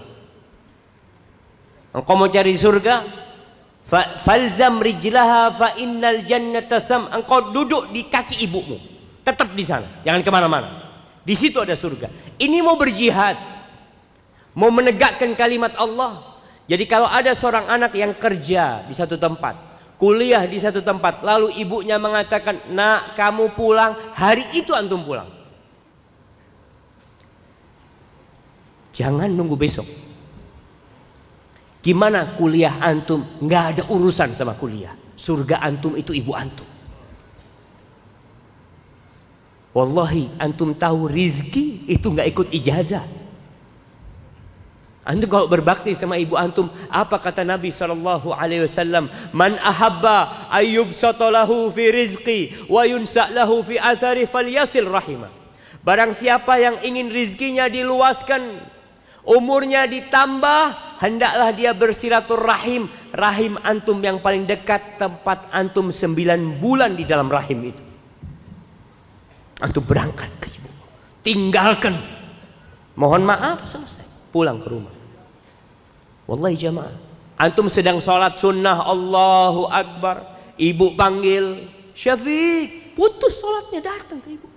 [1.95, 3.03] Engkau mau cari surga?
[4.19, 7.07] Falzam rijlaha fa innal jannata tham.
[7.07, 8.75] Engkau duduk di kaki ibumu.
[9.23, 10.86] Tetap di sana, jangan ke mana-mana.
[11.27, 12.07] Di situ ada surga.
[12.39, 13.35] Ini mau berjihad,
[14.55, 16.39] mau menegakkan kalimat Allah.
[16.71, 19.59] Jadi kalau ada seorang anak yang kerja di satu tempat,
[19.99, 25.27] kuliah di satu tempat, lalu ibunya mengatakan, "Nak, kamu pulang." Hari itu antum pulang.
[28.95, 29.85] Jangan nunggu besok.
[31.83, 33.19] Gimana kuliah antum?
[33.43, 34.95] Nggak ada urusan sama kuliah.
[35.19, 36.76] Surga antum itu ibu antum.
[39.77, 43.05] Wallahi antum tahu rizki itu nggak ikut ijazah.
[45.05, 49.05] Antum kalau berbakti sama ibu antum, apa kata Nabi Shallallahu Alaihi Wasallam?
[49.37, 55.29] Man ahabba ayub satolahu fi rizki wa yunsa'lahu fi athari falyasil rahimah.
[55.85, 58.43] Barang siapa yang ingin rizkinya diluaskan,
[59.23, 60.73] umurnya ditambah,
[61.05, 62.89] hendaklah dia bersilaturahim.
[63.13, 67.86] Rahim antum yang paling dekat tempat antum sembilan bulan di dalam rahim itu.
[69.57, 70.69] Antum berangkat ke ibu.
[71.25, 71.97] Tinggalkan.
[72.93, 74.05] Mohon maaf selesai.
[74.29, 74.93] Pulang ke rumah.
[76.29, 76.95] Wallahi jamaah.
[77.37, 80.37] Antum sedang sholat sunnah Allahu Akbar.
[80.57, 82.93] Ibu panggil Syafiq.
[82.93, 84.49] Putus sholatnya datang ke ibu.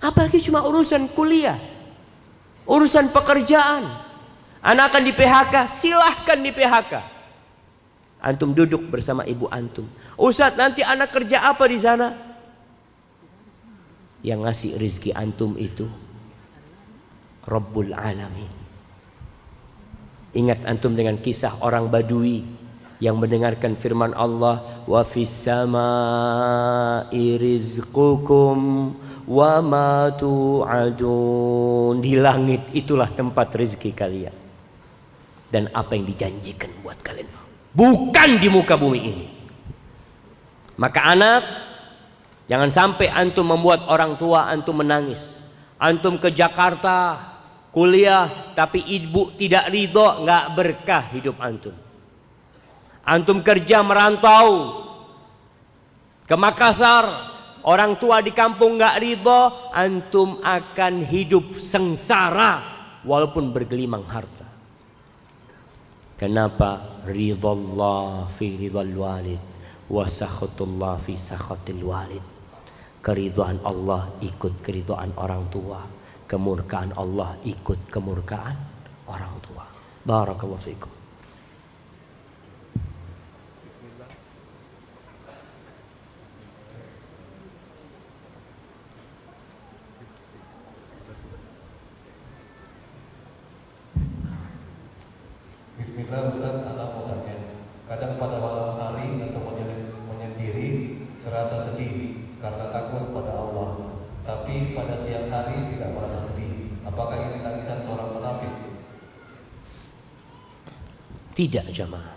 [0.00, 1.56] Apalagi cuma urusan kuliah.
[2.68, 3.84] Urusan pekerjaan.
[4.60, 6.92] Anak akan di PHK, silahkan di PHK.
[8.18, 9.86] Antum duduk bersama ibu antum.
[10.18, 12.25] Ustaz nanti anak kerja apa di sana?
[14.26, 15.86] Yang ngasih rizki antum itu?
[17.46, 18.50] Rabbul Alamin.
[20.34, 22.42] Ingat antum dengan kisah orang Badui
[22.98, 27.06] yang mendengarkan firman Allah wa fis samai
[27.38, 28.58] rizqukum
[29.30, 32.02] wa ma tu'adun.
[32.02, 34.34] Di langit itulah tempat rezeki kalian.
[35.46, 37.30] Dan apa yang dijanjikan buat kalian?
[37.70, 39.28] Bukan di muka bumi ini.
[40.76, 41.65] Maka anak
[42.46, 45.42] jangan sampai antum membuat orang tua antum menangis
[45.78, 47.18] antum ke Jakarta
[47.70, 51.86] kuliah tapi ibu tidak ridho nggak berkah hidup antum
[53.06, 54.82] Antum kerja merantau
[56.26, 57.06] ke Makassar,
[57.62, 62.66] orang tua di kampung nggak ridho, antum akan hidup sengsara
[63.06, 64.42] walaupun bergelimang harta.
[66.18, 66.98] Kenapa?
[67.06, 69.38] Ridhallah fi ridhal walid
[69.86, 72.35] wa sakhutullah fi sakhatil walid.
[73.06, 75.78] Keridhaan Allah ikut keridhaan orang tua.
[76.26, 78.58] Kemurkaan Allah ikut kemurkaan
[79.06, 79.62] orang tua.
[80.02, 80.90] Barakallahu fiikum.
[95.78, 97.36] Bismillah Ustaz, anak tanya.
[97.86, 99.55] Kadang pada malam hari atau
[102.40, 103.68] karena takut pada Allah.
[104.26, 106.74] Tapi pada siang hari tidak merasa sedih.
[106.82, 108.52] Apakah ini tangisan seorang munafik?
[111.36, 112.16] Tidak jamaah.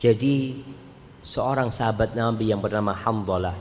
[0.00, 0.62] Jadi
[1.20, 3.58] seorang sahabat Nabi yang bernama Hamdalah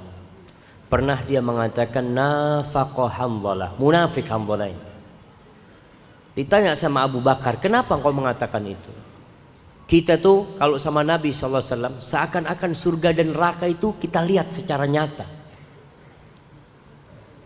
[0.87, 4.87] pernah dia mengatakan nafaqah Hamdalah, munafik Hamdalah ini.
[6.37, 9.08] Ditanya sama Abu Bakar, kenapa engkau mengatakan itu?
[9.89, 15.25] Kita tuh kalau sama Nabi SAW seakan-akan surga dan neraka itu kita lihat secara nyata.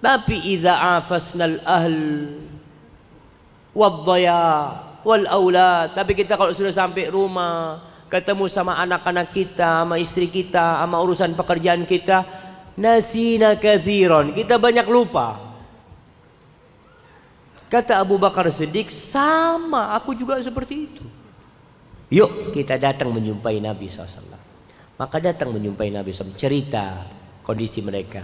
[0.04, 1.96] Tapi idza afasnal ahl
[3.72, 4.76] wadhaya
[5.08, 7.80] wal aulad, tapi kita kalau sudah sampai rumah,
[8.12, 12.28] ketemu sama anak-anak kita, sama istri kita, sama urusan pekerjaan kita,
[12.76, 15.40] nasina kathiron, kita banyak lupa.
[17.72, 21.13] Kata Abu Bakar Siddiq, sama aku juga seperti itu.
[22.14, 24.38] Yuk kita datang menjumpai Nabi SAW.
[25.02, 26.38] Maka datang menjumpai Nabi SAW.
[26.38, 27.02] Cerita
[27.42, 28.22] kondisi mereka.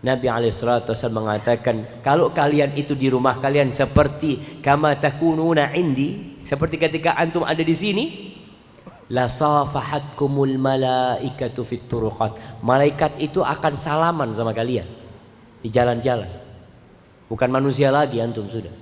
[0.00, 7.12] Nabi SAW mengatakan, kalau kalian itu di rumah kalian seperti kama takununa indi, seperti ketika
[7.20, 8.04] antum ada di sini,
[9.12, 12.64] la safahatkumul malaikatu fit turuqat.
[12.64, 14.88] Malaikat itu akan salaman sama kalian
[15.60, 16.32] di jalan-jalan.
[17.28, 18.72] Bukan manusia lagi antum sudah.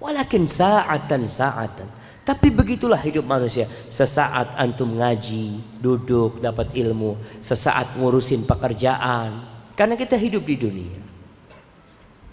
[0.00, 2.01] Walakin sa'atan sa'atan.
[2.22, 3.66] Tapi begitulah hidup manusia.
[3.90, 7.18] Sesaat antum ngaji, duduk, dapat ilmu.
[7.42, 9.42] Sesaat ngurusin pekerjaan.
[9.74, 11.02] Karena kita hidup di dunia.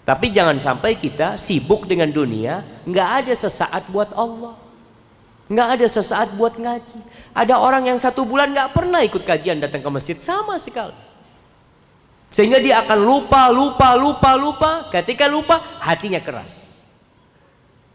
[0.06, 2.62] Tapi jangan sampai kita sibuk dengan dunia.
[2.86, 4.54] Nggak ada sesaat buat Allah.
[5.50, 6.98] Nggak ada sesaat buat ngaji.
[7.34, 10.14] Ada orang yang satu bulan nggak pernah ikut kajian datang ke masjid.
[10.22, 10.94] Sama sekali.
[12.30, 14.70] Sehingga dia akan lupa, lupa, lupa, lupa.
[14.94, 16.69] Ketika lupa, hatinya keras.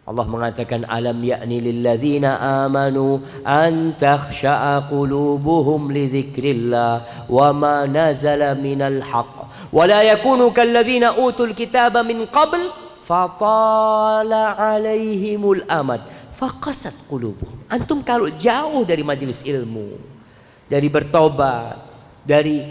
[0.05, 9.01] Allah mengatakan alam ya'ni lilladzina amanu an takhsha'a qulubuhum li dzikrillah wa ma nazala minal
[9.01, 9.49] haqq.
[9.73, 12.69] Wa la yakunu kalladzina utul kitaba min qabl
[13.01, 16.05] fatala alaihimul amad.
[16.29, 17.65] Faqasat qulubuhum.
[17.65, 19.97] Antum kalau jauh dari majelis ilmu
[20.69, 21.81] dari bertobat
[22.21, 22.61] dari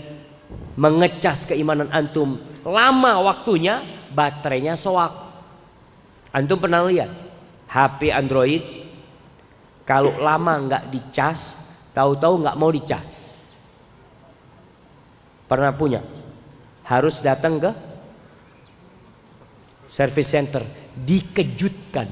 [0.78, 3.82] mengecas keimanan antum lama waktunya
[4.14, 5.10] baterainya soak.
[6.30, 7.23] Antum pernah lihat
[7.74, 8.62] HP Android
[9.82, 11.58] kalau lama nggak dicas
[11.90, 13.34] tahu-tahu nggak mau dicas
[15.50, 16.06] pernah punya
[16.86, 17.70] harus datang ke
[19.90, 20.62] service center
[20.94, 22.06] dikejutkan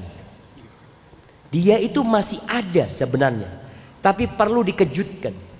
[1.47, 3.47] dia itu masih ada sebenarnya
[4.03, 5.53] tapi perlu dikejutkan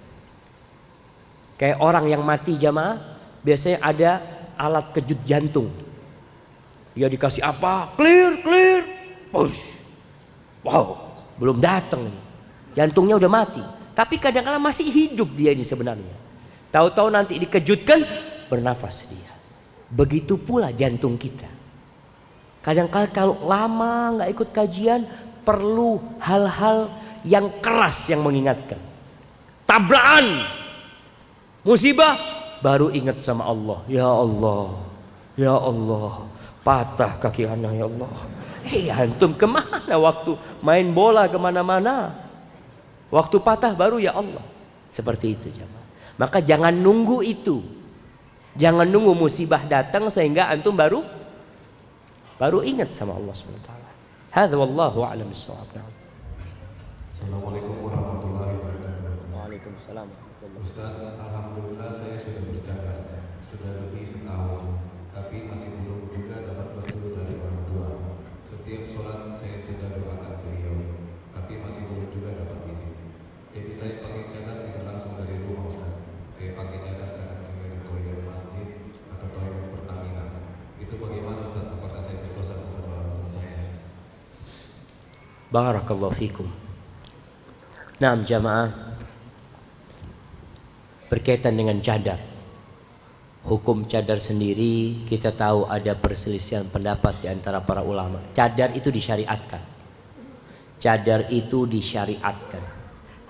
[1.64, 2.98] Kayak orang yang mati jamaah,
[3.46, 4.12] biasanya ada
[4.58, 5.70] alat kejut jantung.
[6.92, 7.94] Dia dikasih apa?
[7.96, 8.84] Clear, clear.
[9.32, 9.83] Push.
[10.64, 12.20] Wow, belum datang nih.
[12.74, 13.64] Jantungnya udah mati.
[13.94, 16.16] Tapi kadang-kadang masih hidup dia ini sebenarnya.
[16.74, 18.02] Tahu-tahu nanti dikejutkan,
[18.50, 19.32] bernafas dia.
[19.94, 21.46] Begitu pula jantung kita.
[22.66, 25.06] Kadang-kala kalau lama nggak ikut kajian
[25.46, 26.90] perlu hal-hal
[27.22, 28.80] yang keras yang mengingatkan.
[29.68, 30.48] Tabrakan,
[31.62, 32.16] musibah,
[32.64, 33.80] baru ingat sama Allah.
[33.86, 34.80] Ya Allah,
[35.38, 36.26] ya Allah,
[36.64, 38.14] patah kaki anak ya Allah.
[38.64, 42.16] Hei antum ke mana waktu main bola ke mana-mana?
[43.12, 44.42] Waktu patah baru ya Allah.
[44.90, 45.86] Seperti itu jemaah.
[46.18, 47.62] Maka jangan nunggu itu.
[48.56, 51.04] Jangan nunggu musibah datang sehingga antum baru
[52.38, 53.70] baru ingat sama Allah SWT.
[54.34, 55.70] Hadza wallahu a'lam bissawab.
[57.14, 59.30] Assalamualaikum warahmatullahi wabarakatuh.
[59.34, 60.08] Waalaikumsalam.
[60.64, 63.04] Ustaz, Alhamdulillah saya sudah bercadar
[63.54, 64.64] sudah lebih setahun,
[65.14, 67.88] tapi masih belum juga dapat restu dari orang tua.
[68.50, 70.78] Setiap sholat saya sudah doakan beliau,
[71.38, 72.98] tapi masih belum juga dapat izin.
[73.54, 75.96] Jadi saya pakai cadar tidak langsung dari rumah Ustaz.
[76.34, 78.68] Saya pakai cadar dengan sengaja toilet masjid
[79.14, 80.26] atau toilet Pertamina.
[80.82, 81.66] Itu bagaimana Ustaz?
[81.78, 83.64] Apakah saya berdosa kepada orang tua saya?
[85.54, 86.50] Barakallahu fikum.
[88.02, 88.74] Nah, jamaah
[91.14, 92.18] berkaitan dengan cadar.
[93.46, 98.18] Hukum cadar sendiri kita tahu ada perselisihan pendapat di antara para ulama.
[98.34, 99.62] Cadar itu disyariatkan.
[100.82, 102.64] Cadar itu disyariatkan.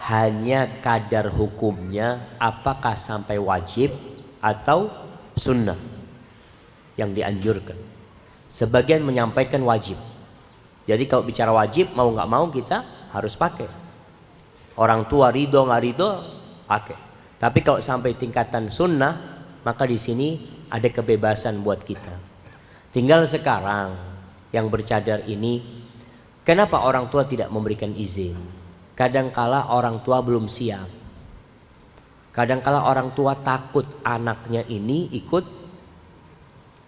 [0.08, 3.92] Hanya kadar hukumnya apakah sampai wajib
[4.40, 4.88] atau
[5.36, 5.80] sunnah
[6.96, 7.76] yang dianjurkan.
[8.48, 10.13] Sebagian menyampaikan wajib.
[10.84, 13.70] Jadi kalau bicara wajib mau nggak mau kita harus pakai.
[14.76, 16.10] Orang tua ridho nggak ridho
[16.68, 16.98] pakai.
[17.40, 19.34] Tapi kalau sampai tingkatan sunnah
[19.64, 22.14] maka di sini ada kebebasan buat kita.
[22.92, 23.96] Tinggal sekarang
[24.52, 25.82] yang bercadar ini
[26.44, 28.36] kenapa orang tua tidak memberikan izin?
[28.94, 30.86] Kadangkala orang tua belum siap.
[32.34, 35.46] Kadangkala orang tua takut anaknya ini ikut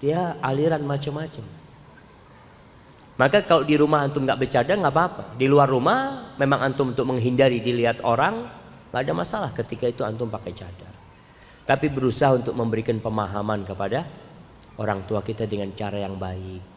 [0.01, 1.64] dia aliran macam-macam.
[3.15, 5.23] Maka kalau di rumah antum nggak bercadar nggak apa-apa.
[5.39, 8.43] Di luar rumah memang antum untuk menghindari dilihat orang
[8.91, 10.91] nggak ada masalah ketika itu antum pakai cadar.
[11.63, 14.03] Tapi berusaha untuk memberikan pemahaman kepada
[14.75, 16.75] orang tua kita dengan cara yang baik.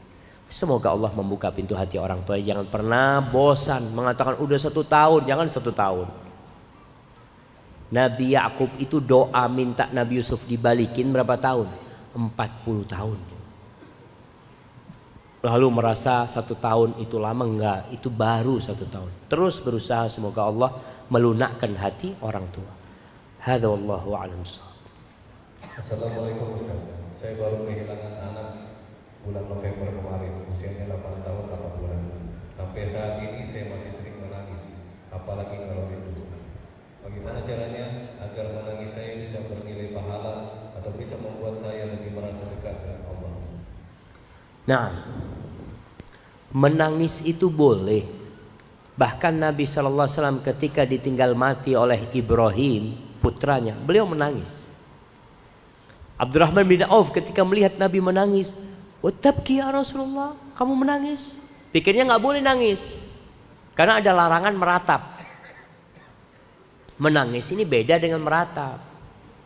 [0.48, 2.39] Semoga Allah membuka pintu hati orang tua.
[2.40, 6.06] Jangan pernah bosan mengatakan udah satu tahun, jangan satu tahun.
[7.93, 11.69] Nabi Yakub itu doa minta Nabi Yusuf dibalikin berapa tahun?
[12.16, 12.32] 40
[12.89, 13.38] tahun
[15.48, 17.48] lalu merasa satu tahun itu lama?
[17.48, 19.08] Enggak itu baru satu tahun.
[19.32, 20.70] Terus berusaha semoga Allah
[21.08, 22.68] melunakkan hati orang tua.
[23.40, 24.44] Hadza wallahu a'lam
[25.78, 26.92] Assalamualaikum Ustaz.
[27.16, 28.48] Saya baru kehilangan anak
[29.24, 30.44] bulan November kemarin.
[30.52, 32.00] Usianya 8 tahun 8 bulan.
[32.52, 36.26] Sampai saat ini saya masih sering menangis Apalagi kalau rindu
[37.06, 37.86] Bagaimana caranya
[38.18, 40.34] agar menangis saya bisa bernilai pahala
[40.74, 43.34] Atau bisa membuat saya lebih merasa dekat dengan Allah?
[44.66, 44.86] Nah,
[46.59, 48.02] menangis itu boleh.
[48.98, 54.66] Bahkan Nabi Shallallahu Alaihi Wasallam ketika ditinggal mati oleh Ibrahim putranya, beliau menangis.
[56.18, 58.59] Abdurrahman bin Auf ketika melihat Nabi menangis,
[58.98, 61.39] "Watabki ya Rasulullah, kamu menangis?"
[61.70, 62.98] Pikirnya nggak boleh nangis,
[63.78, 65.02] karena ada larangan meratap.
[66.98, 68.82] Menangis ini beda dengan meratap.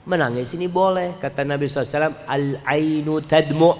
[0.08, 3.76] Menangis ini boleh, kata Nabi SAW, al-ainu tadmu'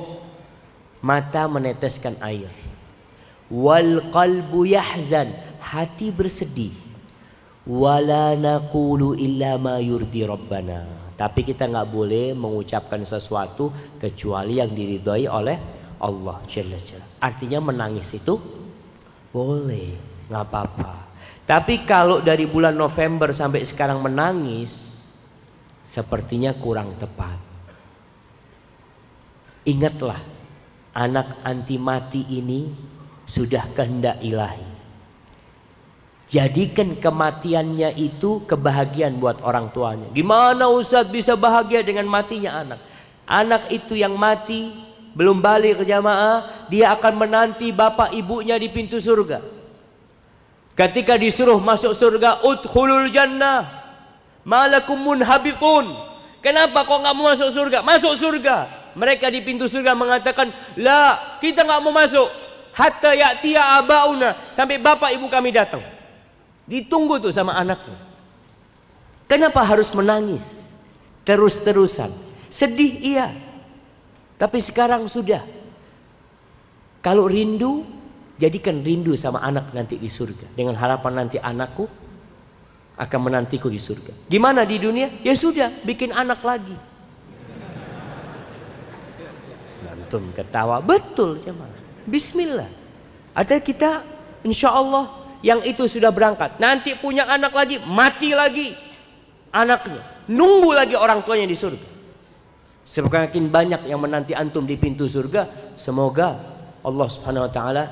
[1.00, 2.61] mata meneteskan air.
[3.52, 5.28] Wal qalbu yahzan,
[5.60, 6.72] hati bersedih.
[7.68, 11.12] Wala naqulu illa ma yurdi rabbana.
[11.12, 13.70] Tapi kita nggak boleh mengucapkan sesuatu
[14.00, 15.56] kecuali yang diridhoi oleh
[16.00, 17.06] Allah Jalla Jalla.
[17.20, 18.34] Artinya menangis itu
[19.30, 19.94] boleh,
[20.26, 20.92] nggak apa-apa.
[21.46, 25.04] Tapi kalau dari bulan November sampai sekarang menangis,
[25.84, 27.38] sepertinya kurang tepat.
[29.68, 30.18] Ingatlah
[30.96, 32.91] anak anti mati ini
[33.32, 34.68] sudah kehendak ilahi.
[36.28, 40.08] Jadikan kematiannya itu kebahagiaan buat orang tuanya.
[40.12, 42.80] Gimana Ustaz bisa bahagia dengan matinya anak?
[43.24, 44.72] Anak itu yang mati
[45.12, 49.44] belum balik ke jamaah, dia akan menanti bapak ibunya di pintu surga.
[50.72, 53.68] Ketika disuruh masuk surga, udkhulul jannah.
[54.40, 55.92] Malakum munhabitun.
[56.40, 57.84] Kenapa kok nggak mau masuk surga?
[57.84, 58.56] Masuk surga.
[58.96, 60.48] Mereka di pintu surga mengatakan,
[60.80, 62.41] "La, kita nggak mau masuk
[62.72, 65.82] hatta ya'tiya abauna sampai bapak ibu kami datang."
[66.68, 67.98] Ditunggu tuh sama anaknya.
[69.26, 70.68] Kenapa harus menangis?
[71.24, 72.12] Terus-terusan.
[72.52, 73.32] Sedih iya.
[74.36, 75.40] Tapi sekarang sudah.
[77.00, 77.82] Kalau rindu,
[78.36, 80.52] jadikan rindu sama anak nanti di surga.
[80.52, 81.88] Dengan harapan nanti anakku
[83.00, 84.28] akan menantiku di surga.
[84.28, 85.08] Gimana di dunia?
[85.24, 86.76] Ya sudah, bikin anak lagi.
[89.88, 91.71] Antum ketawa, betul cuman.
[92.06, 92.68] Bismillah.
[93.32, 94.04] Ada kita
[94.44, 95.08] insya Allah
[95.40, 96.58] yang itu sudah berangkat.
[96.62, 98.72] Nanti punya anak lagi, mati lagi
[99.52, 100.00] anaknya.
[100.30, 101.86] Nunggu lagi orang tuanya di surga.
[102.82, 106.34] Semakin banyak yang menanti antum di pintu surga, semoga
[106.82, 107.84] Allah Subhanahu wa taala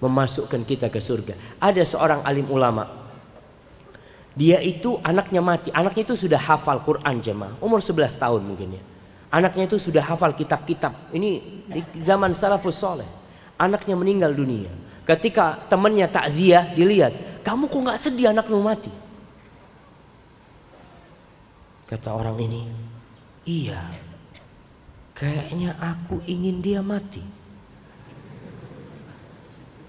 [0.00, 1.60] memasukkan kita ke surga.
[1.60, 2.88] Ada seorang alim ulama.
[4.32, 5.68] Dia itu anaknya mati.
[5.68, 7.60] Anaknya itu sudah hafal Quran jemaah.
[7.60, 8.82] Umur 11 tahun mungkin ya.
[9.28, 11.12] Anaknya itu sudah hafal kitab-kitab.
[11.12, 11.30] Ini
[11.68, 13.21] di zaman salafus soleh.
[13.62, 14.74] Anaknya meninggal dunia.
[15.06, 17.14] Ketika temannya takziah dilihat,
[17.46, 18.90] kamu kok nggak sedih anakmu mati?
[21.86, 22.66] Kata orang ini,
[23.46, 23.86] iya.
[25.14, 27.22] Kayaknya aku ingin dia mati.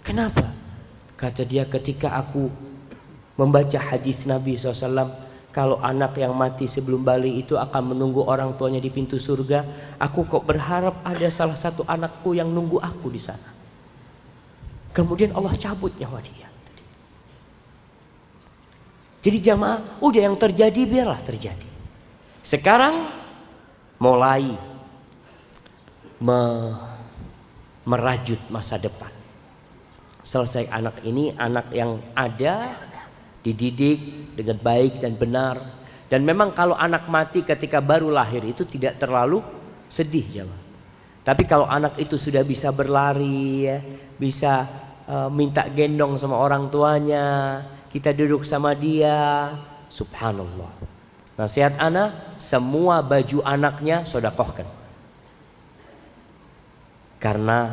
[0.06, 0.54] Kenapa?
[1.18, 2.52] Kata dia ketika aku
[3.40, 5.16] membaca hadis Nabi SAW
[5.54, 9.66] kalau anak yang mati sebelum balik itu akan menunggu orang tuanya di pintu surga
[10.02, 13.63] aku kok berharap ada salah satu anakku yang nunggu aku di sana
[14.94, 16.48] kemudian Allah cabut nyawa dia.
[19.24, 21.68] Jadi jamaah udah yang terjadi biarlah terjadi.
[22.44, 23.08] Sekarang
[23.98, 24.54] mulai
[26.22, 26.42] me
[27.84, 29.12] merajut masa depan.
[30.24, 32.80] Selesai anak ini anak yang ada
[33.44, 35.56] dididik dengan baik dan benar.
[36.08, 39.44] Dan memang kalau anak mati ketika baru lahir itu tidak terlalu
[39.88, 40.63] sedih jamaah
[41.24, 43.80] tapi kalau anak itu sudah bisa berlari ya,
[44.20, 44.68] bisa
[45.08, 49.52] uh, minta gendong sama orang tuanya kita duduk sama dia
[49.88, 50.72] subhanallah
[51.40, 54.68] nasihat anak semua baju anaknya sodakohkan
[57.18, 57.72] karena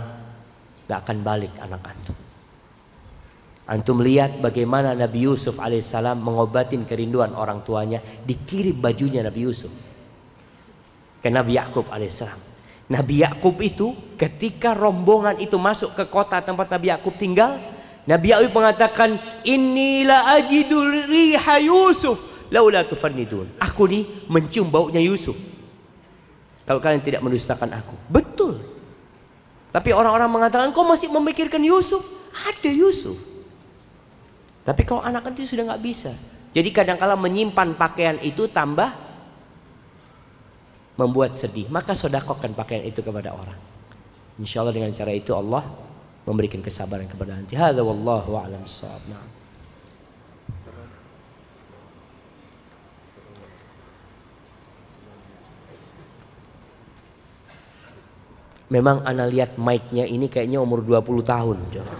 [0.87, 2.17] gak akan balik anak antum
[3.71, 8.03] Antum lihat bagaimana Nabi Yusuf alaihissalam mengobatin kerinduan orang tuanya.
[8.03, 9.71] Dikirim bajunya Nabi Yusuf.
[11.23, 12.50] Ke Nabi Yakub alaihissalam.
[12.91, 17.63] Nabi Yakub itu ketika rombongan itu masuk ke kota tempat Nabi Yakub tinggal.
[18.03, 19.15] Nabi Yakub mengatakan
[19.47, 22.51] inilah ajidul riha Yusuf.
[22.51, 23.47] Laula tufannidun.
[23.63, 25.39] Aku nih mencium baunya Yusuf.
[26.67, 27.95] Kalau kalian tidak mendustakan aku.
[28.11, 28.59] Betul.
[29.71, 32.03] Tapi orang-orang mengatakan kau masih memikirkan Yusuf.
[32.35, 33.15] Ada Yusuf.
[34.67, 36.11] Tapi kalau anak itu sudah nggak bisa.
[36.51, 38.91] Jadi kadang-kala menyimpan pakaian itu tambah
[41.01, 41.73] membuat sedih.
[41.73, 43.57] Maka sodakokan pakaian itu kepada orang.
[44.37, 45.65] Insya Allah dengan cara itu Allah
[46.29, 47.57] memberikan kesabaran kepada nanti.
[47.57, 48.65] Hada wallahu a'lam
[49.09, 49.41] Nah.
[58.71, 61.59] Memang ana lihat mic-nya ini kayaknya umur 20 tahun.
[61.75, 61.95] Coba.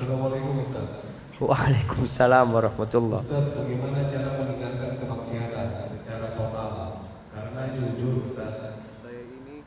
[0.00, 0.88] Assalamualaikum Ustaz.
[1.36, 3.20] Waalaikumsalam warahmatullah.
[3.20, 7.04] Ustaz, bagaimana cara meninggalkan kemaksiatan secara total?
[7.28, 9.60] Karena jujur Ustaz, saya ini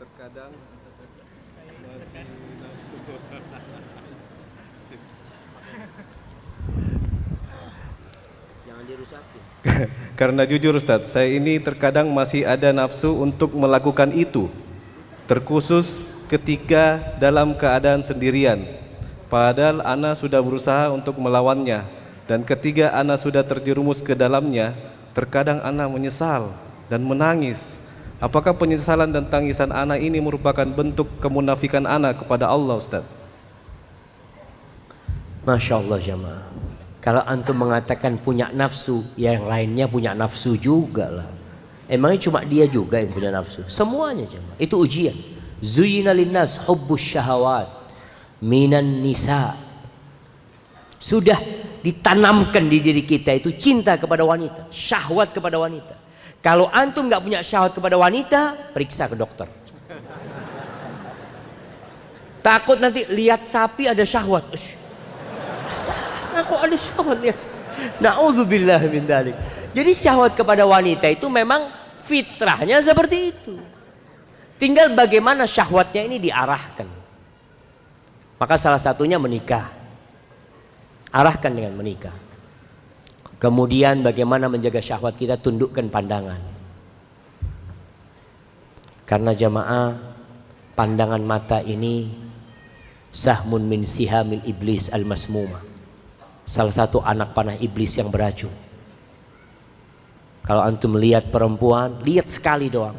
[0.00, 0.56] terkadang
[1.84, 2.24] masih
[2.64, 2.96] nafsu
[8.64, 9.42] Jangan dirusakin.
[10.24, 14.48] Karena jujur Ustaz, saya ini terkadang masih ada nafsu untuk melakukan itu.
[15.28, 18.77] Terkhusus ketika dalam keadaan sendirian
[19.28, 21.84] Padahal Ana sudah berusaha untuk melawannya
[22.24, 24.76] dan ketiga Ana sudah terjerumus ke dalamnya,
[25.12, 26.52] terkadang Ana menyesal
[26.88, 27.76] dan menangis.
[28.20, 33.04] Apakah penyesalan dan tangisan Ana ini merupakan bentuk kemunafikan Ana kepada Allah Ustaz?
[35.44, 36.44] Masya Allah jamaah.
[37.00, 41.28] Kalau antum mengatakan punya nafsu, ya yang lainnya punya nafsu juga lah.
[41.88, 43.64] Emangnya cuma dia juga yang punya nafsu?
[43.64, 44.56] Semuanya jamaah.
[44.60, 45.16] Itu ujian.
[45.64, 47.77] Zuyina linnas hubbus syahawat
[48.42, 49.54] minan nisa.
[50.98, 51.38] Sudah
[51.78, 55.94] ditanamkan di diri kita itu cinta kepada wanita, syahwat kepada wanita.
[56.42, 59.46] Kalau antum nggak punya syahwat kepada wanita, periksa ke dokter.
[62.42, 64.46] Takut nanti lihat sapi ada syahwat.
[66.38, 67.38] Aku ada syahwat lihat.
[68.02, 69.34] Nauzubillah min dalik.
[69.74, 71.70] Jadi syahwat kepada wanita itu memang
[72.02, 73.54] fitrahnya seperti itu.
[74.58, 76.97] Tinggal bagaimana syahwatnya ini diarahkan.
[78.38, 79.66] Maka salah satunya menikah.
[81.10, 82.14] Arahkan dengan menikah.
[83.38, 86.42] Kemudian bagaimana menjaga syahwat kita tundukkan pandangan.
[89.06, 89.94] Karena jamaah
[90.74, 92.10] pandangan mata ini
[93.14, 95.62] sahmun min sihamil iblis al-masmuma.
[96.46, 98.52] Salah satu anak panah iblis yang beracun.
[100.46, 102.96] Kalau antum melihat perempuan, lihat sekali doang.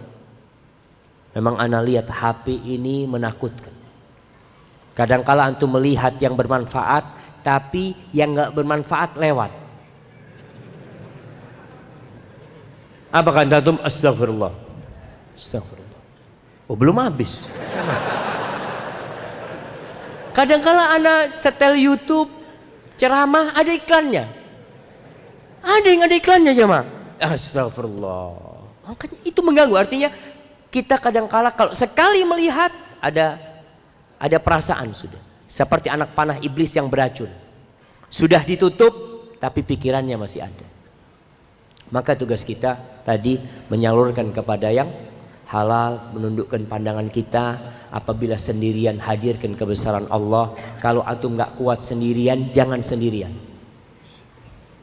[1.33, 3.78] Memang anak lihat HP ini menakutkan.
[4.99, 7.07] Kadangkala antum melihat yang bermanfaat,
[7.39, 9.47] tapi yang nggak bermanfaat lewat.
[13.07, 13.79] Apa kata antum?
[13.79, 14.51] Astagfirullah.
[15.39, 16.01] Astagfirullah.
[16.67, 17.47] Oh belum habis.
[20.35, 22.27] Kadangkala anak setel YouTube
[22.99, 24.27] ceramah ada iklannya.
[25.63, 26.85] Ada yang ada iklannya jemaah.
[27.23, 28.35] Astagfirullah.
[28.83, 29.79] Makanya itu mengganggu.
[29.79, 30.11] Artinya
[30.67, 32.69] kita kadangkala kalau sekali melihat
[32.99, 33.48] ada
[34.19, 35.21] ada perasaan sudah.
[35.49, 37.31] Seperti anak panah iblis yang beracun.
[38.11, 38.93] Sudah ditutup
[39.39, 40.67] tapi pikirannya masih ada.
[41.89, 43.41] Maka tugas kita tadi
[43.71, 44.93] menyalurkan kepada yang
[45.49, 47.45] halal, menundukkan pandangan kita
[47.89, 50.53] apabila sendirian hadirkan kebesaran Allah.
[50.77, 53.33] Kalau antum nggak kuat sendirian, jangan sendirian.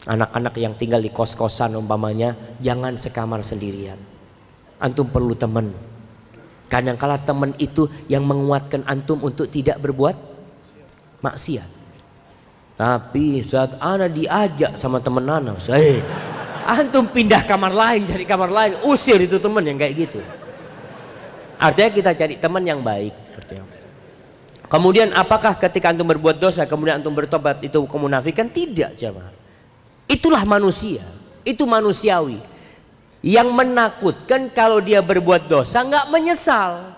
[0.06, 3.98] Anak-anak yang tinggal di kos-kosan umpamanya, jangan sekamar sendirian.
[4.82, 5.70] Antum perlu teman.
[6.66, 10.18] Kadang-kala teman itu yang menguatkan antum untuk tidak berbuat
[11.22, 11.68] maksiat.
[12.76, 16.02] Tapi saat ana diajak sama teman ana, saya
[16.66, 20.18] Antum pindah kamar lain, cari kamar lain, usir itu teman yang kayak gitu.
[21.62, 23.66] Artinya kita cari teman yang baik seperti itu.
[24.66, 28.50] Kemudian apakah ketika antum berbuat dosa kemudian antum bertobat itu kemunafikan?
[28.50, 29.30] Tidak, jemaah.
[30.10, 31.06] Itulah manusia,
[31.46, 32.42] itu manusiawi.
[33.26, 36.94] Yang menakutkan kalau dia berbuat dosa nggak menyesal.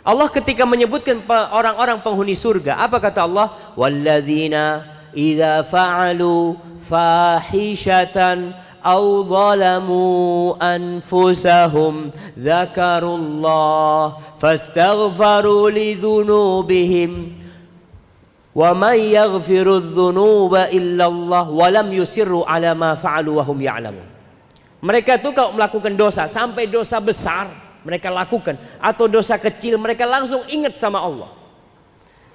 [0.00, 3.52] Allah ketika menyebutkan orang-orang penghuni surga, apa kata Allah?
[3.76, 17.40] Walladzina idza fa'alu fahishatan aw zalamu anfusahum dzakarullah fastaghfaru lidzunubihim
[19.92, 24.13] dzunuba illa Allah wa lam yusirru ala ma fa'alu wa hum ya'lamun
[24.84, 27.48] mereka itu kalau melakukan dosa sampai dosa besar
[27.88, 31.32] mereka lakukan atau dosa kecil mereka langsung ingat sama Allah.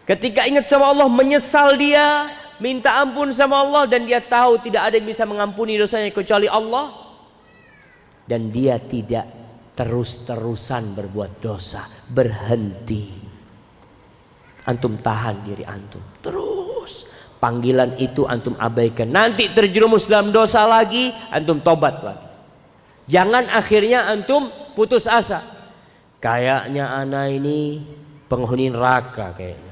[0.10, 2.26] Ketika ingat sama Allah menyesal dia
[2.58, 6.90] minta ampun sama Allah dan dia tahu tidak ada yang bisa mengampuni dosanya kecuali Allah.
[8.26, 9.30] Dan dia tidak
[9.78, 13.14] terus-terusan berbuat dosa berhenti.
[14.66, 17.06] Antum tahan diri antum terus.
[17.38, 19.14] Panggilan itu antum abaikan.
[19.14, 22.28] Nanti terjerumus dalam dosa lagi antum tobat lagi
[23.10, 25.41] jangan akhirnya antum putus asa
[26.22, 27.81] kayaknya anak ini
[28.30, 29.69] penghuni neraka kayaknya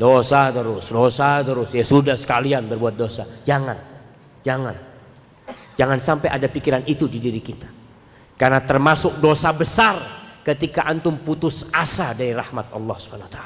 [0.00, 1.76] Dosa terus, dosa terus.
[1.76, 3.28] Ya sudah sekalian berbuat dosa.
[3.44, 3.76] Jangan,
[4.40, 4.72] jangan.
[5.76, 7.68] Jangan sampai ada pikiran itu di diri kita.
[8.40, 10.00] Karena termasuk dosa besar
[10.40, 13.38] ketika antum putus asa dari rahmat Allah swt.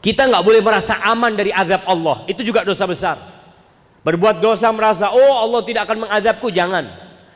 [0.00, 2.24] Kita nggak boleh merasa aman dari azab Allah.
[2.24, 3.16] Itu juga dosa besar.
[4.00, 6.48] Berbuat dosa merasa, oh Allah tidak akan mengadabku.
[6.48, 6.88] Jangan.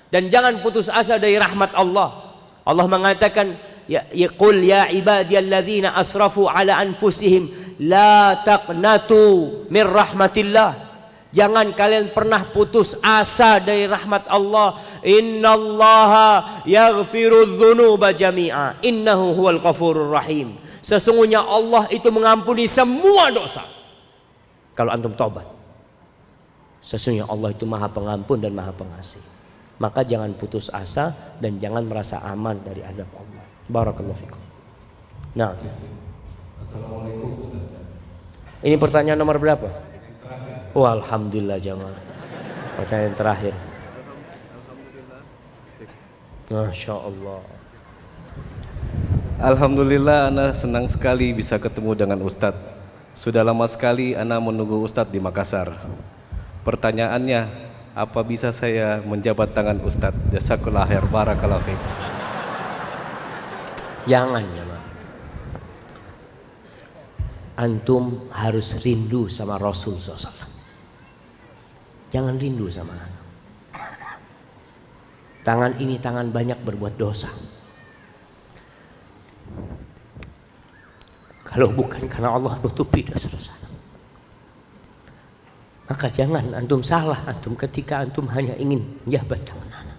[0.09, 2.33] Dan jangan putus asa dari rahmat Allah.
[2.65, 3.57] Allah mengatakan,
[3.89, 7.49] ya yaqul ya ibadiyalladzina asrafu ala anfusihim
[7.81, 10.89] la taqnatu min rahmatillah
[11.29, 14.81] Jangan kalian pernah putus asa dari rahmat Allah.
[15.05, 18.81] Innallaha yaghfiru dzunuba jami'a.
[18.81, 20.57] Innahu huwal ghafurur rahim.
[20.81, 23.61] Sesungguhnya Allah itu mengampuni semua dosa.
[24.73, 25.45] Kalau antum tobat.
[26.81, 29.38] Sesungguhnya Allah itu Maha Pengampun dan Maha Pengasih.
[29.79, 33.45] Maka jangan putus asa dan jangan merasa aman dari azab Allah.
[33.71, 34.43] Barakallahu fikum.
[35.39, 35.55] Nah.
[36.59, 37.79] Assalamualaikum Ustaz.
[38.59, 39.71] Ini pertanyaan nomor berapa?
[40.75, 41.95] Oh, alhamdulillah jamaah.
[42.75, 43.55] Pertanyaan terakhir.
[46.51, 47.41] Masya Allah.
[49.39, 52.59] Alhamdulillah Ana senang sekali bisa ketemu dengan Ustadz.
[53.15, 55.71] Sudah lama sekali Ana menunggu Ustadz di Makassar.
[56.67, 57.68] Pertanyaannya,
[57.99, 60.31] apa bisa saya menjabat tangan Ustadz?
[60.31, 61.83] Jazakallah khair, barakallahu fiik.
[64.07, 64.65] Jangan ya
[67.59, 70.47] Antum harus rindu sama Rasul SAW.
[72.15, 73.19] Jangan rindu sama anak.
[75.43, 77.27] Tangan ini tangan banyak berbuat dosa.
[81.43, 83.58] Kalau bukan karena Allah nutupi dosa-dosa.
[85.89, 89.99] Maka jangan antum salah antum ketika antum hanya ingin menjabat tangan anak.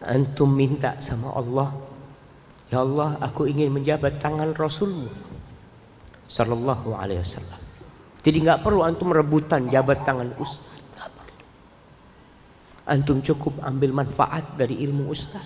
[0.00, 1.68] Antum minta sama Allah
[2.68, 5.08] Ya Allah, aku ingin menjabat tangan Rasulmu
[6.28, 7.56] Sallallahu alaihi wasallam.
[8.20, 10.76] Jadi nggak perlu antum rebutan jabat tangan ustaz.
[12.84, 15.44] Antum cukup ambil manfaat dari ilmu ustaz.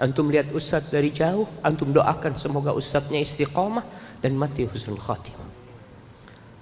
[0.00, 3.84] Antum lihat ustaz dari jauh, antum doakan semoga ustaznya istiqomah
[4.24, 5.49] dan mati husnul khatimah.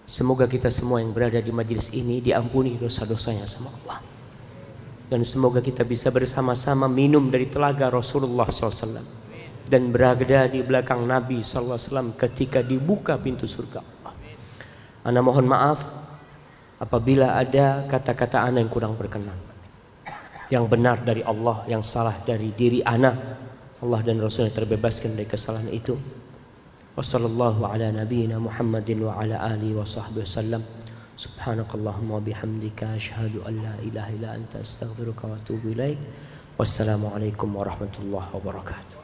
[0.09, 4.01] Semoga kita semua yang berada di majelis ini diampuni dosa-dosanya sama Allah.
[5.05, 9.05] Dan semoga kita bisa bersama-sama minum dari telaga Rasulullah SAW
[9.69, 14.17] dan berada di belakang Nabi SAW ketika dibuka pintu surga Allah.
[15.05, 15.85] Ana mohon maaf
[16.81, 19.37] apabila ada kata-kata ana yang kurang berkenan.
[20.49, 23.13] yang benar dari Allah, yang salah dari diri ana.
[23.85, 25.93] Allah dan Rasulnya terbebaskan dari kesalahan itu.
[26.99, 30.67] Wassallallahu ala nabiyyina Muhammadin wa ala alihi wa sahbihi wasallam.
[31.15, 35.95] Subhanakallahumma wa bihamdika asyhadu an la ilaha illa anta astaghfiruka wa atubu ilaik.
[36.59, 38.98] Wassalamualaikum warahmatullahi wabarakatuh.